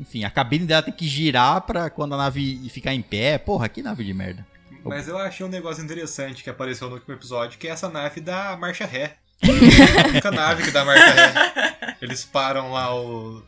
[0.00, 3.36] Enfim, a cabine dela tem que girar pra quando a nave ficar em pé.
[3.36, 4.46] Porra, que nave de merda.
[4.84, 8.20] Mas eu achei um negócio interessante que apareceu no último episódio, que é essa nave
[8.20, 9.16] da marcha ré.
[9.42, 9.48] É
[10.02, 11.96] a única nave que dá marcha ré.
[12.00, 13.42] Eles param lá o-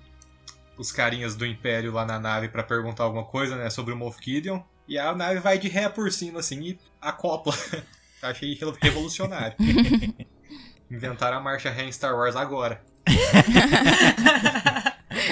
[0.78, 4.18] os carinhas do Império lá na nave pra perguntar alguma coisa, né, sobre o Moff
[4.22, 4.60] Gideon.
[4.88, 7.54] E a nave vai de ré por cima, assim, e acopla.
[8.22, 9.56] Achei revolucionário.
[10.90, 12.82] Inventaram a marcha ré em Star Wars agora.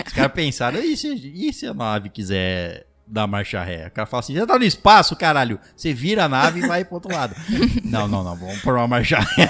[0.06, 3.86] Os caras pensaram, e se, e se a nave quiser dar marcha ré?
[3.86, 5.58] O cara fala assim, já tá no espaço, caralho.
[5.74, 7.34] Você vira a nave e vai pro outro lado.
[7.84, 9.48] não, não, não, vamos pôr uma marcha ré.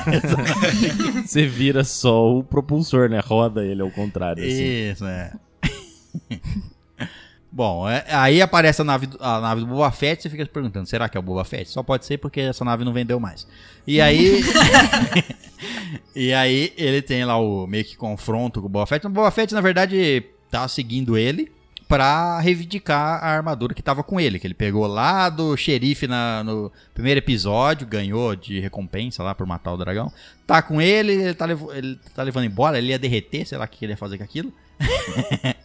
[1.27, 3.21] Você vira só o propulsor, né?
[3.21, 4.43] Roda ele ao contrário.
[4.43, 4.91] Assim.
[4.91, 5.33] Isso, é.
[7.51, 10.51] Bom, é- aí aparece a nave, do- a nave do Boba Fett, você fica se
[10.51, 11.69] perguntando, será que é o Boba Fett?
[11.71, 13.47] Só pode ser porque essa nave não vendeu mais.
[13.87, 14.43] E aí...
[16.15, 19.07] e aí ele tem lá o meio que confronto com o Boba Fett.
[19.07, 21.51] O Boba Fett, na verdade, tá seguindo ele
[21.89, 26.45] pra reivindicar a armadura que tava com ele, que ele pegou lá do xerife na-
[26.45, 30.13] no primeiro episódio, ganhou de recompensa lá por matar o dragão.
[30.47, 33.65] Tá com ele, ele tá, levo- ele tá levando embora, ele ia derreter, sei lá
[33.65, 34.53] o que ele ia fazer com aquilo.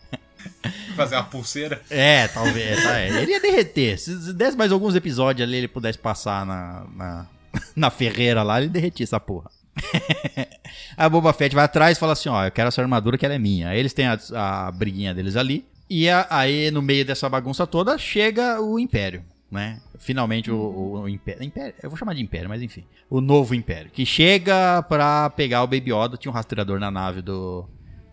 [0.95, 1.81] Fazer uma pulseira.
[1.89, 2.83] É, talvez.
[2.83, 3.09] tá, é.
[3.21, 3.97] Ele ia derreter.
[3.97, 7.27] Se se desse mais alguns episódios ali, ele pudesse passar na, na,
[7.75, 9.49] na ferreira lá, ele derretia essa porra.
[10.95, 13.33] a Boba Fett vai atrás e fala assim: Ó, eu quero essa armadura que ela
[13.35, 13.69] é minha.
[13.69, 15.65] Aí eles têm a, a briguinha deles ali.
[15.95, 19.23] E a- aí, no meio dessa bagunça toda, chega o Império.
[19.51, 19.79] Né?
[19.99, 21.75] Finalmente o, o- o Império, Império.
[21.83, 22.83] Eu vou chamar de Império, mas enfim.
[23.09, 23.91] O novo Império.
[23.91, 26.17] Que chega pra pegar o Baby Yoda.
[26.17, 27.69] Tinha um rastreador na nave do,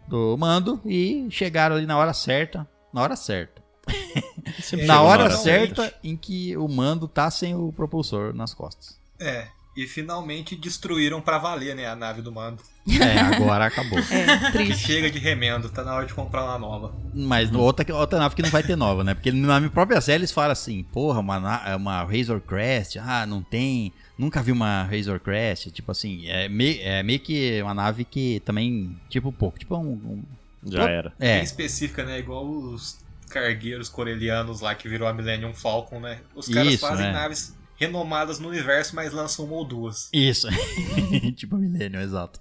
[0.06, 0.78] do mando.
[0.84, 2.68] E chegaram ali na hora certa.
[2.92, 3.62] Na hora certa.
[4.86, 8.98] Na hora certa em que o mando tá sem o propulsor nas costas.
[9.18, 9.46] É.
[9.76, 12.62] E finalmente destruíram pra valer, né, a nave do mando.
[13.00, 13.98] É, agora acabou.
[13.98, 14.86] É, triste.
[14.86, 16.92] chega de remendo, tá na hora de comprar uma nova.
[17.14, 19.14] Mas no outra, outra nave que não vai ter nova, né?
[19.14, 23.24] Porque na minha própria série eles falam assim, porra, uma, na- uma Razor Crest, ah,
[23.26, 23.92] não tem.
[24.18, 25.70] Nunca vi uma Razor Crest.
[25.70, 29.56] Tipo assim, é meio, é meio que uma nave que também, tipo, pouco.
[29.58, 29.92] Tipo um.
[29.92, 30.24] um-
[30.66, 31.12] Já era.
[31.18, 32.18] Bem é, específica, né?
[32.18, 32.98] Igual os
[33.28, 36.18] cargueiros corelianos lá que virou a Millennium Falcon, né?
[36.34, 37.12] Os caras Isso, fazem é.
[37.12, 40.10] naves renomadas no universo, mas lançam uma ou duas.
[40.12, 40.46] Isso.
[41.34, 42.38] tipo a Millennium, exato.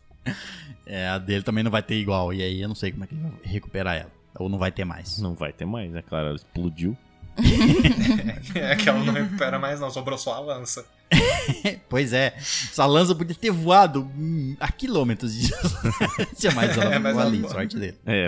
[0.85, 2.33] É, a dele também não vai ter igual.
[2.33, 4.11] E aí eu não sei como é que ele vai recuperar ela.
[4.37, 5.17] Ou não vai ter mais.
[5.19, 6.01] Não vai ter mais, né?
[6.01, 6.95] Claro, ela explodiu.
[8.55, 10.85] É que ela não recupera mais, não, sobrou só a lança.
[11.87, 12.33] Pois é.
[12.37, 16.51] Essa lança podia ter voado hum, a quilômetros de distância.
[16.51, 17.47] Mas ela É, mas ela ali.
[17.47, 17.97] Sorte dele.
[18.05, 18.27] É,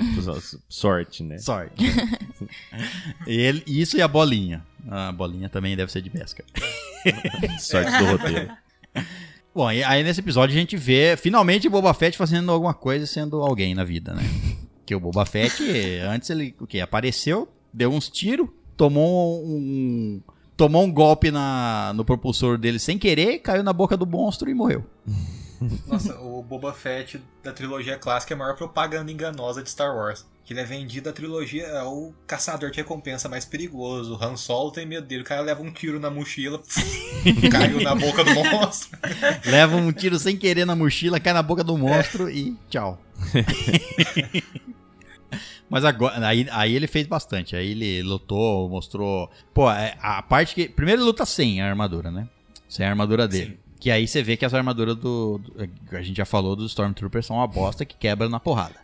[0.69, 1.38] sorte, né?
[1.38, 1.73] Sorte.
[3.27, 4.63] Ele, isso e a bolinha.
[4.90, 6.45] A bolinha também deve ser de Beskar.
[7.60, 8.52] Sorte do roteiro.
[9.53, 13.06] Bom, e aí nesse episódio a gente vê finalmente o Boba Fett fazendo alguma coisa
[13.06, 14.24] sendo alguém na vida, né?
[14.86, 15.62] Que o Boba Fett,
[16.08, 16.80] antes ele o quê?
[16.80, 18.48] apareceu, deu uns tiros,
[18.78, 20.22] tomou um.
[20.56, 24.53] Tomou um golpe na, no propulsor dele sem querer, caiu na boca do monstro e
[24.53, 24.86] morreu.
[25.88, 30.24] Nossa, o Boba Fett da trilogia clássica é a maior propaganda enganosa de Star Wars.
[30.43, 34.15] Que ele é vendido a trilogia, é o caçador de recompensa mais perigoso.
[34.15, 36.61] O Han Solo tem medo dele, o cara leva um tiro na mochila,
[37.51, 38.97] caiu na boca do monstro.
[39.45, 42.99] Leva um tiro sem querer na mochila, cai na boca do monstro e tchau.
[45.72, 47.55] Mas agora, aí, aí ele fez bastante.
[47.55, 49.31] Aí ele lutou, mostrou.
[49.53, 50.68] Pô, é, a parte que.
[50.68, 52.27] Primeiro ele luta sem a armadura, né?
[52.68, 53.51] Sem a armadura dele.
[53.51, 53.60] Sim.
[53.82, 57.26] Que aí você vê que as armaduras do, do- A gente já falou dos Stormtroopers
[57.26, 58.76] são uma bosta que quebra na porrada.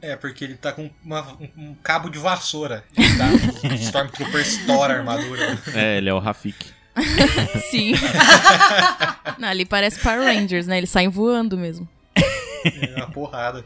[0.00, 2.82] É, porque ele tá com uma- um, um cabo de vassoura.
[2.96, 3.26] Ele tá,
[3.70, 5.58] o Stormtrooper estoura a armadura.
[5.74, 6.72] É, ele é o Rafik.
[7.70, 7.92] Sim.
[9.38, 10.78] Não, ali parece Power Rangers, né?
[10.78, 11.86] Eles saem voando mesmo.
[12.64, 13.62] É uma porrada.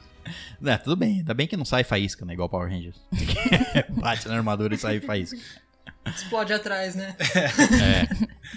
[0.65, 1.19] É, tudo bem.
[1.19, 2.33] Ainda bem que não sai faísca, né?
[2.33, 2.97] Igual Power Rangers.
[3.91, 5.39] Bate na armadura e sai faísca.
[6.07, 7.15] Explode atrás, né?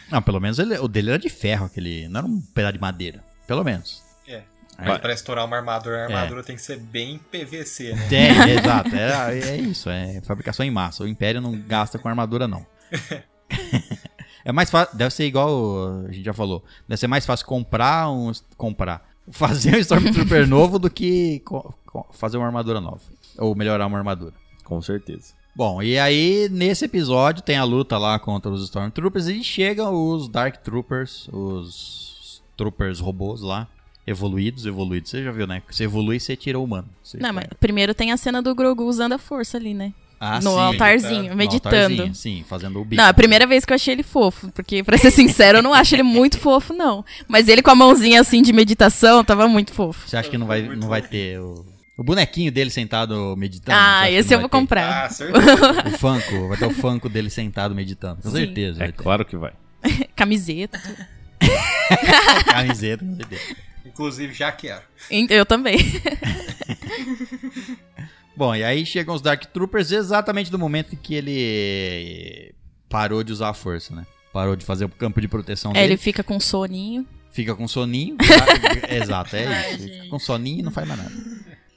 [0.10, 2.08] Não, pelo menos ele- o dele era de ferro, aquele.
[2.08, 3.24] Não era um pedaço de madeira.
[3.48, 4.02] Pelo menos.
[4.28, 4.44] É.
[4.78, 8.08] Aí- Mas pra estourar uma armadura, a armadura tem que ser bem PVC, né?
[8.12, 8.96] É, exato.
[8.96, 11.04] É, é isso, é fabricação em massa.
[11.04, 12.66] O Império não gasta com armadura, não.
[14.44, 16.66] É mais fácil, deve ser igual a gente já falou.
[16.88, 18.32] Deve ser mais fácil comprar um.
[18.58, 19.08] Comprar.
[19.32, 21.44] Fazer um Stormtrooper novo do que
[22.14, 23.02] fazer uma armadura nova.
[23.38, 24.34] Ou melhorar uma armadura.
[24.64, 25.36] Com certeza.
[25.54, 30.30] Bom, e aí nesse episódio tem a luta lá contra os Stormtroopers e chegam os
[30.30, 33.68] Dark Troopers, os Troopers robôs lá,
[34.08, 35.12] evoluídos, evoluídos.
[35.12, 35.62] Você já viu, né?
[35.70, 36.88] Você evolui, você tira o humano.
[37.04, 39.94] Você Não, mas primeiro tem a cena do Grogu usando a força ali, né?
[40.24, 40.60] Ah, no sim.
[40.60, 41.76] altarzinho, No meditando.
[41.76, 42.96] altarzinho, sim, fazendo o bico.
[43.02, 45.64] Não, é a primeira vez que eu achei ele fofo, porque, pra ser sincero, eu
[45.64, 47.04] não acho ele muito fofo, não.
[47.28, 50.08] Mas ele com a mãozinha assim de meditação, tava muito fofo.
[50.08, 51.66] Você acha que não vai, não vai ter o,
[51.98, 53.78] o bonequinho dele sentado meditando?
[53.80, 54.58] Ah, esse eu vou ter?
[54.58, 55.06] comprar.
[55.06, 55.42] Ah, certeza.
[55.88, 58.22] O Funko, vai ter o Funko dele sentado meditando.
[58.22, 58.38] Com Sim.
[58.38, 58.84] certeza.
[58.84, 59.54] É claro que vai.
[60.16, 60.82] Camiseta.
[62.46, 63.56] Camiseta, com certeza.
[63.86, 64.82] Inclusive, já quero.
[65.30, 65.78] Eu também.
[68.36, 72.54] Bom, e aí chegam os Dark Troopers exatamente no momento em que ele
[72.90, 74.06] parou de usar a força, né?
[74.34, 75.86] Parou de fazer o campo de proteção É, dele.
[75.94, 77.06] ele fica com soninho.
[77.32, 78.16] Fica com soninho.
[78.18, 78.96] tá?
[78.96, 79.84] Exato, é Ai, isso.
[79.84, 79.94] Ele gente.
[80.00, 81.12] Fica com soninho e não faz mais nada.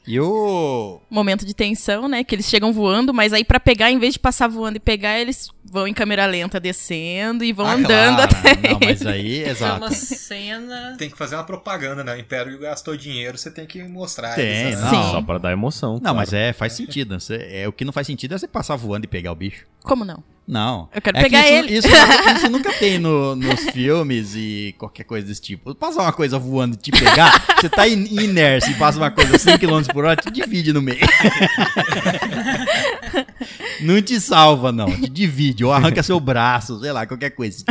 [0.07, 1.01] E o.
[1.09, 2.23] Momento de tensão, né?
[2.23, 5.19] Que eles chegam voando, mas aí pra pegar, em vez de passar voando e pegar,
[5.19, 8.37] eles vão em câmera lenta descendo e vão Ah, andando claro.
[8.51, 8.69] até.
[8.73, 9.79] Não, mas aí, É exato.
[9.79, 10.95] uma cena.
[10.99, 12.15] Tem que fazer uma propaganda, né?
[12.15, 14.35] O Império gastou dinheiro, você tem que mostrar.
[14.35, 14.91] Tem, eles, né?
[14.91, 14.91] não.
[15.05, 15.11] Sim.
[15.11, 15.95] Só pra dar emoção.
[15.95, 16.17] Não, claro.
[16.17, 17.19] mas é, faz sentido.
[17.19, 19.65] Você- é, o que não faz sentido é você passar voando e pegar o bicho.
[19.83, 20.23] Como não?
[20.47, 20.91] Não.
[20.95, 21.73] Eu quero É que pegar isso, ele.
[21.79, 21.89] Isso,
[22.37, 25.75] isso nunca tem no- nos filmes e qualquer coisa desse tipo.
[25.75, 29.39] Passar uma coisa voando e te pegar, você tá in- inércia e passa uma coisa
[29.39, 30.99] 100 km por hora, te divide no meio.
[33.81, 34.87] Não te salva, não.
[34.87, 35.65] Te divide.
[35.65, 37.65] Ou arranca seu braço, sei lá, qualquer coisa.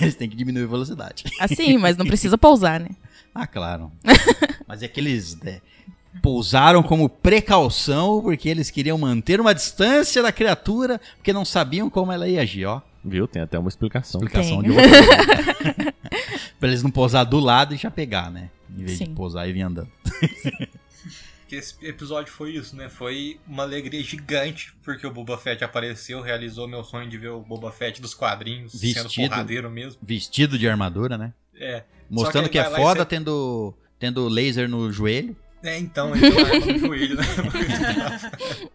[0.00, 1.24] Eles têm que diminuir a velocidade.
[1.38, 2.88] Assim, mas não precisa pousar, né?
[3.34, 3.92] Ah, claro.
[4.66, 5.60] Mas é que eles né,
[6.22, 12.12] pousaram como precaução porque eles queriam manter uma distância da criatura porque não sabiam como
[12.12, 12.80] ela ia agir, ó.
[13.04, 13.26] Viu?
[13.26, 14.20] Tem até uma explicação.
[14.20, 14.70] Explicação Tem.
[14.70, 15.94] de outra.
[16.58, 18.50] pra eles não pousar do lado e já pegar, né?
[18.70, 19.14] Em vez de Sim.
[19.14, 19.88] pousar e vir andando.
[21.48, 22.90] Que esse episódio foi isso, né?
[22.90, 27.40] Foi uma alegria gigante, porque o Boba Fett apareceu, realizou meu sonho de ver o
[27.40, 29.30] Boba Fett dos quadrinhos, sendo Vestido.
[29.30, 29.98] porradeiro mesmo.
[30.02, 31.32] Vestido de armadura, né?
[31.54, 31.84] É.
[32.10, 35.34] Mostrando ele que, é foda tendo, tendo laser no joelho.
[35.62, 37.24] É, então, ele arma no joelho, né?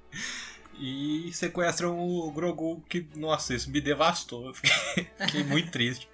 [0.79, 4.47] E sequestram o Grogu, que, nossa, isso me devastou.
[4.47, 6.09] Eu Fiquei, fiquei muito triste.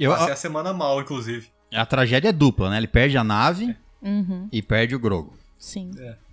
[0.00, 1.48] Eu, Passei a, a semana mal, inclusive.
[1.72, 2.78] a tragédia é dupla, né?
[2.78, 5.36] Ele perde a nave Uhum, e perde o Grogo.
[5.58, 5.90] sim.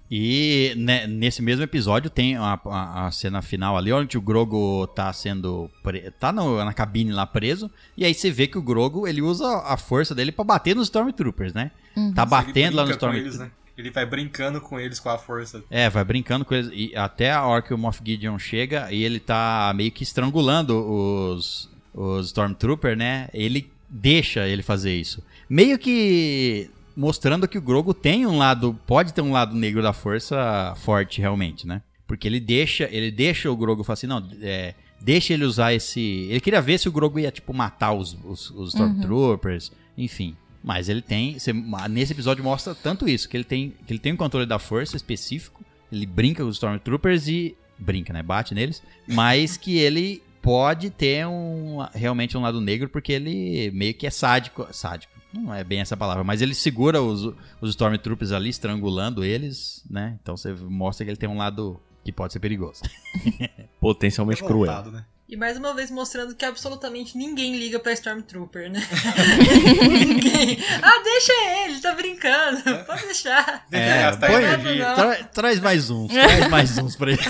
[0.10, 4.86] E né, nesse mesmo episódio tem a, a- a cena final ali, onde o Grogo
[4.88, 5.68] tá sendo.
[5.84, 6.12] Pre...
[6.12, 7.72] tá no- na cabine lá preso.
[7.98, 10.86] E aí você vê que o Grogo ele usa a força dele pra bater nos
[10.88, 11.72] Stormtroopers, né?
[11.98, 12.14] Uhum.
[12.14, 13.40] Tá batendo lá nos Stormtroopers.
[13.40, 13.49] né?
[13.77, 15.64] Ele vai brincando com eles com a força.
[15.69, 16.69] É, vai brincando com eles.
[16.73, 20.77] E até a hora que o Moff Gideon chega e ele tá meio que estrangulando
[20.77, 23.27] os, os Stormtrooper, né?
[23.34, 25.22] Ele deixa ele fazer isso.
[25.49, 29.91] Meio que mostrando que o Grogu tem um lado, pode ter um lado negro da
[29.91, 31.81] força forte realmente, né?
[32.07, 36.27] Porque ele deixa, ele deixa o Grogu falar assim, não, é, deixa ele usar esse,
[36.30, 40.38] ele queria ver se o Grogu ia tipo matar os, os, os Stormtroopers, enfim.
[40.66, 41.54] Mas ele tem, você-
[41.88, 44.98] nesse episódio mostra tanto isso, que ele tem, que ele tem um controle da força
[44.98, 48.24] específico, ele brinca com os Stormtroopers e brinca, né?
[48.24, 53.94] Bate neles, mas que ele pode ter um realmente um lado negro porque ele meio
[53.94, 55.14] que é sádico, sádico.
[55.32, 57.22] Não é bem essa palavra, mas ele segura os,
[57.62, 60.18] os Stormtroopers ali estrangulando eles, né?
[60.22, 62.82] Então você mostra que ele tem um lado que pode ser perigoso.
[63.80, 64.62] Potencialmente cruel.
[64.72, 65.06] Revoltado, né?
[65.27, 68.80] E mais uma vez mostrando que absolutamente ninguém liga pra Stormtrooper, né?
[69.89, 70.64] ninguém.
[70.84, 71.34] Ah, deixa
[71.65, 72.61] ele, tá brincando.
[72.85, 73.65] Pode deixar.
[73.68, 74.77] Deixa É, gastar põe-.
[74.77, 74.93] Não.
[74.95, 77.22] Tra- traz mais uns, traz mais uns pra ele.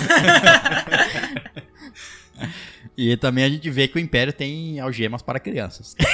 [2.98, 5.94] E também a gente vê que o Império tem algemas para crianças.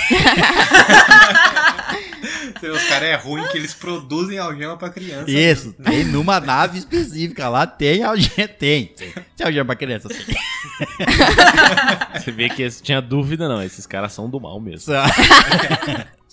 [2.54, 5.30] Os caras é ruim que eles produzem algema pra criança.
[5.30, 8.48] Isso, tem numa nave específica lá, tem algema.
[8.48, 9.12] Tem, tem.
[9.36, 10.18] Tem algema pra criança, tem.
[12.14, 13.62] Você vê que esse- tinha dúvida, não.
[13.62, 14.92] Esses caras são do mal mesmo.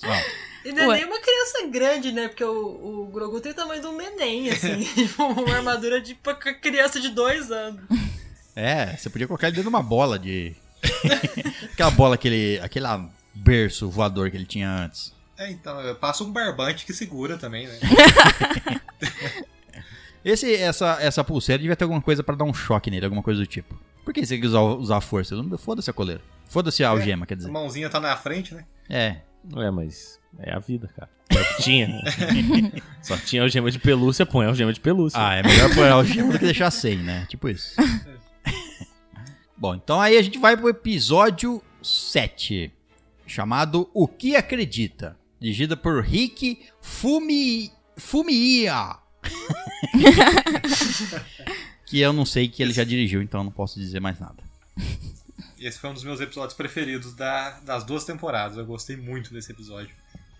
[0.01, 0.21] Bom,
[0.65, 2.27] E não é nem uma criança grande, né?
[2.27, 4.79] Porque o, o Grogu tem o tamanho de um neném, assim.
[4.95, 7.81] Tipo, uma armadura de pra criança de dois anos.
[8.55, 10.55] É, você podia colocar ele dentro de uma bola de.
[11.73, 15.13] Aquela bola, aquele, aquele lá berço voador que ele tinha antes.
[15.39, 17.79] É, então, eu passo um barbante que segura também, né?
[20.23, 23.39] Esse, essa, essa pulseira devia ter alguma coisa pra dar um choque nele, alguma coisa
[23.39, 23.79] do tipo.
[24.03, 25.33] Por que você quer usar, usar a força?
[25.35, 26.21] Não- Foda-se a coleira.
[26.49, 27.49] Foda-se a algema, quer A dizer.
[27.49, 28.65] mãozinha tá na frente, né?
[28.89, 29.21] É.
[29.55, 31.09] É, mas é a vida, cara.
[31.29, 31.87] É o que tinha.
[33.01, 35.17] Só tinha algema de pelúcia, põe algema de pelúcia.
[35.17, 37.25] Ah, é melhor pôr a algema do que deixar sem, né?
[37.29, 37.75] Tipo isso.
[39.55, 42.73] Bom, então aí a gente vai pro episódio 7,
[43.25, 47.71] chamado O que Acredita, dirigida por Rick Fumi...
[47.97, 48.97] Fumiya.
[51.85, 54.37] que eu não sei que ele já dirigiu, então eu não posso dizer mais nada.
[55.59, 58.57] Esse foi um dos meus episódios preferidos da- das duas temporadas.
[58.57, 59.89] Eu gostei muito desse episódio.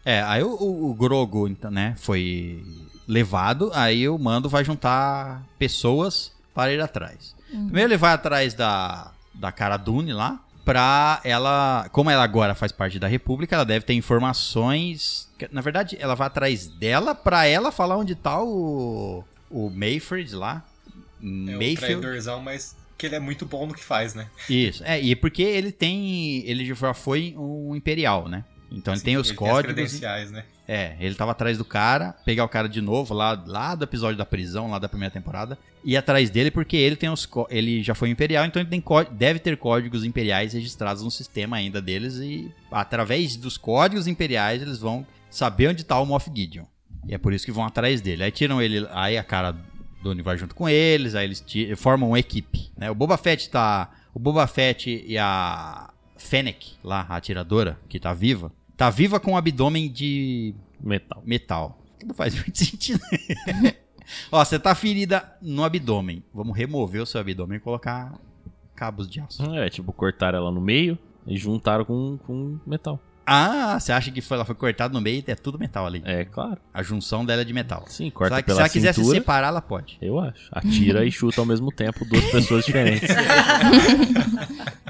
[0.06, 2.64] É, aí o, o- o Grogo, então, né, foi
[3.08, 7.36] levado, aí o Mando vai juntar pessoas para ir atrás.
[7.50, 12.72] Primeiro ele vai atrás da, da Cara Dune lá, pra ela, como ela agora faz
[12.72, 17.46] parte da República, ela deve ter informações, que- na verdade, ela vai atrás dela pra
[17.46, 20.64] ela falar onde tá o, o Mayfield lá.
[21.22, 21.78] É Mayfield.
[21.78, 24.28] traidorzão, mas que ele é muito bom no que faz, né?
[24.50, 28.44] Isso, é, e porque ele tem, ele já foi um imperial, né?
[28.72, 29.74] Então ele Sim, tem os as códigos.
[29.74, 30.44] credenciais, né?
[30.68, 34.18] É, ele tava atrás do cara, pegar o cara de novo lá, lá do episódio
[34.18, 37.96] da prisão, lá da primeira temporada, e atrás dele porque ele tem os ele já
[37.96, 42.54] foi imperial, então ele tem deve ter códigos imperiais registrados no sistema ainda deles e
[42.72, 46.66] através dos códigos imperiais eles vão saber onde tá o Moff Gideon.
[47.08, 48.24] E é por isso que vão atrás dele.
[48.24, 49.56] Aí tiram ele, aí a cara
[50.04, 51.44] do Oni vai junto com eles, aí eles
[51.78, 52.92] formam uma equipe, né?
[52.92, 58.14] O Boba Fett tá, o Boba Fett e a Fennec, lá a atiradora que tá
[58.14, 61.22] viva, tá viva com um abdômen de Metal.
[61.26, 61.78] metal.
[62.00, 63.02] Que não faz muito sentido.
[64.32, 66.24] Ó, você tá ferida no abdômen.
[66.34, 68.18] Vamos remover o seu abdômen e colocar
[68.74, 69.44] cabos de aço.
[69.54, 70.98] É, tipo, cortaram ela no meio
[71.28, 72.98] e juntaram com, com metal.
[73.26, 76.02] Ah, você acha que foi, ela foi cortada no meio e é tudo metal ali.
[76.06, 76.58] É, claro.
[76.74, 77.84] A junção dela é de metal.
[77.86, 79.98] Sim, Se corta ela, se pela ela quiser se separar, ela pode.
[80.02, 80.50] Eu acho.
[80.52, 83.10] Atira e chuta ao mesmo tempo duas pessoas diferentes.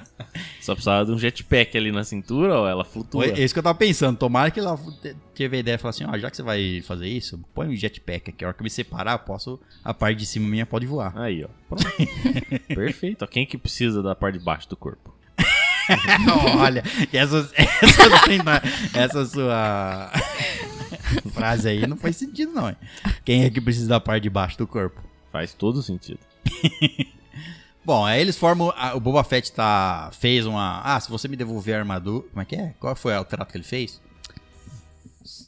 [0.70, 3.28] Só precisava de um jetpack ali na cintura, ó, ela flutua.
[3.28, 4.16] Foi isso que eu tava pensando.
[4.18, 6.82] Tomara que ela te- teve a ideia e falou assim: ó, já que você vai
[6.86, 8.44] fazer isso, põe um jetpack aqui.
[8.44, 9.60] A hora que eu me separar, eu posso.
[9.84, 11.18] A parte de cima minha pode voar.
[11.18, 11.48] Aí, ó.
[11.68, 11.86] Pronto.
[12.68, 13.24] Perfeito.
[13.24, 15.14] Ó, quem que precisa da parte de baixo do corpo?
[16.60, 18.04] Olha, essa, essa,
[18.94, 20.12] essa sua
[21.34, 22.70] frase aí não faz sentido, não.
[22.70, 22.76] hein?
[23.26, 25.02] Quem é que precisa da parte de baixo do corpo?
[25.32, 26.20] Faz todo sentido.
[27.90, 28.72] Bom, aí eles formam.
[28.78, 30.80] a- o Boba Fett tá, fez uma.
[30.84, 32.24] Ah, se você me devolver a armadura.
[32.30, 32.76] Como é que é?
[32.80, 34.00] Qual foi o trato que ele fez?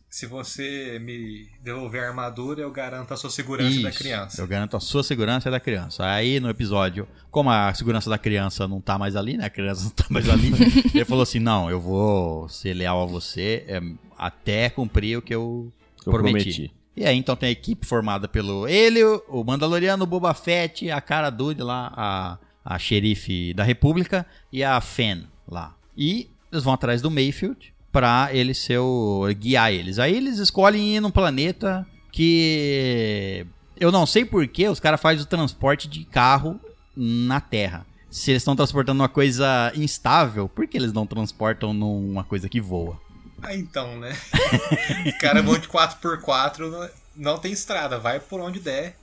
[0.09, 4.41] Se você me devolver a armadura, eu garanto a sua segurança da Isso, criança.
[4.41, 6.03] Eu garanto a sua segurança e a da criança.
[6.03, 9.45] Aí no episódio, como a segurança da criança não tá mais ali, né?
[9.45, 10.51] A criança não tá mais ali.
[10.95, 13.79] ele falou assim: não, eu vou ser leal a você é,
[14.17, 15.71] até cumprir o que eu
[16.05, 16.53] Eu prometi.
[16.55, 16.80] prometi.
[16.95, 20.99] E aí, então tem a equipe formada pelo ele, o Mandaloriano, o Boba Fett, a
[20.99, 25.75] Cara Dune lá, a, a xerife da República e a Fen lá.
[25.97, 29.99] E eles vão atrás do Mayfield pra ele ser o, guiar eles.
[29.99, 33.45] Aí eles escolhem ir num planeta que
[33.77, 36.59] eu não sei porquê, os caras fazem o transporte de carro
[36.95, 37.85] na Terra.
[38.09, 42.59] se eles estão transportando uma coisa instável, por que eles não transportam numa coisa que
[42.59, 42.99] voa?
[43.43, 44.15] Ah, então, né?
[45.05, 48.95] Os caras vão de 4x4, não, não tem estrada, vai por onde der.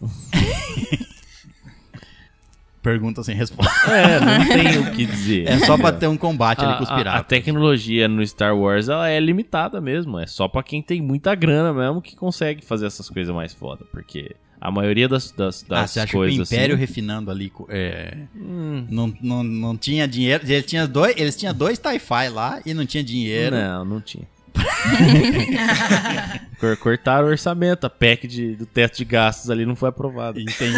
[2.83, 3.73] Pergunta sem resposta.
[3.91, 5.49] É, não tem o que dizer.
[5.49, 7.27] É só pra ter um combate ali com os a, a, a piratas.
[7.27, 10.19] tecnologia no Star Wars ela é limitada mesmo.
[10.19, 13.85] É só pra quem tem muita grana mesmo que consegue fazer essas coisas mais foda.
[13.91, 16.49] Porque a maioria das, das, das Ah, você acha coisas.
[16.49, 20.45] que o Império assim, refinando ali é, hum, não, não, não tinha dinheiro?
[20.47, 23.55] Ele tinha dois, eles tinham dois TIE lá e não tinha dinheiro.
[23.57, 24.27] Não, não tinha.
[26.59, 30.41] Cor- Cortaram o orçamento, a PEC de- do teto de gastos ali não foi aprovada.
[30.41, 30.73] Entendi.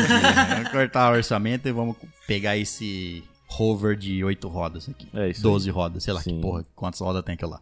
[0.54, 1.96] Vamos cortar o orçamento e vamos
[2.26, 5.08] pegar esse rover de 8 rodas aqui.
[5.14, 5.42] É isso.
[5.42, 6.36] 12 rodas, sei lá Sim.
[6.36, 7.60] que porra, quantas rodas tem aquilo lá.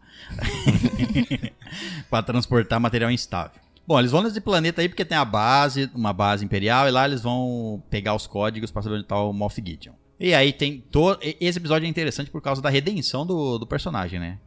[2.11, 3.61] pra transportar material instável.
[3.89, 7.07] Bom, eles vão nesse planeta aí porque tem a base, uma base imperial, e lá
[7.07, 9.95] eles vão pegar os códigos pra saber onde tá o Moff Gideon.
[10.21, 11.19] E aí tem todo.
[11.41, 14.39] Esse episódio é interessante por causa da redenção do, do personagem, né?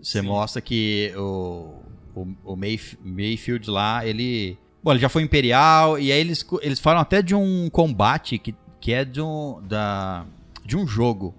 [0.00, 0.26] Você Sim.
[0.26, 1.74] mostra que o,
[2.14, 4.56] o, o Mayf- Mayfield lá, ele.
[4.82, 8.54] Bom, ele já foi imperial, e aí eles, eles falam até de um combate que,
[8.80, 10.24] que é de um, da,
[10.64, 11.34] de um jogo.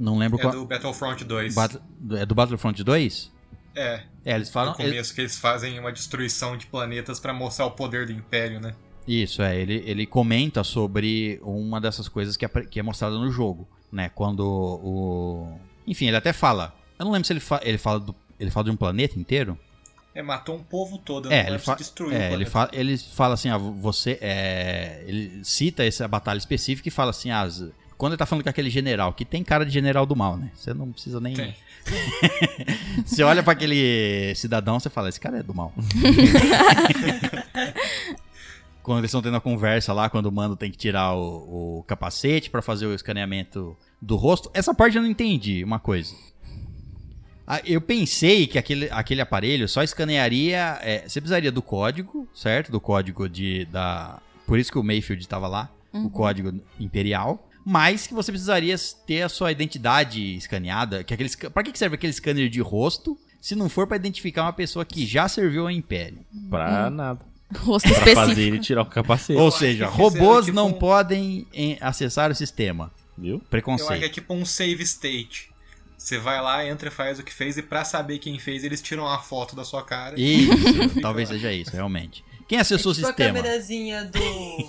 [0.00, 0.54] Não lembro É qual.
[0.54, 1.54] do Battlefront 2.
[1.54, 1.82] Battle-
[2.12, 3.32] é do Battlefront 2?
[3.76, 4.70] É, É, eles falam.
[4.72, 8.60] no começo que eles fazem uma destruição de planetas pra mostrar o poder do Império,
[8.60, 8.74] né?
[9.06, 9.54] Isso, é.
[9.60, 14.10] Ele, ele comenta sobre uma dessas coisas que é, que é mostrada no jogo, né?
[14.14, 15.58] Quando o.
[15.86, 16.74] Enfim, ele até fala.
[16.98, 18.14] Eu não lembro se ele, fa- ele fala do.
[18.40, 19.58] Ele fala de um planeta inteiro?
[20.14, 23.34] É, matou um povo todo, É, ele, fa destruiu o é, ele, fala, ele fala
[23.34, 24.16] assim, ah, você.
[24.22, 28.42] É, ele cita essa batalha específica e fala assim, ah, z- quando ele tá falando
[28.42, 30.50] com aquele general, que tem cara de general do mal, né?
[30.54, 31.34] Você não precisa nem.
[31.34, 31.54] Tem.
[33.04, 35.72] Você olha pra aquele cidadão, você fala, esse cara é do mal.
[38.82, 41.84] quando eles estão tendo a conversa lá, quando o mano tem que tirar o, o
[41.84, 46.14] capacete pra fazer o escaneamento do rosto, essa parte eu não entendi uma coisa.
[47.46, 50.78] Ah, Eu pensei que aquele, aquele aparelho só escanearia.
[50.82, 52.72] é, você precisaria do código, certo?
[52.72, 53.66] Do código de.
[53.66, 57.46] Da, por isso que o Mayfield estava lá, o código imperial.
[57.64, 58.76] Mas que você precisaria
[59.06, 61.02] ter a sua identidade escaneada.
[61.02, 64.42] Que aquele, esca- pra que serve aquele scanner de rosto se não for pra identificar
[64.42, 66.18] uma pessoa que já serviu ao Império?
[66.50, 67.20] Pra nada.
[67.58, 68.26] Rosto Pra específico.
[68.28, 69.38] fazer ele tirar o capacete.
[69.38, 72.90] Ou seja, robôs tipo não um- podem em, acessar o sistema.
[73.16, 73.34] Viu?
[73.34, 74.12] Eu acho que é Preconceito.
[74.12, 75.50] tipo um save state.
[75.96, 79.04] Você vai lá, entra, faz o que fez e pra saber quem fez, eles tiram
[79.04, 80.20] uma foto da sua cara.
[80.20, 80.52] Isso,
[81.00, 82.22] talvez seja isso, realmente.
[82.48, 83.30] Quem acessou o tipo sistema?
[83.30, 84.68] a câmerazinha do,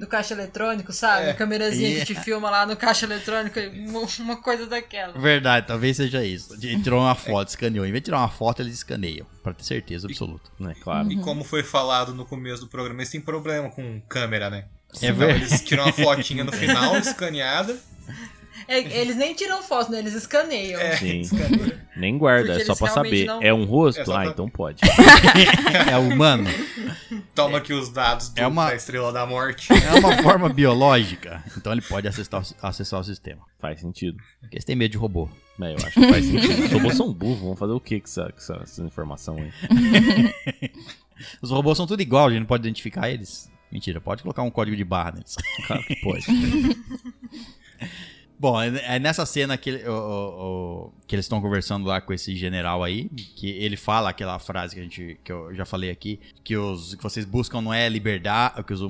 [0.00, 1.26] do caixa eletrônico, sabe?
[1.26, 1.30] É.
[1.30, 2.06] A câmerazinha Yeah.
[2.06, 5.12] que te filma lá no caixa eletrônico, uma- uma coisa daquela.
[5.18, 6.54] Verdade, talvez seja isso.
[6.54, 7.84] Ele tirou uma foto, escaneou.
[7.86, 9.26] Em vez de tirar uma foto, eles escaneiam.
[9.42, 10.50] Pra ter certeza absoluta.
[10.68, 11.12] É claro.
[11.12, 14.64] E como foi falado no começo do programa, eles têm problema com câmera, né?
[15.00, 15.44] É verdade.
[15.44, 17.76] eles tiram uma fotinha no final, escaneada.
[18.68, 19.98] É, eles nem tiram foto, né?
[19.98, 20.80] Eles escaneiam.
[20.80, 21.20] É, Sim.
[21.20, 21.80] escaneia.
[21.96, 23.26] Nem guarda, Porque é só pra saber.
[23.26, 24.00] não- É um rosto?
[24.00, 24.80] É só ah, pra- então pode.
[25.90, 26.48] É humano.
[27.34, 29.68] Toma aqui os dados do, É uma- da Estrela da Morte.
[29.72, 31.42] É uma forma biológica.
[31.56, 33.40] Então ele pode acessar, o- acessar o sistema.
[33.58, 34.16] Faz sentido.
[34.40, 35.28] Porque eles têm medo de robô.
[35.60, 36.64] É, eu acho que faz sentido.
[36.64, 39.52] Os robôs são burros, vão fazer o que com essa, com essa, essa informação aí?
[41.42, 43.50] Os robôs são tudo igual, a gente não pode identificar eles.
[43.70, 45.36] Mentira, pode colocar um código de barra neles.
[45.66, 46.24] Claro que pode.
[48.40, 52.00] Bom, é é nessa cena que, ele- o- o- o- que eles estão conversando lá
[52.00, 55.66] com esse general aí, que ele fala aquela frase que, a gente, que eu já
[55.66, 58.80] falei aqui, que os que vocês buscam não é liberdade, que os,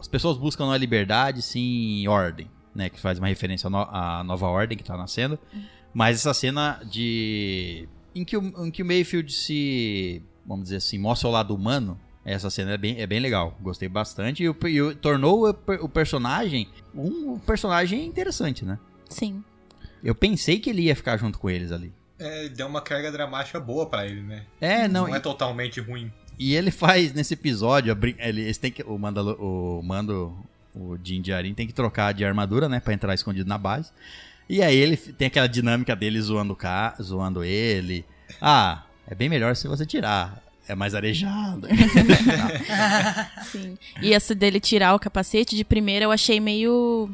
[0.00, 2.88] as pessoas buscam não é liberdade, sim ordem, né?
[2.88, 5.38] Que faz uma referência à, no- à nova ordem que tá nascendo.
[5.92, 7.86] Mas essa cena de...
[8.14, 12.00] Em que, o, em que o Mayfield se, vamos dizer assim, mostra o lado humano,
[12.24, 13.54] essa cena é bem, é bem legal.
[13.60, 15.50] Gostei bastante e, o- e o- tornou o,
[15.84, 18.78] o personagem um personagem interessante, né?
[19.14, 19.42] Sim.
[20.02, 21.92] Eu pensei que ele ia ficar junto com eles ali.
[22.18, 24.44] É, deu uma carga dramática boa pra ele, né?
[24.60, 25.06] É, não.
[25.06, 26.12] Não é e, totalmente ruim.
[26.38, 30.36] e ele faz nesse episódio, ele, eles têm que, o Mandalo, o Mando,
[30.74, 33.90] o Din Djarin tem que trocar de armadura, né, Pra entrar escondido na base.
[34.48, 38.04] E aí ele tem aquela dinâmica dele zoando o ca, zoando ele.
[38.40, 40.42] Ah, é bem melhor se você tirar.
[40.66, 41.66] É mais arejado.
[43.50, 43.76] Sim.
[44.00, 47.10] E essa dele tirar o capacete, de primeira eu achei meio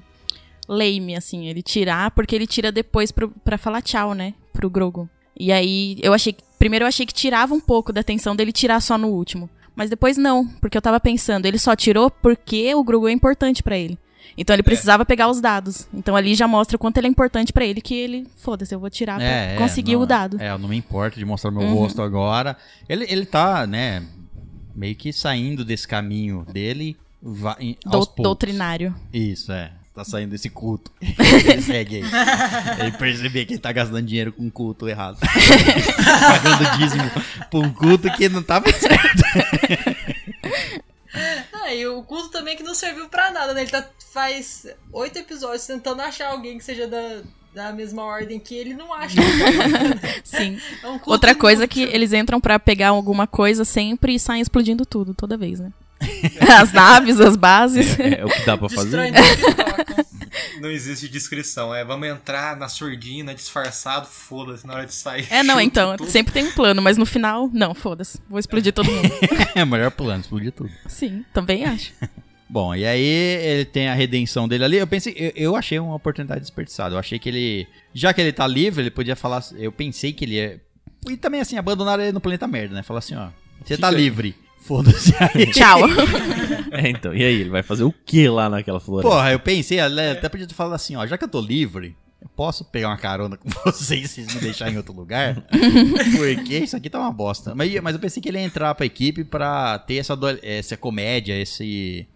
[0.71, 4.35] lame, assim, ele tirar, porque ele tira depois pro, pra falar tchau, né?
[4.53, 5.09] Pro Grogu.
[5.39, 6.43] E aí, eu achei que.
[6.59, 9.49] Primeiro eu achei que tirava um pouco da atenção dele tirar só no último.
[9.75, 13.63] Mas depois não, porque eu tava pensando, ele só tirou porque o Grogu é importante
[13.63, 13.99] pra ele.
[14.37, 15.89] Então ele precisava pegar os dados.
[15.95, 18.79] Então ali já mostra o quanto ele é importante pra ele, que ele, foda-se, eu
[18.79, 20.37] vou tirar pra conseguir não- o dado.
[20.41, 21.75] É, eu não me importo de mostrar meu Uhum.
[21.75, 22.57] rosto agora.
[22.89, 24.05] Ele, ele tá, né,
[24.75, 28.23] meio que saindo desse caminho dele va- em- Dou- aos poucos.
[28.25, 28.95] doutrinário.
[29.13, 29.73] Isso, é.
[29.95, 30.91] Tá saindo desse culto.
[31.01, 32.05] ele segue aí.
[32.81, 35.19] Ele perceber que ele tá gastando dinheiro com um culto errado.
[36.29, 37.11] Pagando dízimo
[37.51, 39.23] pra um culto que não tava certo.
[41.53, 43.62] Ah, e o culto também que não serviu pra nada, né?
[43.62, 47.23] Ele tá, faz oito episódios tentando achar alguém que seja da,
[47.55, 49.21] da mesma ordem que ele não acha.
[50.23, 50.61] Sim.
[50.83, 54.41] É um Outra coisa é que eles entram pra pegar alguma coisa sempre e saem
[54.41, 55.73] explodindo tudo, toda vez, né?
[56.60, 57.98] As naves, as bases.
[57.98, 59.12] É, é o que dá pra fazer.
[60.60, 61.74] Não existe descrição.
[61.74, 65.27] É, vamos entrar na surdina, disfarçado, foda-se, na hora de sair.
[65.31, 66.10] É, não, então, tudo.
[66.10, 68.18] sempre tem um plano, mas no final, não, foda-se.
[68.28, 69.10] Vou explodir todo mundo.
[69.55, 70.70] É o melhor plano, explodir tudo.
[70.86, 71.93] Sim, também acho.
[72.48, 74.77] Bom, e aí ele tem a redenção dele ali.
[74.77, 76.94] Eu pensei, eu, eu achei uma oportunidade desperdiçada.
[76.94, 79.44] Eu achei que ele, já que ele tá livre, ele podia falar.
[79.56, 80.60] Eu pensei que ele ia.
[81.09, 82.82] E também assim, abandonar ele no planeta merda, né?
[82.82, 83.28] Falar assim, ó,
[83.64, 83.94] você tá aí.
[83.94, 84.35] livre.
[84.61, 85.51] Foda-se aí.
[85.51, 85.81] Tchau.
[86.73, 89.11] É, então, e aí, ele vai fazer o que lá naquela floresta?
[89.11, 91.97] Porra, eu pensei, ele até podia ter falado assim, ó, já que eu tô livre,
[92.23, 95.43] eu posso pegar uma carona com vocês se vocês me deixarem em outro lugar?
[96.16, 97.55] Porque isso aqui tá uma bosta.
[97.57, 101.35] Mas, mas eu pensei que ele ia entrar pra equipe pra ter essa, essa comédia,
[101.41, 102.07] esse.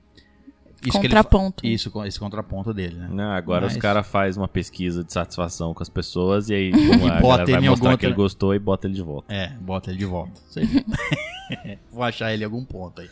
[0.89, 1.67] Isso que ele Contraponto.
[1.67, 3.09] isso, esse contraponto dele, né?
[3.11, 6.73] Não, agora os Mas- caras fazem uma pesquisa de satisfação com as pessoas e aí
[7.11, 9.03] a bota ele vai em mostrar alguma que ele outra- gostou e bota ele de
[9.03, 9.33] volta.
[9.35, 10.41] É, bota ele de volta.
[11.93, 13.09] Vou achar ele em algum ponto aí.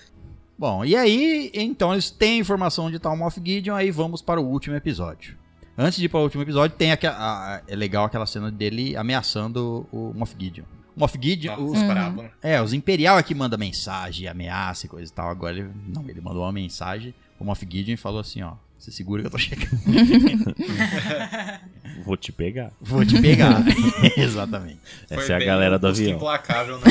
[0.58, 4.44] Bom, e aí, então eles têm informação de tal Moff Gideon, aí vamos para o
[4.46, 5.36] último episódio.
[5.76, 8.96] Antes de ir para o último episódio, tem aqua, a- é legal aquela cena dele
[8.96, 10.64] ameaçando o Moff Gideon.
[10.94, 12.30] O Moff Gideon, Ah, os, os brabo, né?
[12.42, 15.30] é, os Imperial é que manda mensagem, ameaça e coisa e tal.
[15.30, 19.20] Agora ele, não, ele mandou uma mensagem, o Moff Gideon falou assim, ó, você segura
[19.20, 19.68] que eu tô chegando.
[22.04, 22.70] Vou te pegar.
[22.80, 23.62] Vou te pegar.
[24.16, 24.78] Exatamente.
[25.10, 26.16] Essa Foi é a galera do avião.
[26.16, 26.84] implacável, né?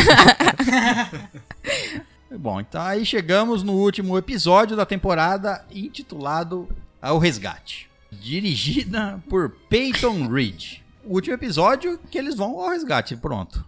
[2.37, 6.67] Bom, então aí chegamos no último episódio da temporada intitulado
[7.01, 7.89] Ao Resgate.
[8.11, 10.79] Dirigida por Peyton Reed.
[11.05, 13.63] O último episódio que eles vão ao resgate, pronto.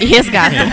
[0.00, 0.66] E resgatam.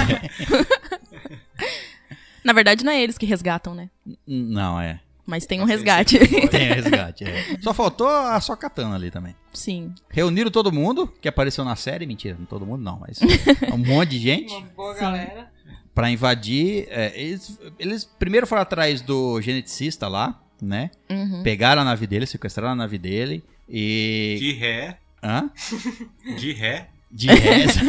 [2.43, 3.89] Na verdade, não é eles que resgatam, né?
[4.25, 4.99] Não, é.
[5.31, 6.19] Mas tem um resgate.
[6.49, 7.57] Tem resgate, é.
[7.63, 9.33] Só faltou a só katana ali também.
[9.53, 9.93] Sim.
[10.09, 13.17] Reuniram todo mundo que apareceu na série, mentira, não todo mundo não, mas
[13.73, 15.49] um monte de gente Uma boa galera.
[15.95, 16.85] pra invadir.
[16.89, 20.91] é, eles, eles primeiro foram atrás do geneticista lá, né?
[21.09, 21.41] Uhum.
[21.43, 24.35] Pegaram a nave dele, sequestraram a nave dele e.
[24.37, 25.49] De ré, Hã?
[26.37, 26.89] de ré.
[27.09, 27.79] De reza.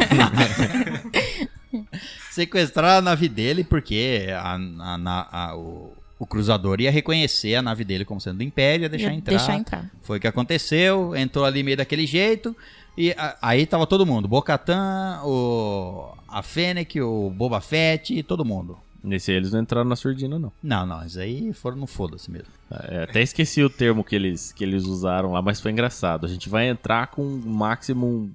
[2.31, 7.61] Sequestraram a nave dele porque a, a- na- a- o, o cruzador ia reconhecer a
[7.61, 9.37] nave dele como sendo do Império e ia deixar Ia entrar.
[9.37, 9.91] Deixar entrar.
[10.01, 12.55] Foi o que aconteceu, entrou ali meio daquele jeito.
[12.97, 18.77] E a- aí tava todo mundo: Bocatan, o, a Fennec, o Boba Fett, todo mundo.
[19.03, 20.51] Nesse aí eles não entraram na surdina, não.
[20.63, 22.47] Não, não, isso aí foram no foda-se mesmo.
[22.87, 26.25] É, até esqueci o termo que eles, que eles usaram lá, mas foi engraçado.
[26.25, 28.31] A gente vai entrar com o máximo.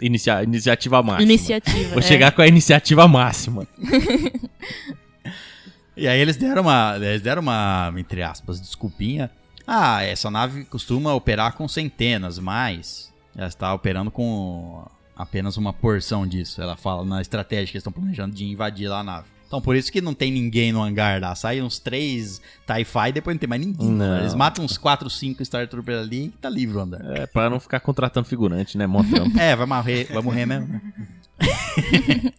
[0.00, 1.22] Inicia, iniciativa máxima.
[1.22, 1.90] Iniciativa.
[1.90, 2.02] Vou é.
[2.02, 3.66] chegar com a iniciativa máxima.
[5.96, 9.30] E aí eles deram uma, eles deram uma, entre aspas, desculpinha.
[9.66, 14.84] Ah, essa nave costuma operar com centenas, mas ela está operando com
[15.16, 16.60] apenas uma porção disso.
[16.60, 19.34] Ela fala na estratégia que eles estão planejando de invadir lá a nave.
[19.46, 21.34] Então por isso que não tem ninguém no hangar lá.
[21.34, 23.88] Sai uns três TIE Fighter e depois não tem mais ninguém.
[23.88, 24.18] Não.
[24.18, 27.00] Eles matam uns 4, 5 Star Troopers ali e tá livre o andar.
[27.16, 28.86] É, pra não ficar contratando figurante, né?
[29.10, 29.38] Trampo.
[29.38, 30.80] É, vai morrer, vai morrer mesmo.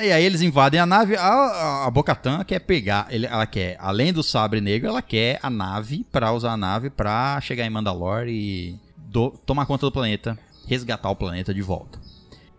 [0.00, 1.16] e aí eles invadem a nave.
[1.16, 3.06] A, a, a Bocatan quer pegar.
[3.10, 6.90] ele- ela quer, além do sabre negro, ela quer a nave pra usar a nave
[6.90, 11.98] pra chegar em Mandalore e do- tomar conta do planeta, resgatar o planeta de volta.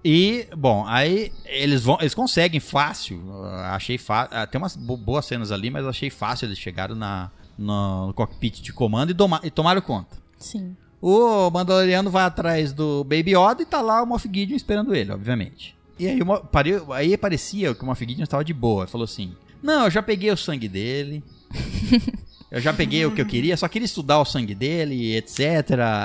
[0.04, 3.22] E, bom, aí eles vão, eles conseguem fácil.
[3.46, 4.32] ah, Achei fácil.
[4.48, 6.46] Tem umas bo- boas cenas ali, mas achei fácil.
[6.46, 10.18] Eles chegaram na, no cockpit de comando e, doma- e tomaram conta.
[10.38, 10.76] Sim.
[11.02, 15.12] O Mandaloriano vai atrás do Baby Yoda e tá lá o Moff Gideon esperando ele,
[15.12, 15.76] obviamente.
[16.00, 16.20] E aí,
[16.52, 18.84] pare- aí parecia que o Moff Gideon estava de boa.
[18.84, 21.24] Ele falou assim: Não, eu já peguei o sangue dele.
[22.52, 25.40] Eu já peguei o que eu queria, só queria estudar o sangue dele, etc.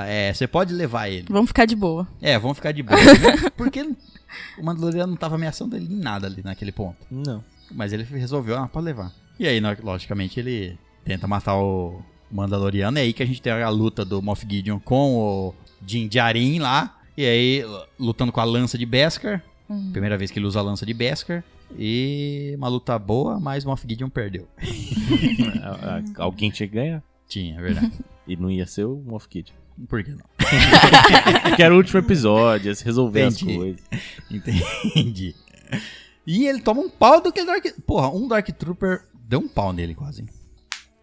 [0.06, 1.24] É, você pode levar ele.
[1.30, 2.06] Vamos ficar de boa.
[2.20, 3.00] É, vamos ficar de boa.
[3.02, 3.48] né?
[3.56, 3.80] Porque
[4.58, 6.98] o Mandaloriano não tava ameaçando ele em nada ali naquele ponto.
[7.10, 7.42] Não.
[7.72, 9.10] Mas ele resolveu, ah, pode levar.
[9.40, 12.98] E aí, logicamente, ele tenta matar o Mandaloriano.
[12.98, 16.58] É aí que a gente tem a luta do Moff Gideon com o Din Djarin
[16.58, 16.98] lá.
[17.16, 17.64] E aí,
[17.98, 19.42] lutando com a lança de Beskar.
[19.68, 19.90] Uhum.
[19.92, 21.42] Primeira vez que ele usa a lança de Beskar.
[21.78, 24.46] E uma luta boa, mas o Moff Gideon perdeu.
[26.16, 27.02] Alguém tinha que ganhar.
[27.28, 27.92] Tinha, é verdade.
[28.26, 29.54] E não ia ser o Moff Gideon.
[29.86, 30.24] Por que não?
[31.42, 33.58] Porque era o último episódio, ia se resolver as Entendi.
[33.58, 33.82] coisas.
[34.30, 35.34] Entendi.
[36.26, 37.62] E ele toma um pau do que Dark...
[37.86, 40.22] Porra, um Dark Trooper deu um pau nele quase.
[40.22, 40.28] hein?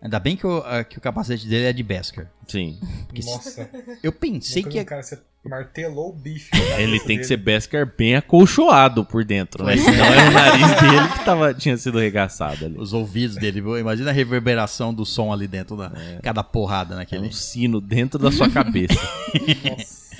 [0.01, 2.31] Ainda bem que o, que o capacete dele é de Beskar.
[2.47, 2.79] Sim.
[3.05, 3.69] Porque se- Nossa.
[4.01, 4.83] eu pensei que ia...
[4.85, 6.49] cara você martelou o bicho.
[6.77, 9.75] Ele tem que ser Beskar bem acolchoado por dentro, né?
[9.77, 12.77] Senão é o nariz dele que tava, tinha sido regaçado ali.
[12.77, 15.91] Os ouvidos dele, imagina a reverberação do som ali dentro da
[16.21, 17.27] cada porrada É naquele.
[17.27, 18.93] um sino dentro da sua cabeça.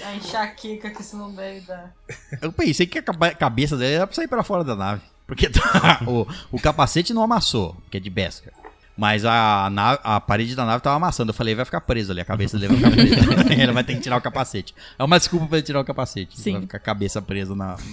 [0.03, 1.93] A enxaqueca que isso não deve dar.
[2.41, 3.03] Eu pensei que a
[3.35, 5.01] cabeça dele era pra sair pra fora da nave.
[5.27, 8.51] Porque tá- o, o capacete não amassou, porque é de Beskar.
[8.97, 11.29] Mas a, na- a parede da nave tava amassando.
[11.31, 13.53] Eu falei, vai ficar preso ali, a cabeça dele vai ficar presa.
[13.63, 14.75] ele vai ter que tirar o capacete.
[14.99, 16.39] É uma desculpa pra ele tirar o capacete.
[16.39, 16.53] Sim.
[16.53, 17.77] Vai ficar a cabeça presa na.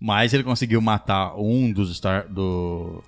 [0.00, 3.02] Mas ele conseguiu matar um dos Star, do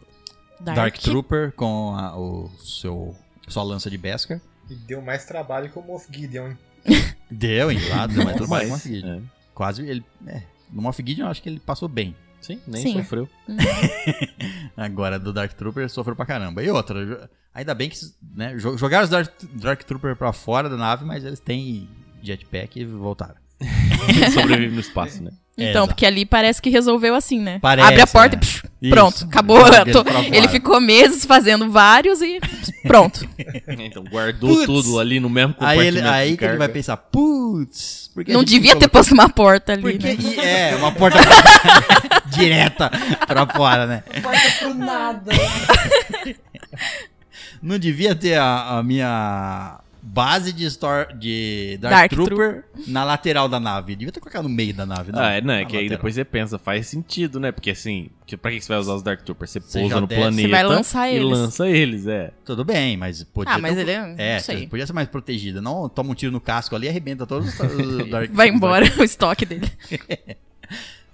[0.61, 3.17] Dark, Trooper com a, o seu
[3.49, 4.41] sua lança de Beskar.
[4.71, 6.59] E deu mais trabalho que o Moff Gideon, hein?
[7.31, 8.49] Deu, mas tudo mais.
[8.49, 9.19] Mas, Moff Gideon.
[9.19, 9.23] é.
[9.55, 10.05] Quase ele.
[10.27, 12.15] É, no Moff Gideon eu acho que ele passou bem.
[12.45, 12.93] Sim, nem Sim.
[12.99, 13.27] sofreu.
[14.77, 16.63] Agora do Dark Trooper sofreu pra caramba.
[16.63, 17.97] E outra, ainda bem que
[18.35, 21.89] né, jo- jogaram os Dark, Dark Trooper pra fora da nave, mas eles têm
[22.23, 23.37] jetpack e voltaram.
[24.35, 25.31] Sobrevive no espaço, né?
[25.57, 25.87] É, Então, exato.
[25.89, 27.59] porque ali parece que resolveu assim, né?
[27.63, 28.39] Parece, Abre a porta é.
[28.39, 28.91] e psh, Isso.
[28.91, 29.59] pronto, acabou.
[29.65, 32.41] Joga Eu tô- ele ficou meses fazendo vários e
[32.83, 33.29] pronto.
[33.79, 34.67] Então guardou Putz.
[34.67, 38.33] tudo ali no mesmo Aí, compartimento ele, aí que ele vai pensar, putz, por que
[38.33, 40.17] a Não devia ter posto uma porta ali, Porque, né?
[40.19, 41.19] e- é, uma porta
[42.35, 42.91] direta
[43.27, 44.03] pra fora, né?
[44.23, 45.33] Porta pro nada.
[47.63, 49.79] Não devia ter a, a minha
[50.15, 53.97] base de, store, de Dark, Dark Trooper na lateral da nave.
[53.97, 55.19] Devia ter colocado no meio da nave, não.
[55.21, 55.97] Ah, é, não, é que aí lateral.
[55.99, 57.51] depois você pensa, faz sentido, né?
[57.51, 59.51] Porque assim, que, pra que você vai usar os Dark Troopers?
[59.51, 60.21] Você Você pousa no desce.
[60.21, 61.29] planeta Você vai lançar e eles.
[61.29, 62.31] lança eles, é.
[62.45, 64.67] Tudo bem, mas podia Ah, mas ter- ele é- É, não sei.
[64.69, 65.61] podia ser mais protegida.
[65.61, 68.85] Não toma um tiro no casco ali e arrebenta todos os, os Dark Vai embora
[68.87, 69.71] Dark- o estoque dele.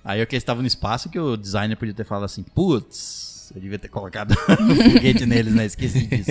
[0.05, 3.61] Aí o que estava no espaço que o designer podia ter falado assim, putz, eu
[3.61, 4.37] devia ter colocado o
[4.93, 5.67] foguete neles, né?
[5.67, 6.31] Esqueci disso.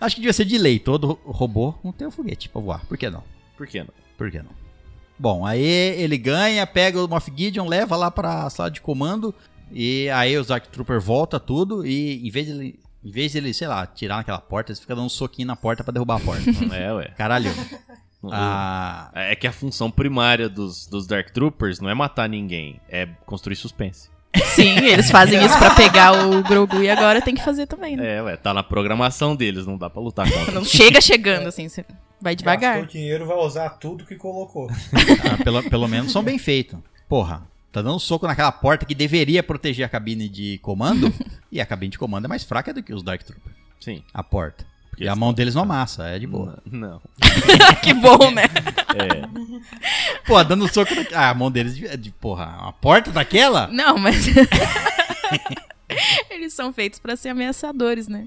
[0.00, 2.84] Acho que devia ser de lei, todo robô não tem um foguete pra voar.
[2.86, 3.22] Por que não?
[3.56, 3.90] Por que não?
[4.16, 4.50] Por que não?
[5.18, 9.34] Bom, aí ele ganha, pega o Moff Gideon, leva lá pra sala de comando
[9.70, 13.38] e aí o Dark Trooper volta tudo e em vez de ele, em vez de
[13.38, 16.16] ele, sei lá, tirar naquela porta, ele fica dando um soquinho na porta pra derrubar
[16.16, 16.44] a porta.
[16.74, 17.08] É, ué.
[17.18, 17.50] Caralho.
[18.30, 23.06] Ah, É que a função primária dos, dos Dark Troopers não é matar ninguém, é
[23.26, 24.10] construir suspense.
[24.54, 28.16] Sim, eles fazem isso pra pegar o Grogu e agora tem que fazer também, né?
[28.18, 30.52] É, ué, tá na programação deles, não dá pra lutar contra.
[30.52, 31.84] Não chega chegando assim, você
[32.20, 32.86] vai Gastou devagar.
[32.86, 34.68] dinheiro, vai usar tudo que colocou.
[34.70, 36.78] ah, pelo, pelo menos são bem feitos.
[37.08, 37.42] Porra,
[37.72, 41.12] tá dando soco naquela porta que deveria proteger a cabine de comando
[41.50, 43.52] e a cabine de comando é mais fraca do que os Dark Trooper.
[43.80, 44.02] Sim.
[44.14, 44.64] A porta.
[45.00, 46.58] Porque E a mão deles não amassa, é de boa.
[46.70, 47.00] Não.
[47.82, 48.44] que bom, né?
[48.94, 49.22] É.
[50.26, 50.94] Pô, dando soco.
[50.94, 52.10] na- Ah, a mão deles de, de.
[52.10, 53.66] Porra, a porta daquela?
[53.68, 54.26] Não, mas.
[56.30, 58.26] Eles são feitos pra ser ameaçadores, né?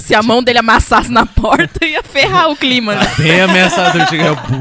[0.00, 3.04] Se a mão dele amassasse na porta, ia ferrar o clima, né?
[3.18, 4.34] Bem ameaçador, chega.
[4.34, 4.58] Buuu.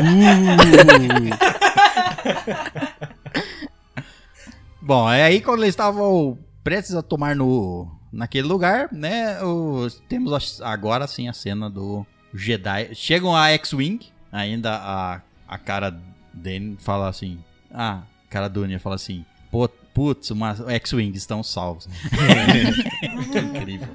[4.82, 9.42] Bom, é aí quando eles estavam prestes a tomar no naquele lugar, né?
[9.44, 12.94] o- temos a- agora sim a cena do Jedi.
[12.96, 14.00] Chegam a X-Wing,
[14.32, 16.00] ainda a, a cara
[16.34, 17.38] dele fala assim.
[17.72, 19.26] Ah, a cara do Unia fala assim.
[19.52, 21.88] "Pô, Putz, uma X-Wing estão salvos.
[23.32, 23.88] que incrível.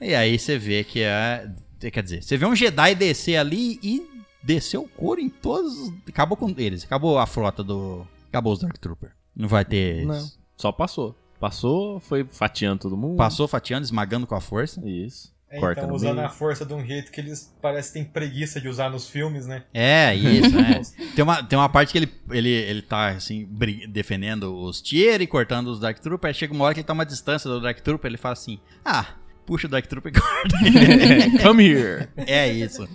[0.00, 1.46] e aí você vê que é.
[1.92, 4.02] Quer dizer, você vê um Jedi descer ali e
[4.42, 5.76] desceu o couro em todos.
[5.78, 6.84] os- Acabou com eles.
[6.84, 8.06] Acabou a frota do.
[8.30, 9.12] Acabou os Dark Trooper.
[9.36, 10.06] Não vai ter.
[10.06, 10.26] Não.
[10.56, 11.14] Só passou.
[11.40, 13.16] Passou, foi fatiando todo mundo.
[13.16, 14.80] Passou fatiando, esmagando com a força.
[14.84, 15.34] Isso.
[15.48, 16.26] É, Corta então, usando meio.
[16.26, 19.46] a força de um jeito que eles parecem que têm preguiça de usar nos filmes,
[19.46, 19.62] né?
[19.72, 20.82] É, isso, é.
[21.14, 23.48] Tem uma, tem uma parte que ele, ele, ele tá, assim,
[23.88, 26.28] defendendo os Tier e cortando os Dark Trooper.
[26.28, 28.58] Aí chega uma hora que ele tá uma distância do Dark Trooper, ele fala assim,
[28.84, 29.06] ah,
[29.46, 31.42] puxa o Dark Trooper e corta.
[31.46, 32.08] Come here.
[32.16, 32.86] é isso.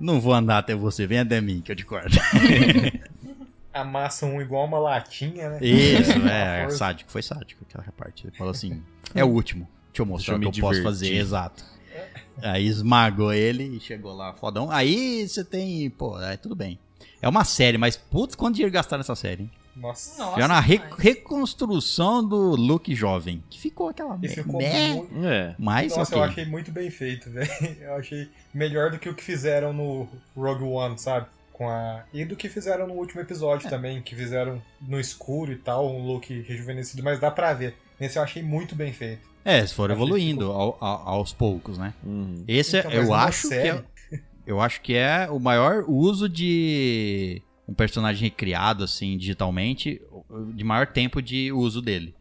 [0.00, 2.16] Não vou andar até você, vem até mim que eu te corto.
[3.72, 5.58] Amassam um igual uma latinha, né?
[5.62, 6.76] Isso, é, força.
[6.78, 8.26] sádico, foi sádico aquela parte.
[8.26, 8.82] Ele falou assim,
[9.14, 10.82] é o último, deixa eu mostrar Deixa eu o que eu posso divertir.
[11.08, 11.64] fazer, exato.
[12.42, 14.70] Aí esmagou ele e chegou lá, fodão.
[14.70, 16.78] Aí você tem, pô, é tudo bem.
[17.20, 19.50] É uma série, mas putz, quanto dinheiro gastaram nessa série, hein?
[19.76, 20.18] Nossa.
[20.22, 23.42] Nossa, Já na re- reconstrução do Luke jovem.
[23.48, 25.26] Que ficou aquela E ficou muito.
[25.26, 25.54] É.
[25.58, 26.18] Mas Nossa, ok.
[26.18, 27.48] eu achei muito bem feito, velho.
[27.80, 31.26] Eu achei melhor do que o que fizeram no Rogue One, sabe?
[31.52, 32.04] Com a...
[32.12, 33.24] E do que fizeram no último É.
[33.24, 37.74] episódio também, que fizeram no escuro e tal, um look rejuvenescido, mas dá pra ver.
[38.00, 39.30] Nesse eu achei muito bem feito.
[39.44, 41.92] É, eles foram evoluindo ao- ao- aos poucos, né?
[42.04, 42.42] Uhum.
[42.48, 43.84] Esse Então, é- mas eu numa acho que é,
[44.46, 50.00] eu acho que é o maior uso de um personagem recriado assim digitalmente,
[50.54, 52.14] de maior tempo de uso dele.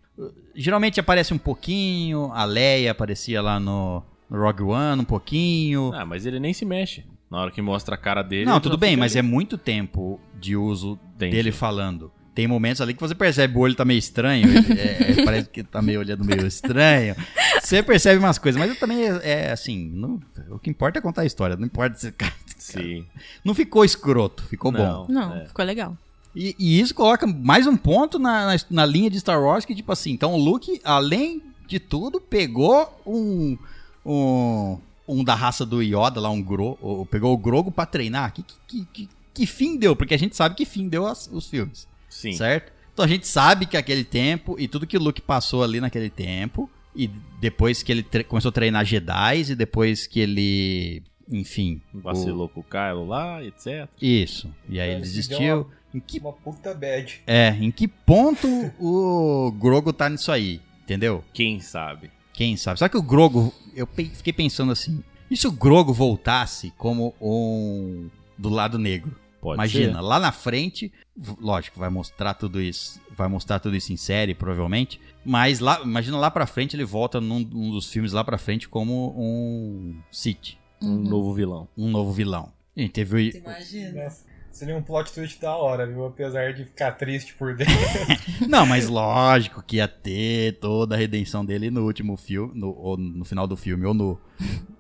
[0.53, 5.91] Geralmente aparece um pouquinho, a Leia aparecia lá no, no Rogue One um pouquinho.
[5.93, 7.05] Ah, mas ele nem se mexe.
[7.31, 8.45] Na hora que mostra a cara dele.
[8.45, 9.19] Não, tudo bem, mas ali.
[9.19, 11.35] é muito tempo de uso Entendi.
[11.37, 12.11] dele falando.
[12.35, 15.63] Tem momentos ali que você percebe o olho tá meio estranho, é, é, parece que
[15.63, 17.15] tá meio olhando meio estranho.
[17.61, 21.01] Você percebe umas coisas, mas eu também é, é assim, não- o que importa é
[21.01, 22.13] contar a história, não importa se
[22.57, 23.05] Sim.
[23.43, 25.05] não ficou escroto, ficou Não.
[25.05, 25.11] bom.
[25.11, 25.45] Não, É.
[25.45, 25.97] ficou legal.
[26.33, 29.75] E, e isso coloca mais um ponto na, na, na linha de Star Wars que
[29.75, 33.57] tipo assim, então o Luke, além de tudo, pegou um
[34.05, 34.79] um,
[35.11, 38.33] um da raça do Yoda lá, um Gro, ou pegou o Grogo pra treinar.
[38.33, 39.95] Que, que, que, que fim deu?
[39.95, 41.87] Porque a gente sabe que fim deu as- os filmes.
[42.09, 42.33] Sim.
[42.33, 42.71] Certo?
[42.93, 46.09] Então a gente sabe que aquele tempo e tudo que o Luke passou ali naquele
[46.09, 47.07] tempo, e
[47.39, 51.01] depois que ele começou a treinar Jedi, e depois que ele,
[51.31, 51.81] enfim.
[51.93, 53.87] o- Vacilou com o Kylo lá, etc.
[54.01, 54.53] Isso.
[54.67, 55.37] E aí É, ele desistiu.
[55.39, 57.21] deu Em que, Uma puta bad.
[57.27, 58.47] é, em que ponto
[58.79, 60.61] o Grogo tá nisso aí?
[60.83, 61.23] Entendeu?
[61.33, 62.09] Quem sabe?
[62.41, 62.79] Quem sabe?
[62.79, 68.09] Só que o Grogo, eu fiquei pensando assim: e se o Grogo voltasse como um.
[68.35, 69.15] do lado negro?
[69.39, 70.01] Pode Imagina, ser.
[70.01, 70.91] lá na frente,
[71.39, 76.17] lógico, vai mostrar tudo isso, vai mostrar tudo isso em série, provavelmente, mas lá, imagina
[76.17, 80.57] lá pra frente ele volta num, num dos filmes lá pra frente como um Sith,
[80.81, 81.03] Um Uhum.
[81.03, 81.67] novo vilão.
[81.77, 82.51] um novo vilão.
[82.75, 84.07] A gente teve o- Imagina.
[84.51, 86.05] Seria um plot twist da hora, viu?
[86.05, 87.73] Apesar de ficar triste por dentro.
[88.47, 92.97] Não, mas lógico que ia ter toda a redenção dele no último filme, no, ou
[92.97, 94.19] no final do filme, ou no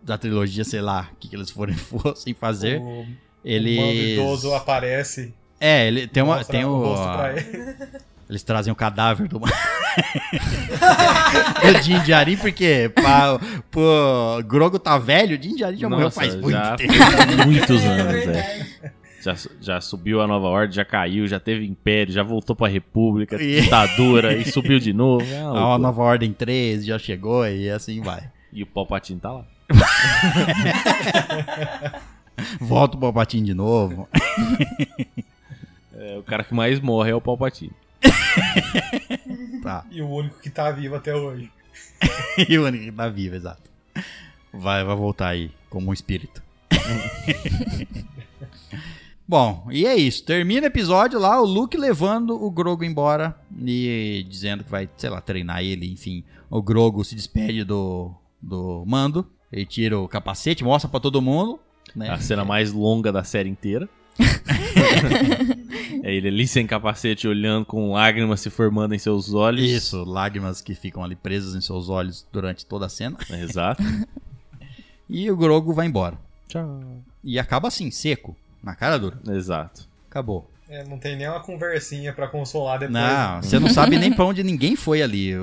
[0.03, 2.79] da trilogia, sei lá, o que, que eles forem, fossem fazer.
[2.79, 4.19] O, o mando Eles.
[4.19, 5.33] idoso aparece.
[5.59, 6.43] É, ele tem uma.
[6.43, 7.75] Tem o o, rosto pra ele.
[8.31, 9.41] Eles trazem o cadáver do.
[11.83, 13.37] Din Djarin, porque pá,
[13.69, 13.81] pô,
[14.45, 16.93] Grogo tá velho, o Din Djarin já morreu Nossa, faz muito já tempo.
[17.45, 18.91] muitos É anos, é.
[19.21, 23.41] Já, já subiu a nova ordem, já caiu, já teve império, já voltou pra república,
[23.41, 25.25] E- ditadura e subiu de novo.
[25.31, 25.77] É A loucura.
[25.77, 28.23] nova Ordem 3 já chegou e assim vai.
[28.51, 29.45] E o Palpatine tá lá.
[32.59, 34.07] Volta o Palpatine de novo.
[35.95, 37.71] É, o cara que mais morre é o Palpatine.
[39.61, 39.85] Tá.
[39.91, 41.47] E o único que tá vivo até hoje.
[42.49, 43.61] E o único que tá vivo, exato.
[44.51, 46.41] Vai, vai voltar aí como um espírito.
[49.31, 50.25] Bom, e é isso.
[50.25, 53.33] Termina o episódio lá, o Luke levando o Grogo embora
[53.65, 56.21] e dizendo que vai, sei lá, treinar ele, enfim.
[56.49, 61.61] O Grogo se despede do, do mando, ele tira o capacete, mostra pra todo mundo.
[61.95, 62.09] Né?
[62.09, 63.87] A cena mais longa da série inteira.
[66.03, 69.63] é ele ali sem capacete, olhando com lágrimas se formando em seus olhos.
[69.63, 73.17] Isso, lágrimas que ficam ali presas em seus olhos durante toda a cena.
[73.29, 73.81] Exato.
[75.13, 76.17] E o Grogo vai embora.
[76.47, 76.79] Tchau.
[77.21, 78.33] E acaba assim, seco,
[78.63, 79.17] na cara dura.
[79.29, 79.87] Exato.
[80.09, 80.49] Acabou.
[80.69, 82.93] É, não tem nem uma conversinha pra consolar depois.
[82.93, 85.33] Não, você não sabe nem pra onde ninguém foi ali.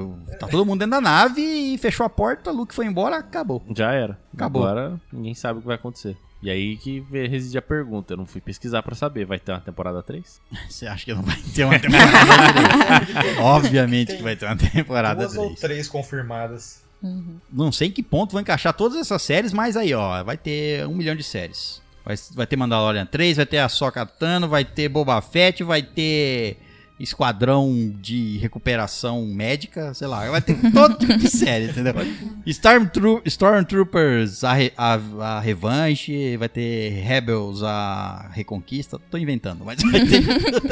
[0.41, 3.63] Tá todo mundo dentro da nave e fechou a porta, Luke foi embora, acabou.
[3.77, 4.19] Já era.
[4.33, 4.63] Acabou.
[4.67, 6.17] Agora ninguém sabe o que vai acontecer.
[6.43, 8.13] E aí que reside a pergunta.
[8.13, 9.27] Eu não fui pesquisar pra saber.
[9.27, 10.41] Vai ter uma temporada 3?
[10.71, 13.39] Você acha que não vai ter uma temporada 3?
[13.43, 15.61] Obviamente que vai ter uma temporada Duas ou 3.
[15.61, 16.83] três confirmadas.
[17.03, 17.37] Uhum.
[17.53, 20.87] Não sei em que ponto vão encaixar todas essas séries, mas aí, ó, vai ter
[20.87, 21.81] um milhão de séries.
[22.09, 25.83] Vai, vai ter Mandalorian 3, vai ter a Soca Tano, vai ter Boba Fett, vai
[25.83, 26.57] ter
[26.99, 31.95] Esquadrão de Recuperação Médica, sei lá, vai ter todo tipo de série, entendeu?
[32.47, 39.81] Stormtro Stormtroopers, a, re- a, a revanche, vai ter Rebels, a reconquista, tô inventando, mas
[39.83, 40.23] vai ter...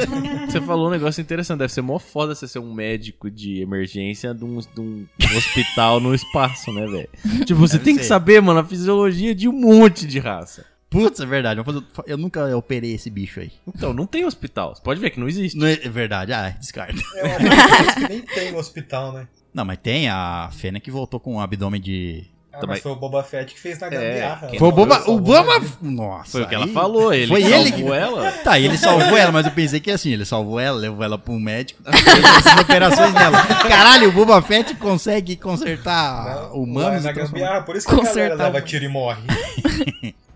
[0.49, 1.59] Você falou um negócio interessante.
[1.59, 5.05] Deve ser mó foda você ser um médico de emergência de um, de um
[5.37, 7.09] hospital no espaço, né, velho?
[7.45, 8.07] Tipo, você Deve tem que ser.
[8.09, 10.65] saber, mano, a fisiologia de um monte de raça.
[10.89, 11.61] Putz, é verdade,
[12.05, 13.51] eu nunca operei esse bicho aí.
[13.67, 14.73] Então, não tem hospital.
[14.73, 15.57] Você pode ver que não existe.
[15.57, 16.95] Não é é verdade, ah, descarta.
[17.15, 19.27] É uma coisa que nem tem no hospital, né?
[19.53, 22.25] Não, mas tem a Fênix que voltou com um abdômen de.
[22.53, 24.47] Ah, Também- mas foi o Boba Fett que fez na gambiarra.
[24.47, 24.95] quem Foi o Boba.
[24.95, 25.61] salvou O Boba.
[25.81, 26.31] Nossa.
[26.31, 27.13] Foi o que ela falou.
[27.13, 28.31] Ele Foi que ele salvou que- ela.
[28.31, 31.33] Tá, ele salvou ela, mas eu pensei que assim, ele salvou ela, levou ela pra
[31.33, 33.45] um médico, fez essas operações nela.
[33.67, 38.13] Caralho, o Boba Fett consegue consertar Não, humanos na gambiarra, por isso que a galera
[38.13, 39.21] Consertar leva o- tiro e morre.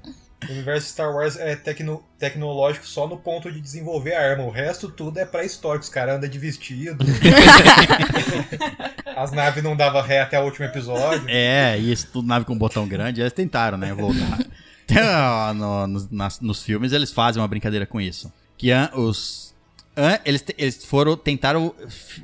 [0.49, 4.43] o universo Star Wars é tecno- tecnológico só no ponto de desenvolver a arma.
[4.43, 5.83] O resto tudo é pré-histórico.
[5.83, 7.05] Os caras andam de vestido.
[9.15, 11.25] As naves não davam ré até o último episódio.
[11.27, 14.39] É, e isso tudo nave com botão grande, eles tentaram, né, voltar.
[14.93, 18.29] Então, no- nos- nas- nos filmes eles fazem uma brincadeira com isso.
[18.57, 19.53] Que an- os.
[19.95, 21.15] an- eles, eles foram.
[21.15, 21.73] Tentaram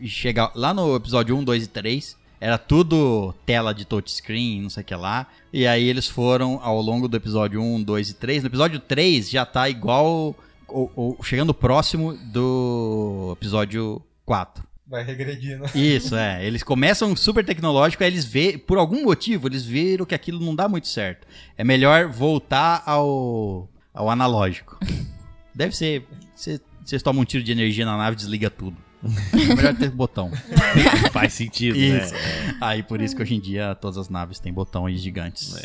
[0.06, 0.52] chegar.
[0.54, 2.17] Lá no episódio 1, 2 e 3.
[2.40, 5.28] Era tudo tela de touchscreen, não sei o que lá.
[5.52, 8.44] E aí eles foram ao longo do episódio 1, 2 e 3.
[8.44, 10.36] No episódio 3 já tá igual.
[10.68, 14.64] Ou, ou chegando próximo do episódio 4.
[14.86, 15.64] Vai regredindo.
[15.74, 16.46] Isso, é.
[16.46, 20.54] Eles começam super tecnológico, aí eles vê, por algum motivo, eles viram que aquilo não
[20.56, 21.26] dá muito certo.
[21.58, 24.78] É melhor voltar ao, ao analógico.
[25.56, 26.06] Deve ser.
[26.36, 28.78] cê- Vocês tomam um tiro de energia na nave e desliga tudo.
[29.04, 30.32] É melhor ter botão.
[31.14, 32.14] Faz sentido, Isso.
[32.14, 32.58] né?
[32.60, 35.56] Aí por isso que hoje em dia todas as naves têm botões gigantes.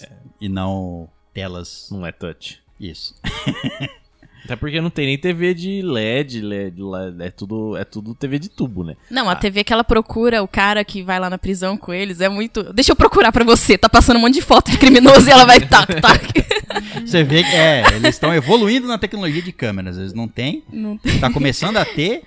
[0.40, 1.88] E não telas.
[1.90, 2.60] Não é touch.
[2.78, 3.14] Isso.
[4.44, 8.40] Até porque não tem nem TV de LED, LED, LED, é tudo, é tudo TV
[8.40, 8.96] de tubo, né?
[9.08, 12.20] Não, a TV que ela procura, o cara que vai lá na prisão com eles,
[12.20, 12.72] é muito.
[12.72, 13.78] Deixa eu procurar pra você.
[13.78, 16.42] Tá passando um monte de foto de criminoso e ela vai tac, tac.
[17.06, 19.96] Você vê que é, eles estão evoluindo na tecnologia de câmeras.
[19.96, 20.64] Eles não têm.
[20.72, 22.22] Não Tá começando a ter.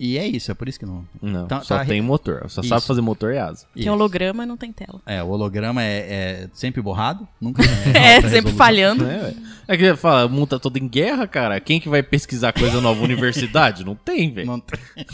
[0.00, 1.04] E é isso, é por isso que não.
[1.20, 2.48] Não, Tá- só tá- tem motor.
[2.48, 2.68] Só Isso.
[2.68, 3.66] sabe fazer motor e asa.
[3.74, 5.00] Tem holograma e não tem tela.
[5.04, 5.96] É, o holograma é,
[6.44, 7.62] é sempre borrado, nunca
[7.94, 9.04] É, alta sempre falhando.
[9.04, 9.34] É,
[9.66, 11.58] é que fala, o mundo tá todo em guerra, cara.
[11.60, 13.02] Quem que vai pesquisar coisa nova?
[13.02, 13.84] Universidade?
[13.84, 14.46] Não tem, velho.
[14.46, 14.78] Não tem.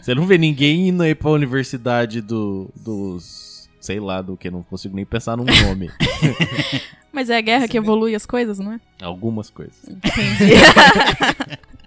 [0.00, 3.68] Você não vê ninguém indo aí pra universidade do, dos.
[3.80, 5.90] Sei lá do que, não consigo nem pensar num nome.
[7.12, 8.80] Mas é a guerra que evolui as coisas, não é?
[9.00, 9.76] Algumas coisas.
[9.86, 10.54] Entendi.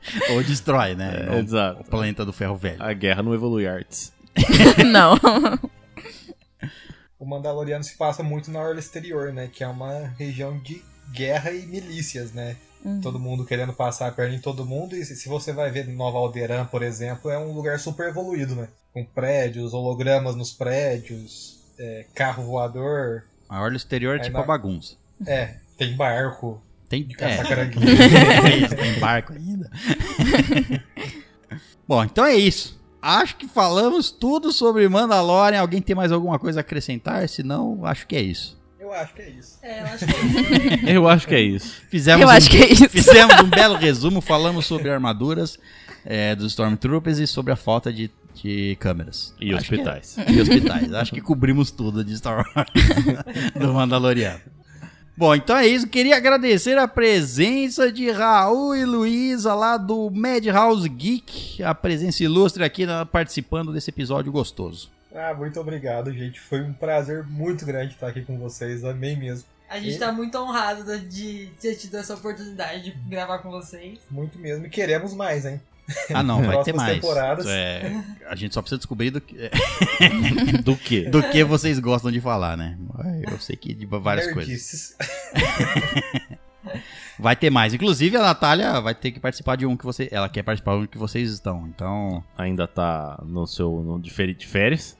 [0.31, 1.27] Ou destrói, né?
[1.27, 1.81] É, o, exato.
[1.81, 2.81] o planeta do ferro velho.
[2.81, 4.13] A guerra não evolui artes.
[4.91, 5.15] não.
[7.19, 9.49] O Mandaloriano se passa muito na orla exterior, né?
[9.51, 10.81] Que é uma região de
[11.11, 12.55] guerra e milícias, né?
[13.03, 14.95] Todo mundo querendo passar a perna em todo mundo.
[14.95, 18.69] E se você vai ver Nova Alderan, por exemplo, é um lugar super evoluído, né?
[18.93, 23.25] Com prédios, hologramas nos prédios, é, carro voador.
[23.49, 24.95] A orla exterior é Aí tipo na- a bagunça.
[25.27, 27.35] É, tem barco Tem, de é.
[28.65, 29.69] Isso, tem barco ainda.
[31.87, 32.79] Bom, então é isso.
[33.01, 35.61] Acho que falamos tudo sobre Mandalorian.
[35.61, 37.27] Alguém tem mais alguma coisa a acrescentar?
[37.29, 38.59] Se não, acho que é isso.
[38.79, 39.59] Eu acho que é isso.
[39.61, 40.13] É, eu acho que
[40.91, 41.81] Eu acho que é isso.
[41.89, 42.89] Fizemos Eu um- acho que é isso.
[42.89, 45.57] Fizemos um belo resumo, falamos sobre armaduras
[46.05, 49.33] é, dos Stormtroopers e sobre a falta de, de câmeras.
[49.39, 50.17] E Acho que é- hospitais.
[50.27, 50.93] E hospitais.
[50.93, 52.67] Acho que cobrimos tudo de Star Wars
[53.59, 54.41] do Mandaloriano.
[55.19, 55.85] Bom, então é isso.
[55.85, 62.63] Queria agradecer a presença de Raul e Luísa lá do Madhouse Geek, a presença ilustre
[62.63, 64.89] aqui na- participando desse episódio gostoso.
[65.13, 66.39] Ah, muito obrigado, gente.
[66.39, 68.85] Foi um prazer muito grande estar aqui com vocês.
[68.85, 69.43] Amei mesmo.
[69.69, 73.99] a gente tá muito honrado de ter tido essa oportunidade de gravar com vocês.
[74.09, 74.67] Muito mesmo.
[74.67, 75.59] E queremos mais, hein?
[76.13, 76.95] Ah, não, vai ter Próximas mais.
[76.95, 77.45] temporadas.
[77.47, 77.91] É,
[78.29, 79.35] a gente só precisa descobrir do que,
[80.63, 81.01] Do quê?
[81.09, 82.77] do que vocês gostam de falar, né?
[83.29, 84.47] Eu sei que de várias coisas.
[84.47, 84.95] Nerdices.
[87.17, 87.73] Vai ter mais.
[87.73, 90.07] Inclusive, a Natália vai ter que participar de um que você.
[90.11, 91.67] Ela quer participar de um que vocês estão.
[91.67, 92.23] Então.
[92.37, 94.97] Ainda tá no seu no de feri- de férias.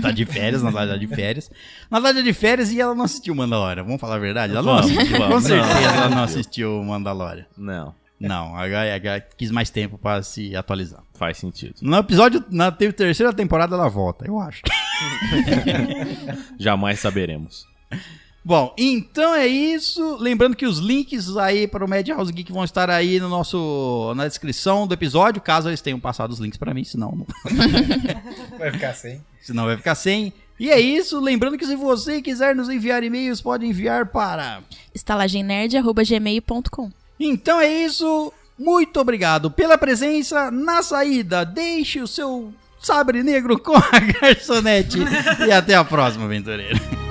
[0.00, 1.50] tá de férias, Natália tá de férias.
[1.90, 3.82] Natália tá de férias e ela não assistiu Mandalorian.
[3.82, 4.52] Vamos falar a verdade?
[4.52, 5.18] Ela não assistiu.
[5.18, 7.46] Com certeza Não, ela não assistiu Mandalorian.
[7.58, 7.92] Não,
[8.28, 11.02] Não, a Gaia quis mais tempo pra se atualizar.
[11.14, 11.74] faz sentido.
[11.82, 14.62] No episódio, na te- terceira temporada, ela volta, eu acho.
[16.58, 17.66] Jamais saberemos.
[18.44, 20.16] Bom, então é isso.
[20.16, 24.26] Lembrando que os links aí para o Madhouse Geek vão estar aí no nosso na
[24.26, 27.26] descrição do episódio, caso eles tenham passado os links para mim, senão não,
[28.58, 29.20] Vai ficar sem.
[29.40, 30.32] senão vai ficar sem.
[30.58, 34.60] E é isso, lembrando que se você quiser nos enviar e-mails, pode enviar para.
[34.94, 38.32] estalagemnerd.gmail.com Então é isso.
[38.58, 40.50] Muito obrigado pela presença.
[40.50, 43.90] Na saída, deixe o seu sabre negro com a
[44.20, 44.98] garçonete.
[45.46, 47.01] e até a próxima, aventureiro.